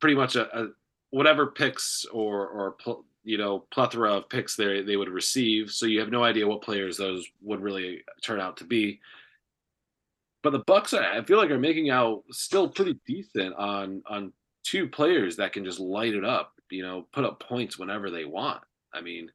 pretty 0.00 0.16
much 0.16 0.36
a, 0.36 0.58
a 0.58 0.68
whatever 1.10 1.48
picks 1.48 2.04
or 2.12 2.46
or 2.48 2.72
pl- 2.72 3.04
you 3.24 3.38
know 3.38 3.60
plethora 3.70 4.14
of 4.14 4.28
picks 4.28 4.56
they 4.56 4.82
they 4.82 4.96
would 4.96 5.08
receive. 5.08 5.70
So 5.70 5.86
you 5.86 6.00
have 6.00 6.10
no 6.10 6.24
idea 6.24 6.46
what 6.46 6.62
players 6.62 6.96
those 6.96 7.26
would 7.42 7.60
really 7.60 8.02
turn 8.22 8.40
out 8.40 8.56
to 8.58 8.64
be. 8.64 9.00
But 10.42 10.50
the 10.50 10.60
Bucks, 10.60 10.94
are, 10.94 11.02
I 11.02 11.22
feel 11.24 11.38
like, 11.38 11.50
are 11.50 11.58
making 11.58 11.90
out 11.90 12.22
still 12.30 12.68
pretty 12.68 12.98
decent 13.06 13.54
on 13.56 14.02
on 14.06 14.32
two 14.64 14.88
players 14.88 15.36
that 15.36 15.52
can 15.52 15.64
just 15.64 15.80
light 15.80 16.14
it 16.14 16.24
up. 16.24 16.52
You 16.70 16.82
know, 16.82 17.06
put 17.12 17.24
up 17.24 17.40
points 17.40 17.78
whenever 17.78 18.10
they 18.10 18.24
want. 18.24 18.62
I 18.92 19.00
mean, 19.00 19.30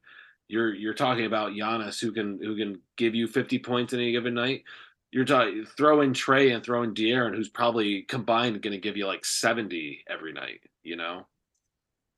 you're 0.48 0.74
you're 0.74 0.94
talking 0.94 1.26
about 1.26 1.52
Giannis 1.52 2.00
who 2.00 2.12
can 2.12 2.38
who 2.42 2.56
can 2.56 2.80
give 2.96 3.14
you 3.14 3.26
50 3.26 3.58
points 3.58 3.92
in 3.92 4.00
any 4.00 4.12
given 4.12 4.34
night. 4.34 4.64
You're 5.10 5.24
talking 5.24 5.64
throw 5.76 6.00
in 6.00 6.12
Trae 6.12 6.54
and 6.54 6.64
throwing 6.64 6.94
De'Aaron, 6.94 7.36
who's 7.36 7.48
probably 7.48 8.02
combined 8.02 8.60
going 8.62 8.72
to 8.72 8.80
give 8.80 8.96
you 8.96 9.06
like 9.06 9.24
70 9.24 10.04
every 10.08 10.32
night. 10.32 10.60
You 10.82 10.96
know. 10.96 11.26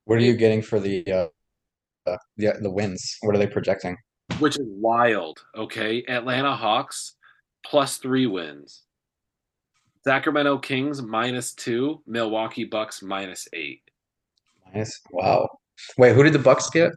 What 0.04 0.18
are 0.18 0.22
you 0.22 0.34
getting 0.34 0.62
for 0.62 0.78
the 0.78 1.04
uh, 1.06 1.28
uh 2.06 2.16
the 2.36 2.54
the 2.60 2.70
wins? 2.70 3.18
What 3.22 3.34
are 3.34 3.38
they 3.38 3.48
projecting? 3.48 3.96
which 4.38 4.58
is 4.58 4.66
wild. 4.68 5.44
Okay, 5.56 6.04
Atlanta 6.08 6.54
Hawks 6.54 7.15
plus 7.68 7.98
three 7.98 8.26
wins. 8.26 8.82
Sacramento 10.04 10.58
Kings 10.58 11.02
minus 11.02 11.52
two. 11.52 12.00
Milwaukee 12.06 12.64
Bucks 12.64 13.02
minus 13.02 13.48
eight. 13.52 13.82
Minus 14.64 15.00
wow. 15.10 15.48
Wait, 15.98 16.14
who 16.14 16.22
did 16.22 16.32
the 16.32 16.38
Bucks 16.38 16.70
get? 16.70 16.92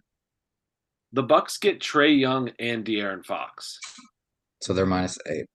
The 1.13 1.23
Bucks 1.23 1.57
get 1.57 1.79
Trae 1.79 2.17
Young 2.17 2.51
and 2.59 2.85
De'Aaron 2.85 3.25
Fox. 3.25 3.79
So 4.61 4.73
they're 4.73 4.85
minus 4.85 5.17
eight. 5.27 5.45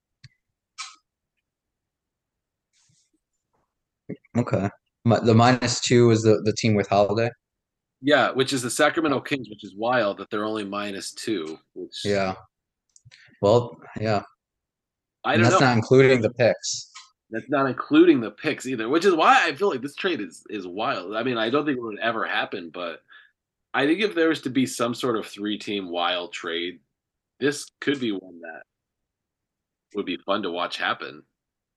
Okay. 4.37 4.69
The 5.05 5.35
minus 5.35 5.81
two 5.81 6.11
is 6.11 6.23
the, 6.23 6.41
the 6.45 6.55
team 6.55 6.75
with 6.75 6.89
Holiday. 6.89 7.31
Yeah, 8.03 8.33
which 8.33 8.53
is 8.53 8.63
the 8.63 8.71
Sacramento 8.71 9.21
Kings, 9.21 9.49
which 9.49 9.65
is 9.65 9.77
wild 9.77 10.19
that 10.19 10.29
they're 10.31 10.45
only 10.45 10.65
minus 10.65 11.13
two. 11.13 11.59
Which 11.75 12.01
Yeah. 12.05 12.35
Well, 13.41 13.79
yeah. 14.01 14.23
I 15.25 15.35
And 15.35 15.43
don't 15.43 15.51
that's 15.51 15.61
know. 15.61 15.69
not 15.69 15.77
including 15.77 16.21
the 16.21 16.31
picks. 16.31 16.91
That's 17.31 17.49
not 17.49 17.67
including 17.67 18.21
the 18.21 18.31
picks 18.31 18.67
either, 18.67 18.89
which 18.89 19.05
is 19.05 19.15
why 19.15 19.47
I 19.47 19.55
feel 19.55 19.71
like 19.71 19.81
this 19.81 19.95
trade 19.95 20.21
is 20.21 20.45
is 20.51 20.67
wild. 20.67 21.17
I 21.17 21.23
mean, 21.23 21.39
I 21.39 21.51
don't 21.51 21.65
think 21.65 21.79
it 21.79 21.83
would 21.83 21.99
ever 21.99 22.25
happen, 22.27 22.71
but 22.73 23.01
I 23.73 23.87
think 23.87 24.01
if 24.01 24.15
there 24.15 24.29
was 24.29 24.43
to 24.43 24.51
be 24.51 24.67
some 24.67 24.95
sort 24.95 25.17
of 25.17 25.27
three 25.27 25.59
team 25.59 25.91
wild 25.91 26.33
trade, 26.33 26.79
this 27.41 27.71
could 27.81 27.99
be 27.99 28.13
one 28.13 28.41
that 28.41 28.63
would 29.95 30.07
be 30.07 30.19
fun 30.19 30.43
to 30.43 30.51
watch 30.51 30.77
happen. 30.77 31.23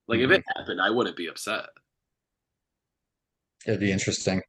Like 0.06 0.20
if 0.20 0.30
it 0.30 0.40
mm-hmm. 0.40 0.60
happened, 0.60 0.80
I 0.80 0.90
wouldn't 0.90 1.16
be 1.16 1.26
upset. 1.26 1.66
It'd 3.66 3.80
be 3.80 3.92
interesting. 3.92 4.42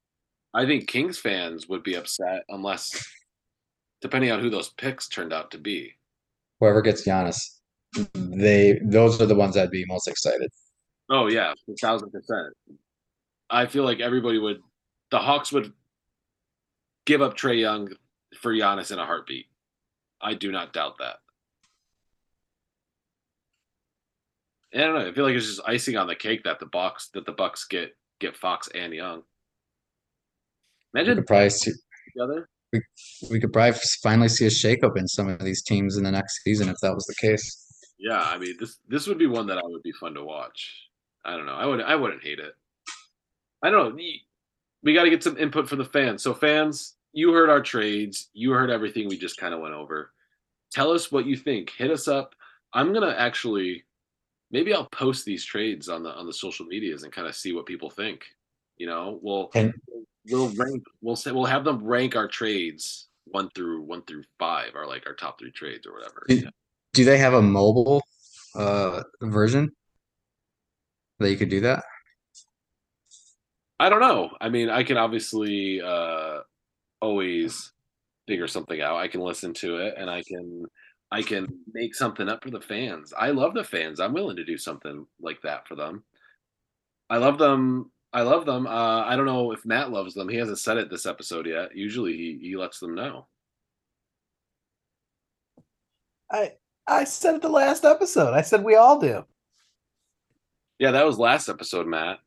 I 0.54 0.66
think 0.66 0.88
Kings 0.88 1.18
fans 1.18 1.68
would 1.70 1.84
be 1.84 1.96
upset 1.96 2.44
unless 2.50 3.08
depending 4.02 4.32
on 4.32 4.40
who 4.40 4.50
those 4.50 4.70
picks 4.70 5.08
turned 5.08 5.34
out 5.34 5.52
to 5.52 5.58
be. 5.58 5.94
Whoever 6.60 6.82
gets 6.82 7.08
Giannis, 7.08 7.59
they 8.14 8.80
those 8.86 9.22
are 9.22 9.26
the 9.26 9.36
ones 9.36 9.58
I'd 9.58 9.72
be 9.72 9.86
most 9.86 10.08
excited. 10.08 10.50
Oh 11.10 11.28
yeah, 11.28 11.54
a 11.68 11.74
thousand 11.82 12.12
percent. 12.12 12.54
I 13.50 13.66
feel 13.66 13.84
like 13.84 14.00
everybody 14.00 14.38
would 14.38 14.62
the 15.12 15.20
Hawks 15.20 15.52
would 15.52 15.74
give 17.06 17.22
up 17.22 17.36
Trae 17.36 17.60
Young 17.60 17.90
for 18.40 18.54
Giannis 18.54 18.92
in 18.92 19.00
a 19.00 19.06
heartbeat. 19.06 19.48
I 20.22 20.36
do 20.36 20.52
not 20.52 20.74
doubt 20.74 20.96
that. 21.00 21.16
And 24.72 24.84
I 24.84 24.86
don't 24.86 24.96
know. 24.96 25.08
I 25.10 25.14
feel 25.14 25.26
like 25.26 25.34
it's 25.34 25.48
just 25.48 25.62
icing 25.66 25.98
on 25.98 26.06
the 26.06 26.16
cake 26.16 26.44
that 26.44 26.60
the 26.60 26.68
Bucks 26.68 27.10
that 27.14 27.26
the 27.26 27.32
Bucks 27.32 27.66
get 27.66 27.96
get 28.20 28.38
Fox 28.38 28.70
and 28.76 28.94
Young. 28.94 29.24
We 30.94 31.00
Imagine 31.02 31.18
could 31.18 31.28
probably 31.28 31.50
see, 31.50 31.72
together. 32.14 32.50
we 33.32 33.40
could 33.40 33.54
probably 33.54 33.80
finally 34.04 34.28
see 34.30 34.46
a 34.46 34.50
shakeup 34.50 34.98
in 34.98 35.08
some 35.08 35.28
of 35.28 35.40
these 35.40 35.64
teams 35.64 35.98
in 35.98 36.04
the 36.04 36.12
next 36.12 36.44
season 36.44 36.70
if 36.70 36.78
that 36.82 36.94
was 36.94 37.06
the 37.06 37.16
case. 37.16 37.66
Yeah, 38.00 38.22
I 38.22 38.38
mean 38.38 38.56
this 38.60 38.78
this 38.88 39.08
would 39.08 39.18
be 39.18 39.28
one 39.28 39.48
that 39.48 39.58
I 39.58 39.64
would 39.64 39.84
be 39.84 39.92
fun 39.92 40.14
to 40.14 40.24
watch. 40.24 40.90
I 41.26 41.36
don't 41.36 41.46
know. 41.46 41.54
I 41.54 41.66
would 41.66 41.82
I 41.82 41.96
wouldn't 41.96 42.24
hate 42.24 42.40
it. 42.40 42.56
I 43.62 43.70
don't 43.70 43.90
know. 43.90 43.96
We- 43.96 44.26
got 44.94 45.04
to 45.04 45.10
get 45.10 45.24
some 45.24 45.38
input 45.38 45.68
from 45.68 45.80
the 45.80 45.86
fans. 45.86 46.24
So 46.24 46.34
fans, 46.34 46.96
you 47.12 47.34
heard 47.34 47.50
our 47.50 47.62
trades. 47.62 48.30
You 48.34 48.52
heard 48.52 48.70
everything 48.70 49.08
we 49.10 49.18
just 49.18 49.38
kind 49.38 49.54
of 49.54 49.60
went 49.60 49.74
over. 49.74 50.12
Tell 50.72 50.92
us 50.92 51.12
what 51.12 51.26
you 51.26 51.36
think. 51.36 51.72
Hit 51.72 51.92
us 51.92 52.08
up. 52.08 52.34
I'm 52.74 52.94
gonna 52.94 53.16
actually 53.18 53.84
maybe 54.52 54.74
I'll 54.74 54.86
post 54.86 55.26
these 55.26 55.44
trades 55.44 55.90
on 55.90 56.04
the 56.04 56.12
on 56.12 56.26
the 56.26 56.34
social 56.34 56.66
medias 56.66 57.04
and 57.04 57.12
kind 57.12 57.28
of 57.28 57.36
see 57.36 57.54
what 57.54 57.66
people 57.66 57.90
think. 57.90 58.26
You 58.78 58.88
know, 58.88 59.20
we'll 59.22 59.50
And 59.56 59.74
we'll 60.30 60.50
rank. 60.56 60.84
We'll 61.02 61.16
say 61.16 61.32
we'll 61.32 61.46
have 61.46 61.66
them 61.66 61.84
rank 61.84 62.16
our 62.16 62.28
trades 62.28 63.08
one 63.26 63.50
through 63.50 63.82
one 63.82 64.04
through 64.04 64.24
five, 64.38 64.76
or 64.76 64.88
like 64.88 65.06
our 65.06 65.14
top 65.14 65.40
three 65.40 65.52
trades 65.52 65.86
or 65.86 65.94
whatever. 65.94 66.26
Do 67.00 67.06
they 67.06 67.18
have 67.18 67.34
a 67.34 67.42
mobile 67.42 68.04
uh 68.56 69.04
version 69.22 69.72
that 71.20 71.32
you 71.32 71.38
could 71.38 71.48
do 71.48 71.62
that? 71.62 71.86
I 73.80 73.88
don't 73.88 74.02
know. 74.02 74.32
I 74.42 74.50
mean, 74.50 74.70
I 74.70 74.84
can 74.84 74.98
obviously 74.98 75.80
uh 75.82 76.40
always 77.00 77.72
figure 78.28 78.48
something 78.48 78.82
out. 78.82 78.98
I 78.98 79.08
can 79.08 79.22
listen 79.22 79.54
to 79.56 79.78
it 79.78 79.96
and 79.98 80.10
I 80.10 80.24
can 80.24 80.66
I 81.10 81.22
can 81.22 81.48
make 81.74 81.96
something 81.96 82.28
up 82.28 82.44
for 82.44 82.52
the 82.52 82.60
fans. 82.60 83.14
I 83.18 83.30
love 83.30 83.54
the 83.54 83.64
fans. 83.64 84.02
I'm 84.02 84.14
willing 84.14 84.36
to 84.36 84.44
do 84.44 84.58
something 84.58 85.08
like 85.22 85.42
that 85.44 85.70
for 85.70 85.76
them. 85.76 86.04
I 87.10 87.16
love 87.16 87.38
them. 87.38 87.92
I 88.12 88.24
love 88.24 88.46
them. 88.46 88.68
Uh 88.68 89.04
I 89.06 89.16
don't 89.16 89.26
know 89.26 89.54
if 89.54 89.66
Matt 89.66 89.90
loves 89.90 90.16
them. 90.16 90.28
He 90.28 90.36
hasn't 90.36 90.60
said 90.60 90.76
it 90.76 90.90
this 90.90 91.06
episode 91.06 91.48
yet. 91.48 91.78
Usually 91.78 92.18
he 92.18 92.40
he 92.42 92.58
lets 92.58 92.80
them 92.80 92.94
know. 92.94 93.28
I 96.32 96.54
I 96.90 97.04
said 97.04 97.36
it 97.36 97.42
the 97.42 97.50
last 97.50 97.86
episode. 97.86 98.34
I 98.34 98.42
said 98.42 98.64
we 98.64 98.76
all 98.76 99.00
do. 99.00 99.24
Yeah, 100.80 100.92
that 100.92 101.06
was 101.06 101.20
last 101.20 101.50
episode, 101.50 101.88
Matt. 101.88 102.20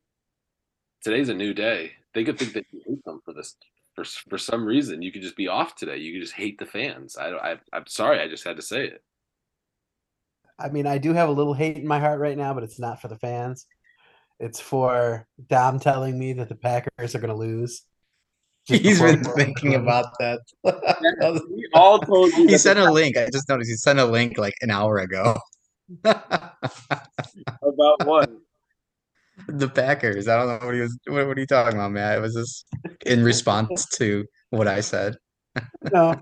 Today's 1.03 1.29
a 1.29 1.33
new 1.33 1.53
day. 1.53 1.91
They 2.13 2.23
could 2.23 2.39
think 2.39 2.53
that 2.53 2.65
you 2.71 2.81
hate 2.85 3.03
them 3.03 3.19
for 3.25 3.33
this 3.33 3.55
for 3.95 4.05
for 4.05 4.37
some 4.37 4.65
reason. 4.65 5.01
You 5.01 5.11
could 5.11 5.21
just 5.21 5.35
be 5.35 5.47
off 5.47 5.75
today. 5.75 5.97
You 5.97 6.13
could 6.13 6.21
just 6.21 6.35
hate 6.35 6.59
the 6.59 6.65
fans. 6.65 7.17
I, 7.17 7.31
I 7.31 7.57
I'm 7.73 7.87
sorry. 7.87 8.19
I 8.19 8.27
just 8.27 8.45
had 8.45 8.55
to 8.55 8.61
say 8.61 8.85
it. 8.85 9.03
I 10.57 10.69
mean, 10.69 10.87
I 10.87 10.97
do 10.97 11.13
have 11.13 11.29
a 11.29 11.33
little 11.33 11.53
hate 11.53 11.77
in 11.77 11.87
my 11.87 11.99
heart 11.99 12.19
right 12.19 12.37
now, 12.37 12.53
but 12.53 12.63
it's 12.63 12.79
not 12.79 13.01
for 13.01 13.07
the 13.07 13.17
fans. 13.17 13.65
It's 14.39 14.59
for 14.59 15.27
Dom 15.47 15.79
telling 15.79 16.17
me 16.17 16.33
that 16.33 16.49
the 16.49 16.55
Packers 16.55 17.15
are 17.15 17.19
going 17.19 17.29
to 17.29 17.35
lose. 17.35 17.83
Just 18.67 18.81
He's 18.81 19.01
been 19.01 19.23
thinking 19.23 19.75
about 19.81 20.05
that. 20.19 20.39
We 20.63 21.67
all 21.73 21.99
told 21.99 22.31
you. 22.33 22.47
he 22.49 22.57
sent 22.57 22.79
the- 22.79 22.89
a 22.89 22.91
link. 22.91 23.17
I 23.17 23.29
just 23.31 23.47
noticed 23.49 23.69
he 23.69 23.75
sent 23.75 23.99
a 23.99 24.05
link 24.05 24.37
like 24.37 24.55
an 24.61 24.71
hour 24.71 24.99
ago. 24.99 25.37
about 26.03 26.45
what? 28.05 28.31
the 29.47 29.67
Packers. 29.67 30.27
I 30.27 30.37
don't 30.37 30.47
know 30.47 30.65
what 30.65 30.75
he 30.75 30.81
was. 30.81 30.97
What, 31.07 31.27
what 31.27 31.37
are 31.37 31.41
you 31.41 31.47
talking 31.47 31.77
about, 31.77 31.91
man? 31.91 32.17
It 32.17 32.21
was 32.21 32.33
just 32.35 32.65
in 33.05 33.23
response 33.23 33.85
to 33.97 34.25
what 34.51 34.67
I 34.67 34.79
said. 34.81 35.15
No, 35.91 36.15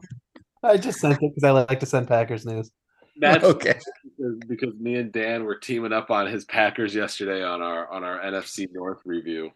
I 0.63 0.77
just 0.77 0.99
sent 0.99 1.13
it 1.13 1.19
because 1.19 1.43
I 1.43 1.51
like 1.51 1.79
to 1.79 1.85
send 1.85 2.07
Packers 2.07 2.45
news. 2.45 2.71
That's 3.19 3.43
okay. 3.43 3.79
because, 4.03 4.37
because 4.47 4.73
me 4.79 4.95
and 4.95 5.11
Dan 5.11 5.43
were 5.43 5.55
teaming 5.55 5.93
up 5.93 6.09
on 6.09 6.27
his 6.27 6.45
Packers 6.45 6.95
yesterday 6.95 7.43
on 7.43 7.61
our 7.61 7.91
on 7.91 8.03
our 8.03 8.19
NFC 8.19 8.67
North 8.71 9.01
review. 9.05 9.51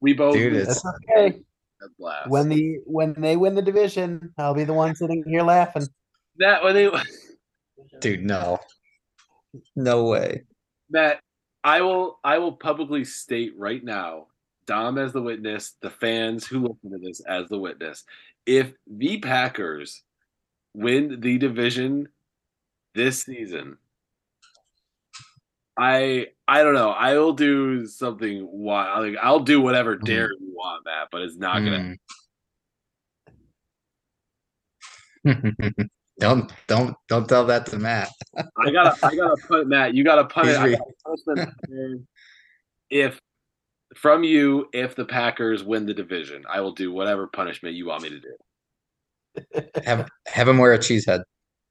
We 0.00 0.14
both 0.14 0.34
Dude, 0.34 0.54
it's- 0.54 0.82
That's 0.82 0.96
okay. 1.10 1.30
Dead. 1.30 1.44
When 2.26 2.48
the 2.48 2.78
when 2.86 3.14
they 3.14 3.36
win 3.36 3.54
the 3.54 3.62
division, 3.62 4.34
I'll 4.36 4.54
be 4.54 4.64
the 4.64 4.74
one 4.74 4.96
sitting 4.96 5.22
here 5.24 5.42
laughing. 5.42 5.86
That 6.38 6.64
when 6.64 6.74
they 6.74 6.90
Dude, 8.00 8.24
no. 8.24 8.58
No 9.76 10.04
way. 10.04 10.42
Matt, 10.90 11.20
I 11.62 11.80
will 11.82 12.18
I 12.24 12.38
will 12.38 12.52
publicly 12.52 13.04
state 13.04 13.52
right 13.56 13.82
now, 13.82 14.26
Dom 14.66 14.98
as 14.98 15.12
the 15.12 15.22
witness, 15.22 15.76
the 15.80 15.90
fans 15.90 16.46
who 16.46 16.60
listen 16.60 16.90
to 16.90 16.98
this 16.98 17.20
as 17.20 17.48
the 17.48 17.58
witness. 17.58 18.04
If 18.44 18.72
the 18.86 19.18
Packers 19.18 20.02
win 20.74 21.20
the 21.20 21.38
division 21.38 22.08
this 22.94 23.24
season, 23.24 23.78
I 25.76 26.28
I 26.50 26.62
don't 26.62 26.72
know. 26.74 26.90
I 26.90 27.18
will 27.18 27.34
do 27.34 27.86
something 27.86 28.48
wild. 28.50 29.06
Like 29.06 29.18
I'll 29.22 29.40
do 29.40 29.60
whatever 29.60 29.96
Mhm. 29.96 30.04
dare 30.04 30.30
you 30.32 30.52
want, 30.54 30.84
Matt, 30.86 31.08
but 31.12 31.20
it's 31.20 31.36
not 31.36 31.58
gonna. 31.62 31.94
Mm. 35.24 35.90
don't 36.18 36.50
don't 36.66 36.96
don't 37.08 37.28
tell 37.28 37.44
that 37.46 37.66
to 37.66 37.78
Matt. 37.78 38.08
I 38.36 38.70
gotta 38.70 38.96
I 39.06 39.14
gotta 39.14 39.36
put 39.46 39.66
Matt. 39.68 39.94
You 39.94 40.04
gotta 40.04 40.24
put 40.24 40.46
it. 40.46 40.58
Re- 40.58 40.78
gotta 41.06 41.98
if 42.90 43.20
from 43.94 44.24
you, 44.24 44.68
if 44.72 44.94
the 44.96 45.04
Packers 45.04 45.62
win 45.62 45.84
the 45.84 45.94
division, 45.94 46.44
I 46.48 46.60
will 46.62 46.72
do 46.72 46.92
whatever 46.92 47.26
punishment 47.26 47.74
you 47.74 47.86
want 47.86 48.02
me 48.02 48.10
to 48.10 48.20
do. 48.20 48.36
Have 49.84 50.08
have 50.26 50.48
him 50.48 50.58
wear 50.58 50.72
a 50.72 50.78
cheese 50.78 51.04
head. 51.06 51.20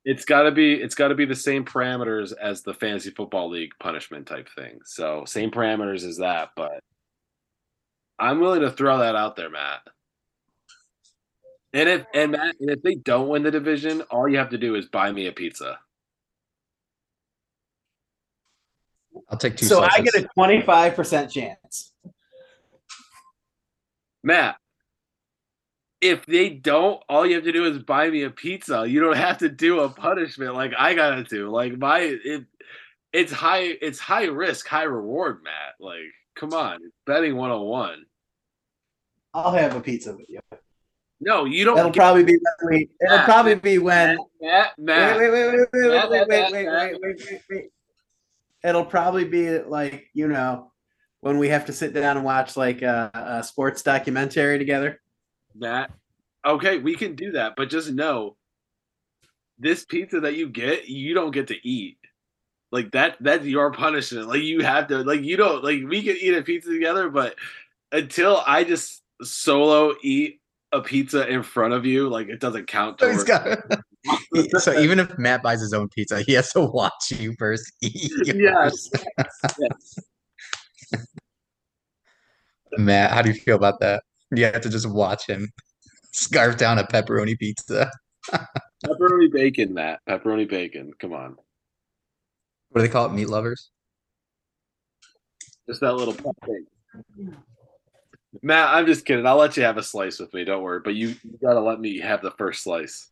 It's 0.09 0.23
gotta 0.23 0.51
be 0.51 0.73
it's 0.75 0.95
gotta 0.95 1.15
be 1.15 1.25
the 1.25 1.35
same 1.35 1.65
parameters 1.65 2.31
as 2.41 2.61
the 2.61 2.73
fantasy 2.73 3.09
football 3.09 3.49
league 3.49 3.73
punishment 3.77 4.25
type 4.25 4.47
thing. 4.55 4.79
So 4.85 5.25
same 5.25 5.51
parameters 5.51 6.05
as 6.07 6.15
that, 6.19 6.51
but 6.55 6.81
I'm 8.17 8.39
willing 8.39 8.61
to 8.61 8.71
throw 8.71 8.99
that 8.99 9.17
out 9.17 9.35
there, 9.35 9.49
Matt. 9.49 9.81
And 11.73 11.89
if 11.89 12.05
and 12.13 12.31
Matt, 12.31 12.55
and 12.61 12.69
if 12.69 12.81
they 12.83 12.95
don't 12.95 13.27
win 13.27 13.43
the 13.43 13.51
division, 13.51 13.99
all 14.03 14.29
you 14.29 14.37
have 14.37 14.51
to 14.51 14.57
do 14.57 14.75
is 14.75 14.85
buy 14.85 15.11
me 15.11 15.27
a 15.27 15.33
pizza. 15.33 15.77
I'll 19.29 19.37
take 19.37 19.57
two 19.57 19.65
So 19.65 19.81
I 19.81 19.99
get 19.99 20.15
a 20.15 20.25
twenty 20.35 20.61
five 20.61 20.95
percent 20.95 21.29
chance. 21.29 21.91
Matt, 24.23 24.55
if 26.01 26.25
they 26.25 26.49
don't, 26.49 27.01
all 27.09 27.25
you 27.25 27.35
have 27.35 27.43
to 27.45 27.51
do 27.51 27.65
is 27.65 27.79
buy 27.79 28.09
me 28.09 28.23
a 28.23 28.29
pizza. 28.29 28.85
You 28.87 28.99
don't 28.99 29.17
have 29.17 29.39
to 29.39 29.49
do 29.49 29.79
a 29.79 29.89
punishment 29.89 30.53
like 30.53 30.73
I 30.77 30.93
gotta 30.93 31.23
do. 31.23 31.49
Like 31.49 31.77
my 31.77 31.99
it, 32.23 32.45
it's 33.13 33.31
high, 33.31 33.77
it's 33.81 33.99
high 33.99 34.25
risk, 34.25 34.67
high 34.67 34.83
reward, 34.83 35.41
Matt. 35.43 35.75
Like, 35.79 36.13
come 36.35 36.53
on, 36.53 36.75
it's 36.83 36.95
betting 37.05 37.35
101. 37.35 38.05
I'll 39.33 39.51
have 39.51 39.75
a 39.75 39.81
pizza 39.81 40.15
with 40.15 40.29
you. 40.29 40.39
No, 41.19 41.45
you 41.45 41.65
don't. 41.65 41.75
That'll 41.75 41.91
probably 41.91 42.23
be 42.23 42.37
when 42.59 42.71
we. 42.71 42.89
It'll 43.01 43.25
probably 43.25 43.55
be 43.55 43.79
when. 43.79 44.17
Matt, 44.39 44.73
Matt. 44.77 45.17
Wait, 45.17 45.31
wait, 45.31 45.47
wait, 45.47 45.57
wait, 45.57 45.67
wait, 45.73 45.89
Matt, 45.89 46.09
wait, 46.09 46.19
wait, 46.19 46.27
Matt, 46.29 46.51
wait, 46.51 46.67
wait, 46.71 47.01
wait, 47.01 47.01
wait, 47.01 47.27
wait, 47.31 47.41
wait. 47.49 47.69
It'll 48.63 48.85
probably 48.85 49.25
be 49.25 49.59
like 49.59 50.09
you 50.13 50.27
know 50.27 50.71
when 51.21 51.39
we 51.39 51.49
have 51.49 51.65
to 51.65 51.73
sit 51.73 51.93
down 51.93 52.17
and 52.17 52.25
watch 52.25 52.55
like 52.55 52.81
a, 52.81 53.11
a 53.13 53.43
sports 53.43 53.81
documentary 53.81 54.59
together. 54.59 55.01
Matt. 55.57 55.91
Okay, 56.45 56.77
we 56.79 56.95
can 56.95 57.15
do 57.15 57.31
that, 57.31 57.55
but 57.57 57.69
just 57.69 57.91
know 57.91 58.35
this 59.59 59.85
pizza 59.85 60.19
that 60.21 60.35
you 60.35 60.47
get, 60.49 60.87
you 60.87 61.13
don't 61.13 61.31
get 61.31 61.47
to 61.47 61.67
eat. 61.67 61.97
Like 62.71 62.91
that 62.91 63.17
that's 63.21 63.45
your 63.45 63.71
punishment. 63.71 64.27
Like 64.27 64.41
you 64.41 64.61
have 64.61 64.87
to 64.87 64.99
like 65.03 65.21
you 65.21 65.37
don't 65.37 65.63
like 65.63 65.83
we 65.87 66.03
can 66.03 66.17
eat 66.19 66.33
a 66.35 66.41
pizza 66.41 66.69
together, 66.69 67.09
but 67.09 67.35
until 67.91 68.43
I 68.45 68.63
just 68.63 69.01
solo 69.21 69.95
eat 70.03 70.41
a 70.73 70.81
pizza 70.81 71.27
in 71.27 71.43
front 71.43 71.73
of 71.73 71.85
you, 71.85 72.09
like 72.09 72.27
it 72.27 72.39
doesn't 72.41 72.67
count 72.67 72.99
So, 72.99 73.09
he's 73.09 73.23
towards 73.23 73.23
got- 73.23 73.81
so 74.61 74.77
even 74.79 74.99
if 74.99 75.17
Matt 75.17 75.41
buys 75.43 75.61
his 75.61 75.73
own 75.73 75.87
pizza, 75.89 76.21
he 76.21 76.33
has 76.33 76.51
to 76.53 76.61
watch 76.61 77.11
you 77.11 77.33
first 77.37 77.71
eat. 77.81 78.11
yours. 78.35 78.89
Yes. 79.17 79.55
yes. 79.59 79.99
Matt, 82.77 83.11
how 83.11 83.21
do 83.21 83.29
you 83.29 83.35
feel 83.35 83.55
about 83.55 83.79
that? 83.79 84.03
You 84.31 84.45
have 84.45 84.61
to 84.61 84.69
just 84.69 84.89
watch 84.89 85.27
him 85.27 85.49
scarf 86.11 86.57
down 86.57 86.79
a 86.79 86.83
pepperoni 86.83 87.37
pizza. 87.37 87.89
Pepperoni 88.85 89.31
bacon, 89.31 89.73
Matt. 89.73 89.99
Pepperoni 90.07 90.47
bacon. 90.47 90.91
Come 90.99 91.13
on. 91.13 91.35
What 92.69 92.81
do 92.81 92.87
they 92.87 92.91
call 92.91 93.07
it? 93.07 93.13
Meat 93.13 93.29
lovers? 93.29 93.71
Just 95.67 95.81
that 95.81 95.93
little 95.93 96.13
thing. 96.13 96.65
Matt, 98.41 98.69
I'm 98.69 98.85
just 98.85 99.05
kidding. 99.05 99.25
I'll 99.25 99.37
let 99.37 99.57
you 99.57 99.63
have 99.63 99.77
a 99.77 99.83
slice 99.83 100.19
with 100.19 100.33
me. 100.33 100.43
Don't 100.43 100.61
worry. 100.61 100.81
But 100.83 100.95
you, 100.95 101.09
you 101.23 101.39
gotta 101.41 101.59
let 101.59 101.79
me 101.79 101.99
have 101.99 102.21
the 102.21 102.31
first 102.31 102.63
slice. 102.63 103.09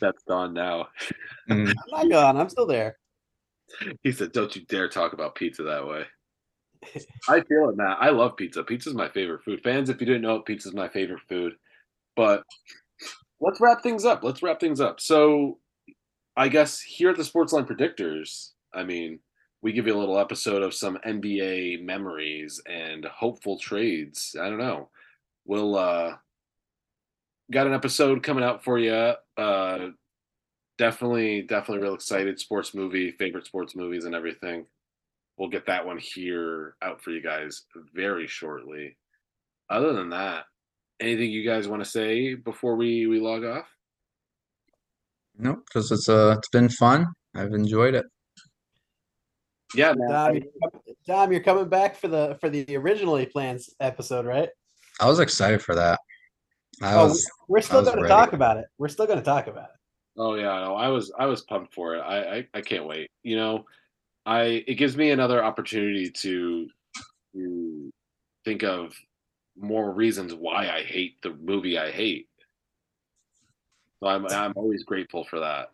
That's 0.00 0.22
gone 0.24 0.54
now. 0.54 0.88
Mm. 1.48 1.68
I'm 1.94 2.08
not 2.08 2.10
gone. 2.10 2.36
I'm 2.38 2.48
still 2.48 2.66
there. 2.66 2.96
He 4.02 4.12
said, 4.12 4.32
"Don't 4.32 4.54
you 4.54 4.62
dare 4.66 4.88
talk 4.88 5.12
about 5.12 5.34
pizza 5.34 5.62
that 5.62 5.86
way." 5.86 6.04
I 7.28 7.42
feel 7.42 7.68
it, 7.68 7.76
Matt. 7.76 7.98
I 8.00 8.10
love 8.10 8.36
pizza. 8.36 8.64
Pizza's 8.64 8.94
my 8.94 9.08
favorite 9.08 9.42
food. 9.44 9.60
Fans, 9.62 9.90
if 9.90 10.00
you 10.00 10.06
didn't 10.06 10.22
know, 10.22 10.40
pizza's 10.40 10.74
my 10.74 10.88
favorite 10.88 11.20
food. 11.28 11.54
But 12.16 12.42
let's 13.40 13.60
wrap 13.60 13.82
things 13.82 14.04
up. 14.04 14.24
Let's 14.24 14.42
wrap 14.42 14.60
things 14.60 14.80
up. 14.80 15.00
So, 15.00 15.58
I 16.36 16.48
guess 16.48 16.80
here 16.80 17.10
at 17.10 17.16
the 17.16 17.22
Sportsline 17.22 17.66
Predictors, 17.68 18.50
I 18.74 18.84
mean, 18.84 19.20
we 19.62 19.72
give 19.72 19.86
you 19.86 19.96
a 19.96 19.98
little 19.98 20.18
episode 20.18 20.62
of 20.62 20.74
some 20.74 20.98
NBA 21.06 21.82
memories 21.84 22.62
and 22.66 23.04
hopeful 23.04 23.58
trades. 23.58 24.34
I 24.40 24.48
don't 24.48 24.58
know. 24.58 24.88
We'll 25.44 25.76
uh 25.76 26.16
got 27.52 27.66
an 27.66 27.74
episode 27.74 28.22
coming 28.22 28.44
out 28.44 28.64
for 28.64 28.78
you. 28.78 29.14
Uh 29.36 29.88
definitely 30.80 31.42
definitely 31.42 31.82
real 31.82 31.94
excited 31.94 32.40
sports 32.40 32.74
movie, 32.74 33.12
favorite 33.12 33.44
sports 33.44 33.76
movies 33.76 34.06
and 34.06 34.14
everything. 34.14 34.64
We'll 35.36 35.50
get 35.50 35.66
that 35.66 35.84
one 35.84 35.98
here 35.98 36.74
out 36.82 37.02
for 37.02 37.10
you 37.10 37.22
guys 37.22 37.66
very 37.94 38.26
shortly. 38.26 38.96
Other 39.68 39.92
than 39.92 40.08
that, 40.10 40.44
anything 40.98 41.30
you 41.30 41.44
guys 41.44 41.68
want 41.68 41.84
to 41.84 41.88
say 41.88 42.34
before 42.34 42.76
we 42.76 43.06
we 43.06 43.20
log 43.20 43.44
off? 43.44 43.66
Nope, 45.38 45.64
because 45.66 45.92
it's 45.92 46.08
uh 46.08 46.36
it's 46.38 46.48
been 46.48 46.70
fun. 46.70 47.08
I've 47.36 47.52
enjoyed 47.52 47.94
it. 47.94 48.06
Yeah, 49.74 49.92
man. 49.94 50.10
Dom, 50.10 50.34
you're, 50.34 50.44
Dom, 51.06 51.30
you're 51.30 51.42
coming 51.42 51.68
back 51.68 51.94
for 51.94 52.08
the 52.08 52.38
for 52.40 52.48
the 52.48 52.74
originally 52.74 53.26
planned 53.26 53.60
episode, 53.80 54.24
right? 54.24 54.48
I 54.98 55.06
was 55.06 55.20
excited 55.20 55.62
for 55.62 55.74
that. 55.74 56.00
I 56.82 56.94
Oh, 56.94 57.08
was 57.08 57.30
We're 57.48 57.60
still 57.60 57.84
going 57.84 58.02
to 58.02 58.08
talk 58.08 58.32
about 58.32 58.56
it. 58.56 58.64
We're 58.78 58.88
still 58.88 59.06
going 59.06 59.18
to 59.18 59.24
talk 59.24 59.46
about 59.46 59.64
it. 59.64 59.79
Oh 60.20 60.34
yeah, 60.34 60.60
no, 60.60 60.74
I 60.74 60.88
was 60.88 61.10
I 61.18 61.24
was 61.24 61.40
pumped 61.40 61.72
for 61.72 61.94
it. 61.94 62.00
I, 62.00 62.36
I 62.36 62.48
I 62.52 62.60
can't 62.60 62.84
wait. 62.84 63.10
You 63.22 63.36
know, 63.36 63.64
I 64.26 64.62
it 64.66 64.74
gives 64.74 64.94
me 64.94 65.12
another 65.12 65.42
opportunity 65.42 66.10
to 66.10 66.68
to 67.34 67.90
think 68.44 68.62
of 68.62 68.94
more 69.56 69.90
reasons 69.90 70.34
why 70.34 70.68
I 70.68 70.82
hate 70.82 71.22
the 71.22 71.32
movie 71.40 71.78
I 71.78 71.90
hate. 71.90 72.28
So 74.00 74.10
I'm 74.10 74.26
I'm 74.26 74.52
always 74.56 74.84
grateful 74.84 75.24
for 75.24 75.40
that. 75.40 75.68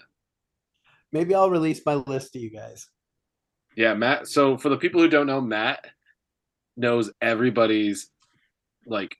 Maybe 1.10 1.34
I'll 1.34 1.50
release 1.50 1.80
my 1.84 1.94
list 1.94 2.32
to 2.34 2.38
you 2.38 2.50
guys. 2.50 2.88
Yeah, 3.76 3.94
Matt. 3.94 4.28
So 4.28 4.56
for 4.56 4.68
the 4.68 4.76
people 4.76 5.00
who 5.00 5.08
don't 5.08 5.26
know, 5.26 5.40
Matt 5.40 5.86
knows 6.76 7.10
everybody's 7.20 8.10
like 8.86 9.16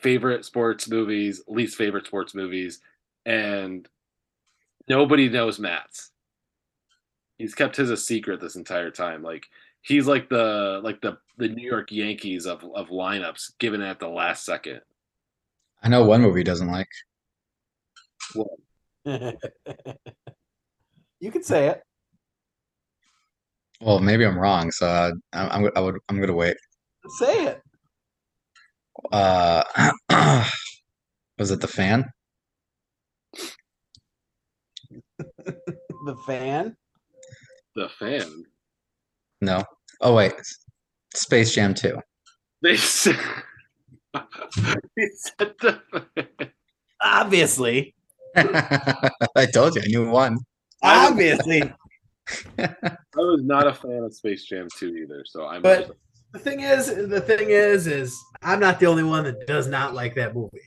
favorite 0.00 0.46
sports 0.46 0.88
movies, 0.88 1.42
least 1.46 1.76
favorite 1.76 2.06
sports 2.06 2.34
movies, 2.34 2.80
and 3.26 3.86
nobody 4.90 5.28
knows 5.28 5.58
Matt's. 5.58 6.10
He's 7.38 7.54
kept 7.54 7.76
his 7.76 7.90
a 7.90 7.96
secret 7.96 8.40
this 8.40 8.56
entire 8.56 8.90
time. 8.90 9.22
Like 9.22 9.46
he's 9.80 10.06
like 10.06 10.28
the 10.28 10.80
like 10.84 11.00
the 11.00 11.16
the 11.38 11.48
New 11.48 11.66
York 11.66 11.90
Yankees 11.90 12.44
of 12.44 12.62
of 12.74 12.88
lineups, 12.88 13.52
given 13.58 13.80
it 13.80 13.88
at 13.88 14.00
the 14.00 14.08
last 14.08 14.44
second. 14.44 14.80
I 15.82 15.88
know 15.88 16.04
one 16.04 16.20
movie 16.20 16.40
he 16.40 16.44
doesn't 16.44 16.70
like. 16.70 16.88
you 21.20 21.30
can 21.32 21.42
say 21.42 21.68
it. 21.68 21.82
Well, 23.80 24.00
maybe 24.00 24.26
I'm 24.26 24.38
wrong, 24.38 24.70
so 24.70 24.86
uh, 24.86 25.12
I'm 25.32 25.64
I'm 25.64 25.70
I 25.74 25.80
would 25.80 25.98
I'm 26.10 26.20
gonna 26.20 26.34
wait. 26.34 26.58
Say 27.18 27.46
it. 27.46 27.62
Uh, 29.10 29.64
was 31.38 31.50
it 31.50 31.62
the 31.62 31.68
fan? 31.68 32.04
The 36.06 36.16
fan. 36.26 36.76
The 37.76 37.88
fan. 37.98 38.44
No. 39.40 39.64
Oh 40.00 40.14
wait, 40.14 40.34
Space 41.14 41.54
Jam 41.54 41.74
2. 41.74 41.98
They 42.62 42.76
said, 42.76 43.16
he 44.96 45.08
said 45.14 45.54
the 45.60 45.80
fan. 45.92 46.50
Obviously. 47.02 47.94
I 48.36 49.46
told 49.52 49.74
you, 49.76 49.82
I 49.82 49.86
knew 49.88 50.10
one. 50.10 50.38
Obviously. 50.82 51.62
I 52.58 52.72
was 53.16 53.42
not 53.42 53.66
a 53.66 53.74
fan 53.74 54.04
of 54.04 54.14
Space 54.14 54.44
Jam 54.44 54.68
2 54.78 54.96
either, 54.96 55.24
so 55.26 55.46
I'm 55.46 55.62
But- 55.62 55.90
The 56.32 56.38
thing 56.38 56.60
is, 56.60 56.86
the 56.86 57.20
thing 57.20 57.50
is, 57.50 57.86
is 57.86 58.16
I'm 58.42 58.60
not 58.60 58.78
the 58.78 58.86
only 58.86 59.02
one 59.02 59.24
that 59.24 59.46
does 59.46 59.66
not 59.66 59.94
like 59.94 60.14
that 60.14 60.34
movie. 60.34 60.60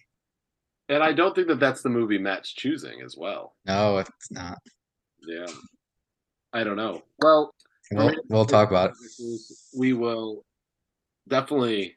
And 0.90 1.02
I 1.04 1.14
don't 1.14 1.34
think 1.34 1.48
that 1.48 1.60
that's 1.60 1.82
the 1.82 1.90
movie 1.90 2.18
Matt's 2.18 2.52
choosing 2.52 3.02
as 3.02 3.16
well. 3.18 3.56
No, 3.66 4.00
it's 4.00 4.32
not. 4.32 4.58
Yeah. 5.28 5.48
I 6.52 6.64
don't 6.64 6.78
know. 6.78 7.02
Well, 7.20 7.54
We'll, 7.92 8.16
we'll 8.30 8.46
talk 8.46 8.70
about 8.70 8.92
it. 8.92 9.42
We 9.78 9.94
will 9.94 10.46
definitely 11.28 11.96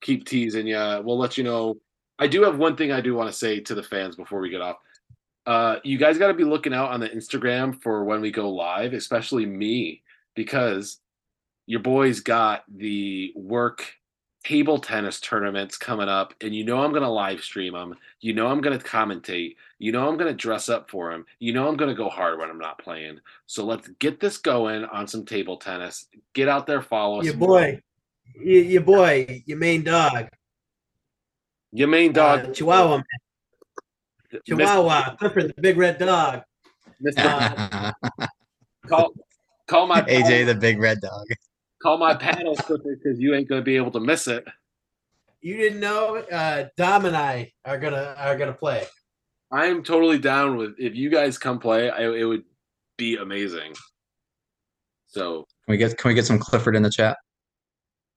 keep 0.00 0.26
teasing 0.26 0.66
you. 0.66 1.00
We'll 1.04 1.18
let 1.18 1.36
you 1.36 1.44
know. 1.44 1.76
I 2.18 2.26
do 2.26 2.42
have 2.42 2.58
one 2.58 2.76
thing 2.76 2.92
I 2.92 3.00
do 3.00 3.14
want 3.14 3.30
to 3.30 3.36
say 3.36 3.60
to 3.60 3.74
the 3.74 3.82
fans 3.82 4.16
before 4.16 4.40
we 4.40 4.50
get 4.50 4.60
off. 4.60 4.76
Uh, 5.46 5.76
you 5.82 5.98
guys 5.98 6.18
got 6.18 6.28
to 6.28 6.34
be 6.34 6.44
looking 6.44 6.74
out 6.74 6.92
on 6.92 7.00
the 7.00 7.08
Instagram 7.08 7.80
for 7.82 8.04
when 8.04 8.20
we 8.20 8.30
go 8.30 8.50
live, 8.50 8.92
especially 8.92 9.46
me, 9.46 10.02
because 10.36 10.98
your 11.66 11.80
boys 11.80 12.20
got 12.20 12.62
the 12.72 13.32
work 13.34 13.84
table 14.44 14.78
tennis 14.78 15.20
tournaments 15.20 15.76
coming 15.76 16.08
up, 16.08 16.34
and 16.40 16.54
you 16.54 16.64
know 16.64 16.78
I'm 16.78 16.90
going 16.90 17.02
to 17.02 17.08
live 17.08 17.40
stream 17.40 17.74
them. 17.74 17.96
You 18.20 18.32
know 18.32 18.48
I'm 18.48 18.60
going 18.60 18.78
to 18.78 18.84
commentate. 18.84 19.56
You 19.78 19.92
know 19.92 20.08
I'm 20.08 20.16
going 20.16 20.30
to 20.30 20.36
dress 20.36 20.68
up 20.68 20.90
for 20.90 21.10
them. 21.10 21.26
You 21.38 21.52
know 21.52 21.68
I'm 21.68 21.76
going 21.76 21.90
to 21.90 21.96
go 21.96 22.08
hard 22.08 22.38
when 22.38 22.50
I'm 22.50 22.58
not 22.58 22.78
playing. 22.78 23.20
So 23.46 23.64
let's 23.64 23.88
get 23.98 24.20
this 24.20 24.38
going 24.38 24.84
on 24.84 25.06
some 25.06 25.24
table 25.24 25.56
tennis. 25.56 26.06
Get 26.34 26.48
out 26.48 26.66
there, 26.66 26.82
follow 26.82 27.20
us. 27.20 27.26
Your 27.26 27.36
boy, 27.36 27.80
your, 28.34 28.62
your 28.62 28.82
boy, 28.82 29.42
your 29.46 29.58
main 29.58 29.84
dog, 29.84 30.28
Your 31.72 31.88
main 31.88 32.12
dog, 32.12 32.46
uh, 32.46 32.52
Chihuahua, 32.52 32.96
man. 32.96 33.04
Mr. 34.32 34.40
Chihuahua, 34.46 35.16
Clifford, 35.16 35.52
the 35.54 35.62
big 35.62 35.76
red 35.76 35.98
dog. 35.98 36.42
Mr. 37.04 37.92
Uh, 37.96 38.26
call, 38.86 39.12
call 39.66 39.86
my 39.86 40.02
AJ 40.02 40.22
paddle, 40.22 40.46
the 40.46 40.54
big 40.54 40.78
red 40.80 41.00
dog. 41.00 41.26
Call 41.82 41.98
my 41.98 42.14
paddle 42.26 42.56
because 42.56 43.18
you 43.18 43.34
ain't 43.34 43.48
going 43.48 43.60
to 43.60 43.64
be 43.64 43.76
able 43.76 43.90
to 43.92 44.00
miss 44.00 44.28
it. 44.28 44.44
You 45.40 45.56
didn't 45.56 45.80
know 45.80 46.16
uh, 46.16 46.68
Dom 46.76 47.04
and 47.04 47.16
I 47.16 47.52
are 47.64 47.78
gonna 47.78 48.14
are 48.16 48.38
gonna 48.38 48.52
play. 48.52 48.86
I 49.50 49.66
am 49.66 49.82
totally 49.82 50.18
down 50.18 50.56
with 50.56 50.76
if 50.78 50.94
you 50.94 51.10
guys 51.10 51.36
come 51.36 51.58
play. 51.58 51.90
I, 51.90 52.08
it 52.08 52.24
would 52.24 52.44
be 52.96 53.16
amazing. 53.16 53.74
So, 55.08 55.46
Can 55.66 55.72
we 55.72 55.76
get 55.78 55.98
can 55.98 56.08
we 56.10 56.14
get 56.14 56.26
some 56.26 56.38
Clifford 56.38 56.76
in 56.76 56.82
the 56.82 56.90
chat? 56.90 57.16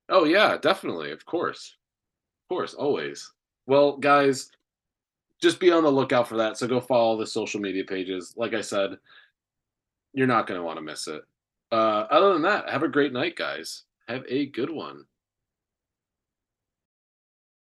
oh 0.10 0.26
yeah, 0.26 0.56
definitely, 0.58 1.12
of 1.12 1.26
course, 1.26 1.76
of 2.44 2.56
course, 2.56 2.76
always. 2.76 3.32
Well, 3.66 3.98
guys, 3.98 4.52
just 5.42 5.60
be 5.60 5.72
on 5.72 5.84
the 5.84 5.92
lookout 5.92 6.28
for 6.28 6.38
that. 6.38 6.58
So 6.58 6.68
go 6.68 6.80
follow 6.80 7.18
the 7.18 7.26
social 7.26 7.60
media 7.60 7.84
pages. 7.84 8.36
Like 8.38 8.54
I 8.54 8.62
said, 8.62 8.98
you're 10.14 10.28
not 10.28 10.48
going 10.48 10.60
to 10.60 10.64
want 10.64 10.78
to 10.78 10.84
miss 10.84 11.08
it. 11.08 11.22
Uh, 11.72 12.06
other 12.10 12.34
than 12.34 12.44
that, 12.44 12.70
have 12.70 12.84
a 12.84 12.88
great 12.88 13.14
night, 13.14 13.36
guys. 13.36 13.84
Have 14.08 14.24
a 14.28 14.46
good 14.48 14.70
one. 14.70 15.06